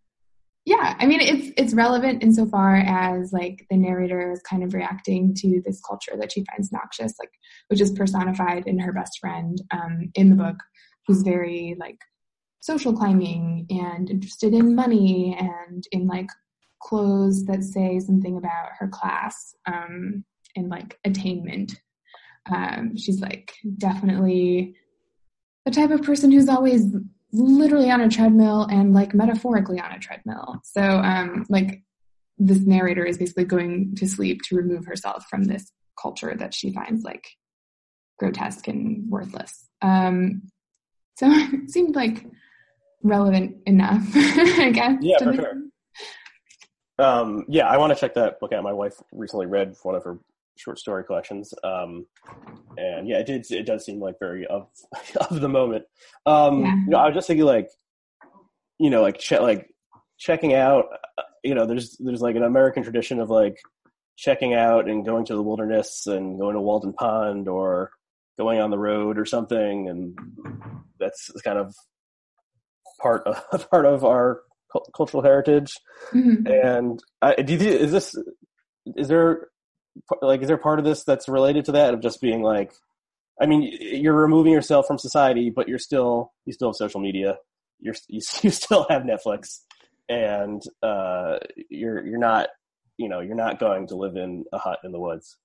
yeah, 0.65 0.95
I 0.99 1.05
mean 1.05 1.21
it's 1.21 1.53
it's 1.57 1.73
relevant 1.75 2.23
insofar 2.23 2.75
as 2.75 3.31
like 3.31 3.67
the 3.69 3.77
narrator 3.77 4.31
is 4.31 4.41
kind 4.41 4.63
of 4.63 4.73
reacting 4.73 5.35
to 5.35 5.61
this 5.63 5.79
culture 5.87 6.13
that 6.19 6.31
she 6.31 6.43
finds 6.51 6.71
noxious, 6.71 7.13
like 7.19 7.31
which 7.67 7.81
is 7.81 7.91
personified 7.91 8.65
in 8.65 8.79
her 8.79 8.91
best 8.91 9.19
friend 9.19 9.61
um, 9.69 10.11
in 10.15 10.31
the 10.31 10.35
book, 10.35 10.57
who's 11.05 11.21
very 11.21 11.75
like 11.79 11.99
social 12.61 12.93
climbing 12.93 13.67
and 13.69 14.09
interested 14.09 14.55
in 14.55 14.73
money 14.73 15.37
and 15.39 15.83
in 15.91 16.07
like 16.07 16.29
clothes 16.81 17.45
that 17.45 17.63
say 17.63 17.99
something 17.99 18.35
about 18.35 18.69
her 18.79 18.87
class 18.87 19.53
um, 19.67 20.25
and 20.55 20.69
like 20.69 20.97
attainment. 21.05 21.79
Um, 22.51 22.97
she's 22.97 23.21
like 23.21 23.53
definitely 23.77 24.75
the 25.65 25.71
type 25.71 25.91
of 25.91 26.01
person 26.01 26.31
who's 26.31 26.49
always 26.49 26.91
literally 27.39 27.91
on 27.91 28.01
a 28.01 28.09
treadmill 28.09 28.63
and 28.63 28.93
like 28.93 29.13
metaphorically 29.13 29.79
on 29.79 29.91
a 29.91 29.99
treadmill. 29.99 30.61
So 30.63 30.81
um 30.81 31.45
like 31.49 31.81
this 32.37 32.59
narrator 32.59 33.05
is 33.05 33.17
basically 33.17 33.45
going 33.45 33.95
to 33.95 34.07
sleep 34.07 34.41
to 34.43 34.55
remove 34.55 34.85
herself 34.85 35.25
from 35.29 35.45
this 35.45 35.71
culture 35.99 36.35
that 36.35 36.53
she 36.53 36.73
finds 36.73 37.03
like 37.03 37.25
grotesque 38.19 38.67
and 38.67 39.09
worthless. 39.09 39.67
Um 39.81 40.43
so 41.17 41.27
it 41.29 41.71
seemed 41.71 41.95
like 41.95 42.25
relevant 43.03 43.57
enough, 43.65 44.03
I 44.15 44.71
guess. 44.71 44.97
Yeah, 45.01 45.17
for 45.19 45.33
sure. 45.33 45.53
Um, 46.97 47.45
yeah, 47.47 47.67
I 47.67 47.77
want 47.77 47.93
to 47.93 47.99
check 47.99 48.13
that 48.15 48.39
book 48.39 48.53
out. 48.53 48.63
My 48.63 48.73
wife 48.73 48.95
recently 49.11 49.45
read 49.45 49.75
one 49.83 49.95
of 49.95 50.03
her 50.03 50.17
short 50.57 50.79
story 50.79 51.03
collections. 51.03 51.53
Um, 51.63 52.05
and 52.77 53.07
yeah, 53.07 53.19
it 53.19 53.25
did. 53.25 53.45
It 53.51 53.65
does 53.65 53.85
seem 53.85 53.99
like 53.99 54.15
very 54.19 54.45
of 54.47 54.67
of 55.29 55.39
the 55.39 55.49
moment. 55.49 55.85
Um, 56.25 56.61
yeah. 56.61 56.75
you 56.75 56.89
know, 56.89 56.97
I 56.97 57.05
was 57.07 57.15
just 57.15 57.27
thinking 57.27 57.45
like, 57.45 57.69
you 58.79 58.89
know, 58.89 59.01
like 59.01 59.19
che- 59.19 59.39
like 59.39 59.69
checking 60.17 60.53
out. 60.53 60.85
You 61.43 61.55
know, 61.55 61.65
there's 61.65 61.97
there's 61.99 62.21
like 62.21 62.35
an 62.35 62.43
American 62.43 62.83
tradition 62.83 63.19
of 63.19 63.29
like 63.29 63.57
checking 64.17 64.53
out 64.53 64.89
and 64.89 65.05
going 65.05 65.25
to 65.25 65.35
the 65.35 65.43
wilderness 65.43 66.07
and 66.07 66.39
going 66.39 66.55
to 66.55 66.61
Walden 66.61 66.93
Pond 66.93 67.47
or 67.47 67.91
going 68.37 68.59
on 68.59 68.69
the 68.69 68.79
road 68.79 69.17
or 69.17 69.25
something, 69.25 69.89
and 69.89 70.17
that's 70.99 71.29
kind 71.43 71.57
of 71.57 71.73
part 73.01 73.25
of 73.27 73.69
part 73.69 73.85
of 73.85 74.03
our 74.03 74.41
cultural 74.95 75.23
heritage. 75.23 75.71
Mm-hmm. 76.11 76.47
And 76.47 76.99
I, 77.21 77.35
do 77.35 77.53
you, 77.53 77.69
is 77.69 77.91
this 77.91 78.15
is 78.95 79.07
there 79.07 79.47
like 80.21 80.41
is 80.41 80.47
there 80.47 80.57
part 80.57 80.79
of 80.79 80.85
this 80.85 81.03
that's 81.03 81.27
related 81.29 81.65
to 81.65 81.71
that 81.71 81.93
of 81.93 82.01
just 82.01 82.21
being 82.21 82.41
like 82.41 82.73
i 83.41 83.45
mean 83.45 83.63
you're 83.79 84.13
removing 84.13 84.51
yourself 84.51 84.85
from 84.85 84.97
society 84.97 85.49
but 85.49 85.67
you're 85.67 85.79
still 85.79 86.33
you 86.45 86.53
still 86.53 86.69
have 86.69 86.75
social 86.75 87.01
media. 87.01 87.37
You're 87.79 87.95
you, 88.07 88.21
you 88.41 88.49
still 88.49 88.85
have 88.89 89.03
netflix. 89.03 89.61
And 90.07 90.61
uh 90.83 91.39
you're 91.69 92.05
you're 92.05 92.19
not 92.19 92.49
you 92.97 93.09
know 93.09 93.21
you're 93.21 93.35
not 93.35 93.59
going 93.59 93.87
to 93.87 93.95
live 93.95 94.15
in 94.15 94.45
a 94.53 94.57
hut 94.57 94.79
in 94.83 94.91
the 94.91 94.99
woods. 94.99 95.37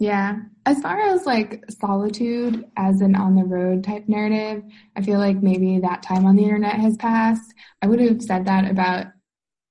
Yeah. 0.00 0.36
As 0.64 0.80
far 0.80 1.00
as 1.00 1.26
like 1.26 1.64
solitude 1.68 2.64
as 2.76 3.00
an 3.00 3.16
on 3.16 3.34
the 3.34 3.42
road 3.42 3.82
type 3.82 4.08
narrative 4.08 4.62
i 4.94 5.02
feel 5.02 5.18
like 5.18 5.42
maybe 5.42 5.80
that 5.80 6.04
time 6.04 6.24
on 6.24 6.36
the 6.36 6.44
internet 6.44 6.76
has 6.76 6.96
passed. 6.96 7.52
I 7.82 7.86
would 7.86 8.00
have 8.00 8.22
said 8.22 8.46
that 8.46 8.70
about 8.70 9.06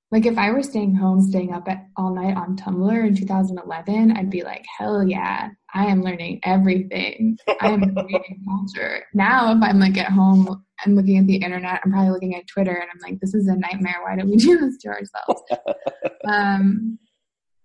like 0.10 0.26
if 0.26 0.38
I 0.38 0.52
were 0.52 0.64
staying 0.64 0.96
home, 0.96 1.22
staying 1.22 1.54
up 1.54 1.68
at 1.68 1.88
all 1.98 2.14
night 2.16 2.38
on 2.38 2.56
Tumblr 2.56 3.08
in 3.08 3.16
2011, 3.16 4.12
I'd 4.16 4.30
be 4.30 4.42
like, 4.42 4.66
hell 4.78 5.06
yeah, 5.06 5.50
I 5.74 5.86
am 5.88 6.02
learning 6.02 6.40
everything. 6.44 7.38
I 7.60 7.72
am 7.72 7.82
reading 7.96 8.42
culture. 8.48 9.04
Now, 9.14 9.52
if 9.52 9.62
I'm 9.62 9.80
like 9.80 9.98
at 9.98 10.12
home 10.12 10.64
and 10.86 10.96
looking 10.96 11.18
at 11.18 11.28
the 11.28 11.36
internet, 11.36 11.82
I'm 11.84 11.92
probably 11.92 12.12
looking 12.12 12.36
at 12.36 12.48
Twitter 12.48 12.72
and 12.72 12.90
I'm 12.90 13.12
like, 13.12 13.20
this 13.20 13.34
is 13.34 13.48
a 13.48 13.56
nightmare. 13.56 13.98
Why 14.02 14.16
don't 14.16 14.30
we 14.30 14.36
do 14.38 14.58
this 14.58 14.78
to 14.80 14.88
ourselves? 14.88 15.42
um, 16.28 17.00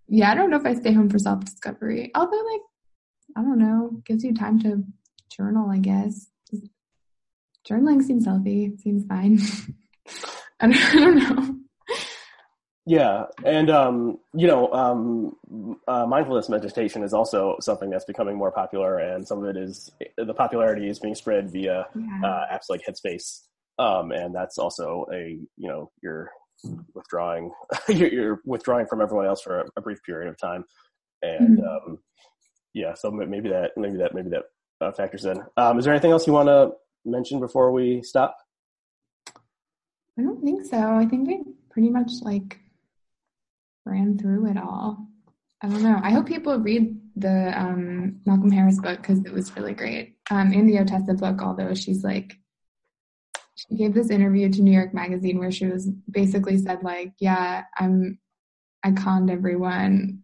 yeah, 0.08 0.32
I 0.32 0.34
don't 0.34 0.50
know 0.50 0.58
if 0.58 0.66
I 0.66 0.74
stay 0.74 0.92
home 0.92 1.10
for 1.10 1.20
self 1.20 1.44
discovery. 1.44 2.10
Although, 2.16 2.42
like, 2.42 2.60
I 3.36 3.42
don't 3.42 3.58
know, 3.58 4.02
gives 4.04 4.24
you 4.24 4.34
time 4.34 4.58
to 4.62 4.82
journal, 5.30 5.70
I 5.70 5.78
guess. 5.78 6.26
Journaling 7.70 8.02
seems 8.02 8.26
healthy, 8.26 8.72
seems 8.78 9.04
fine. 9.06 9.38
I 10.60 10.66
don't 10.68 11.16
know. 11.16 11.61
Yeah, 12.84 13.26
and 13.44 13.70
um, 13.70 14.18
you 14.34 14.48
know, 14.48 14.72
um, 14.72 15.36
uh, 15.86 16.04
mindfulness 16.04 16.48
meditation 16.48 17.04
is 17.04 17.14
also 17.14 17.56
something 17.60 17.90
that's 17.90 18.04
becoming 18.04 18.36
more 18.36 18.50
popular, 18.50 18.98
and 18.98 19.26
some 19.26 19.44
of 19.44 19.48
it 19.48 19.56
is 19.56 19.92
the 20.16 20.34
popularity 20.34 20.88
is 20.88 20.98
being 20.98 21.14
spread 21.14 21.52
via 21.52 21.86
yeah. 21.94 22.20
uh, 22.24 22.52
apps 22.52 22.68
like 22.68 22.82
Headspace, 22.84 23.42
um, 23.78 24.10
and 24.10 24.34
that's 24.34 24.58
also 24.58 25.06
a 25.12 25.38
you 25.56 25.68
know 25.68 25.92
you're 26.02 26.30
withdrawing 26.94 27.52
you're, 27.88 28.12
you're, 28.12 28.40
withdrawing 28.44 28.86
from 28.86 29.00
everyone 29.00 29.26
else 29.26 29.42
for 29.42 29.60
a, 29.60 29.64
a 29.76 29.80
brief 29.80 30.02
period 30.02 30.28
of 30.28 30.36
time, 30.36 30.64
and 31.22 31.58
mm-hmm. 31.58 31.90
um, 31.90 31.98
yeah, 32.74 32.94
so 32.94 33.12
maybe 33.12 33.48
that 33.48 33.72
maybe 33.76 33.98
that 33.98 34.12
maybe 34.12 34.30
that 34.30 34.42
uh, 34.80 34.90
factors 34.90 35.24
in. 35.24 35.40
Um, 35.56 35.78
is 35.78 35.84
there 35.84 35.94
anything 35.94 36.10
else 36.10 36.26
you 36.26 36.32
want 36.32 36.48
to 36.48 36.72
mention 37.04 37.38
before 37.38 37.70
we 37.70 38.02
stop? 38.02 38.36
I 40.18 40.22
don't 40.22 40.42
think 40.42 40.66
so. 40.66 40.78
I 40.78 41.06
think 41.06 41.28
we 41.28 41.44
pretty 41.70 41.90
much 41.90 42.10
like 42.22 42.58
ran 43.84 44.18
through 44.18 44.50
it 44.50 44.56
all. 44.56 45.08
I 45.62 45.68
don't 45.68 45.82
know. 45.82 46.00
I 46.02 46.10
hope 46.10 46.26
people 46.26 46.58
read 46.58 46.98
the 47.14 47.52
um, 47.58 48.20
Malcolm 48.26 48.50
Harris 48.50 48.80
book 48.80 49.00
because 49.00 49.20
it 49.20 49.32
was 49.32 49.54
really 49.56 49.74
great. 49.74 50.16
Um, 50.30 50.52
in 50.52 50.66
the 50.66 50.76
Ottessa 50.76 51.18
book, 51.18 51.40
although 51.40 51.74
she's 51.74 52.02
like, 52.02 52.34
she 53.54 53.76
gave 53.76 53.94
this 53.94 54.10
interview 54.10 54.50
to 54.50 54.62
New 54.62 54.72
York 54.72 54.92
Magazine 54.92 55.38
where 55.38 55.52
she 55.52 55.66
was 55.66 55.88
basically 56.10 56.58
said 56.58 56.82
like, 56.82 57.12
yeah, 57.18 57.64
I'm, 57.78 58.18
I 58.82 58.90
conned 58.90 59.30
everyone. 59.30 60.22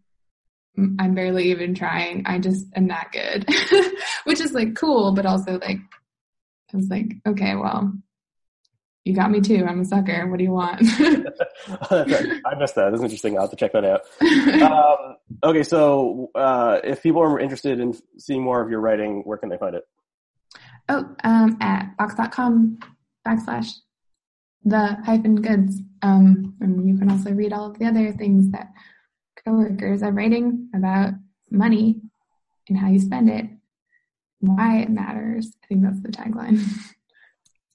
I'm 0.77 1.15
barely 1.15 1.51
even 1.51 1.75
trying. 1.75 2.25
I 2.27 2.39
just 2.39 2.67
am 2.75 2.89
that 2.89 3.13
good, 3.13 3.47
which 4.25 4.41
is 4.41 4.53
like 4.53 4.75
cool, 4.75 5.13
but 5.13 5.27
also 5.27 5.59
like, 5.59 5.79
I 6.73 6.77
was 6.77 6.89
like, 6.89 7.13
okay, 7.27 7.55
well, 7.55 7.93
you 9.09 9.15
got 9.15 9.31
me 9.31 9.41
too. 9.41 9.65
I'm 9.67 9.81
a 9.81 9.85
sucker. 9.87 10.27
What 10.27 10.37
do 10.37 10.45
you 10.45 10.53
want? 10.53 10.81
I 11.91 12.55
missed 12.59 12.75
that. 12.75 12.91
That's 12.91 13.03
interesting. 13.03 13.37
I'll 13.37 13.45
have 13.45 13.51
to 13.51 13.57
check 13.57 13.73
that 13.73 13.85
out. 13.85 14.03
Um, 14.59 15.17
okay, 15.45 15.63
so 15.63 16.31
uh, 16.35 16.81
if 16.85 17.03
people 17.03 17.23
are 17.23 17.39
interested 17.39 17.81
in 17.81 17.95
seeing 18.19 18.43
more 18.43 18.61
of 18.61 18.71
your 18.71 18.81
writing, 18.81 19.23
where 19.25 19.39
can 19.39 19.49
they 19.49 19.57
find 19.57 19.75
it? 19.75 19.85
Oh, 20.89 21.09
um, 21.25 21.57
at 21.61 21.95
vox.com 21.97 22.79
backslash 23.27 23.71
the 24.65 24.99
hyphen 25.05 25.37
goods. 25.37 25.81
Um, 26.03 26.55
and 26.61 26.87
you 26.87 26.99
can 26.99 27.11
also 27.11 27.31
read 27.31 27.53
all 27.53 27.71
of 27.71 27.79
the 27.79 27.87
other 27.87 28.13
things 28.13 28.51
that 28.51 28.69
coworkers 29.45 30.03
are 30.03 30.13
writing 30.13 30.69
about 30.75 31.15
money 31.51 32.01
and 32.69 32.77
how 32.77 32.89
you 32.89 32.99
spend 32.99 33.31
it, 33.31 33.47
why 34.41 34.81
it 34.81 34.91
matters. 34.91 35.57
I 35.63 35.67
think 35.67 35.83
that's 35.83 36.01
the 36.01 36.09
tagline. 36.09 36.63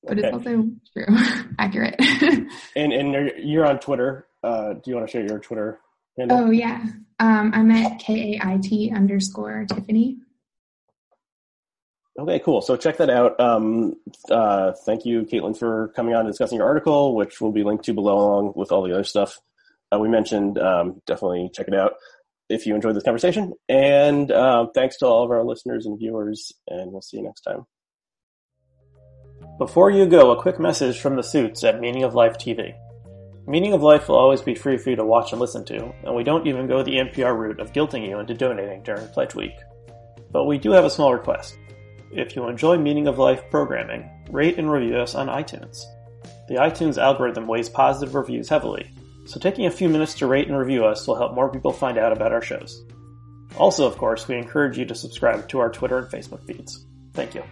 but 0.03 0.17
okay. 0.17 0.27
it's 0.27 0.33
also 0.33 0.69
true, 0.93 1.17
accurate. 1.59 1.95
and 2.75 2.93
and 2.93 3.31
you're 3.37 3.65
on 3.65 3.79
Twitter. 3.79 4.27
Uh, 4.43 4.73
do 4.73 4.91
you 4.91 4.95
want 4.95 5.07
to 5.07 5.11
share 5.11 5.25
your 5.25 5.39
Twitter 5.39 5.79
handle? 6.17 6.37
Oh 6.37 6.51
yeah, 6.51 6.83
um, 7.19 7.51
I'm 7.53 7.71
at 7.71 7.99
k 7.99 8.35
a 8.35 8.45
i 8.45 8.57
t 8.61 8.91
underscore 8.93 9.65
Tiffany. 9.67 10.17
Okay, 12.19 12.39
cool. 12.39 12.61
So 12.61 12.75
check 12.75 12.97
that 12.97 13.09
out. 13.09 13.39
Um, 13.39 13.95
uh, 14.29 14.73
thank 14.85 15.03
you, 15.03 15.23
Kaitlyn, 15.23 15.57
for 15.57 15.87
coming 15.95 16.13
on 16.13 16.21
and 16.21 16.29
discussing 16.29 16.59
your 16.59 16.67
article, 16.67 17.15
which 17.15 17.41
will 17.41 17.51
be 17.51 17.63
linked 17.63 17.85
to 17.85 17.93
below 17.93 18.17
along 18.17 18.53
with 18.55 18.71
all 18.71 18.83
the 18.83 18.93
other 18.93 19.03
stuff 19.03 19.39
uh, 19.91 19.97
we 19.97 20.09
mentioned. 20.09 20.59
Um, 20.59 21.01
definitely 21.07 21.49
check 21.53 21.67
it 21.67 21.73
out 21.73 21.93
if 22.49 22.67
you 22.67 22.75
enjoyed 22.75 22.95
this 22.95 23.03
conversation. 23.03 23.53
And 23.67 24.31
uh, 24.31 24.67
thanks 24.75 24.97
to 24.97 25.07
all 25.07 25.23
of 25.23 25.31
our 25.31 25.43
listeners 25.43 25.87
and 25.87 25.97
viewers, 25.97 26.51
and 26.67 26.91
we'll 26.91 27.01
see 27.01 27.17
you 27.17 27.23
next 27.23 27.41
time. 27.41 27.65
Before 29.59 29.91
you 29.91 30.07
go, 30.07 30.31
a 30.31 30.41
quick 30.41 30.59
message 30.59 30.99
from 30.99 31.15
the 31.15 31.21
suits 31.21 31.63
at 31.63 31.79
Meaning 31.79 32.03
of 32.03 32.15
Life 32.15 32.39
TV. 32.39 32.73
Meaning 33.45 33.73
of 33.73 33.83
Life 33.83 34.09
will 34.09 34.15
always 34.15 34.41
be 34.41 34.55
free 34.55 34.77
for 34.77 34.89
you 34.89 34.95
to 34.95 35.05
watch 35.05 35.31
and 35.31 35.39
listen 35.39 35.63
to, 35.65 35.93
and 36.03 36.15
we 36.15 36.23
don't 36.23 36.47
even 36.47 36.65
go 36.65 36.81
the 36.81 36.97
NPR 36.97 37.37
route 37.37 37.59
of 37.59 37.71
guilting 37.71 38.07
you 38.07 38.19
into 38.19 38.33
donating 38.33 38.81
during 38.81 39.07
Pledge 39.09 39.35
Week. 39.35 39.53
But 40.31 40.45
we 40.45 40.57
do 40.57 40.71
have 40.71 40.85
a 40.85 40.89
small 40.89 41.13
request. 41.13 41.55
If 42.11 42.35
you 42.35 42.47
enjoy 42.47 42.79
Meaning 42.79 43.07
of 43.07 43.19
Life 43.19 43.43
programming, 43.51 44.09
rate 44.31 44.57
and 44.57 44.71
review 44.71 44.97
us 44.97 45.13
on 45.13 45.27
iTunes. 45.27 45.83
The 46.47 46.55
iTunes 46.55 46.97
algorithm 46.97 47.45
weighs 47.45 47.69
positive 47.69 48.15
reviews 48.15 48.49
heavily, 48.49 48.89
so 49.25 49.39
taking 49.39 49.67
a 49.67 49.71
few 49.71 49.87
minutes 49.87 50.15
to 50.15 50.27
rate 50.27 50.47
and 50.47 50.57
review 50.57 50.83
us 50.83 51.07
will 51.07 51.15
help 51.15 51.35
more 51.35 51.51
people 51.51 51.71
find 51.71 51.99
out 51.99 52.11
about 52.11 52.33
our 52.33 52.41
shows. 52.41 52.83
Also, 53.57 53.85
of 53.85 53.99
course, 53.99 54.27
we 54.27 54.35
encourage 54.35 54.79
you 54.79 54.85
to 54.85 54.95
subscribe 54.95 55.47
to 55.49 55.59
our 55.59 55.69
Twitter 55.69 55.99
and 55.99 56.07
Facebook 56.07 56.43
feeds. 56.47 56.87
Thank 57.13 57.35
you. 57.35 57.43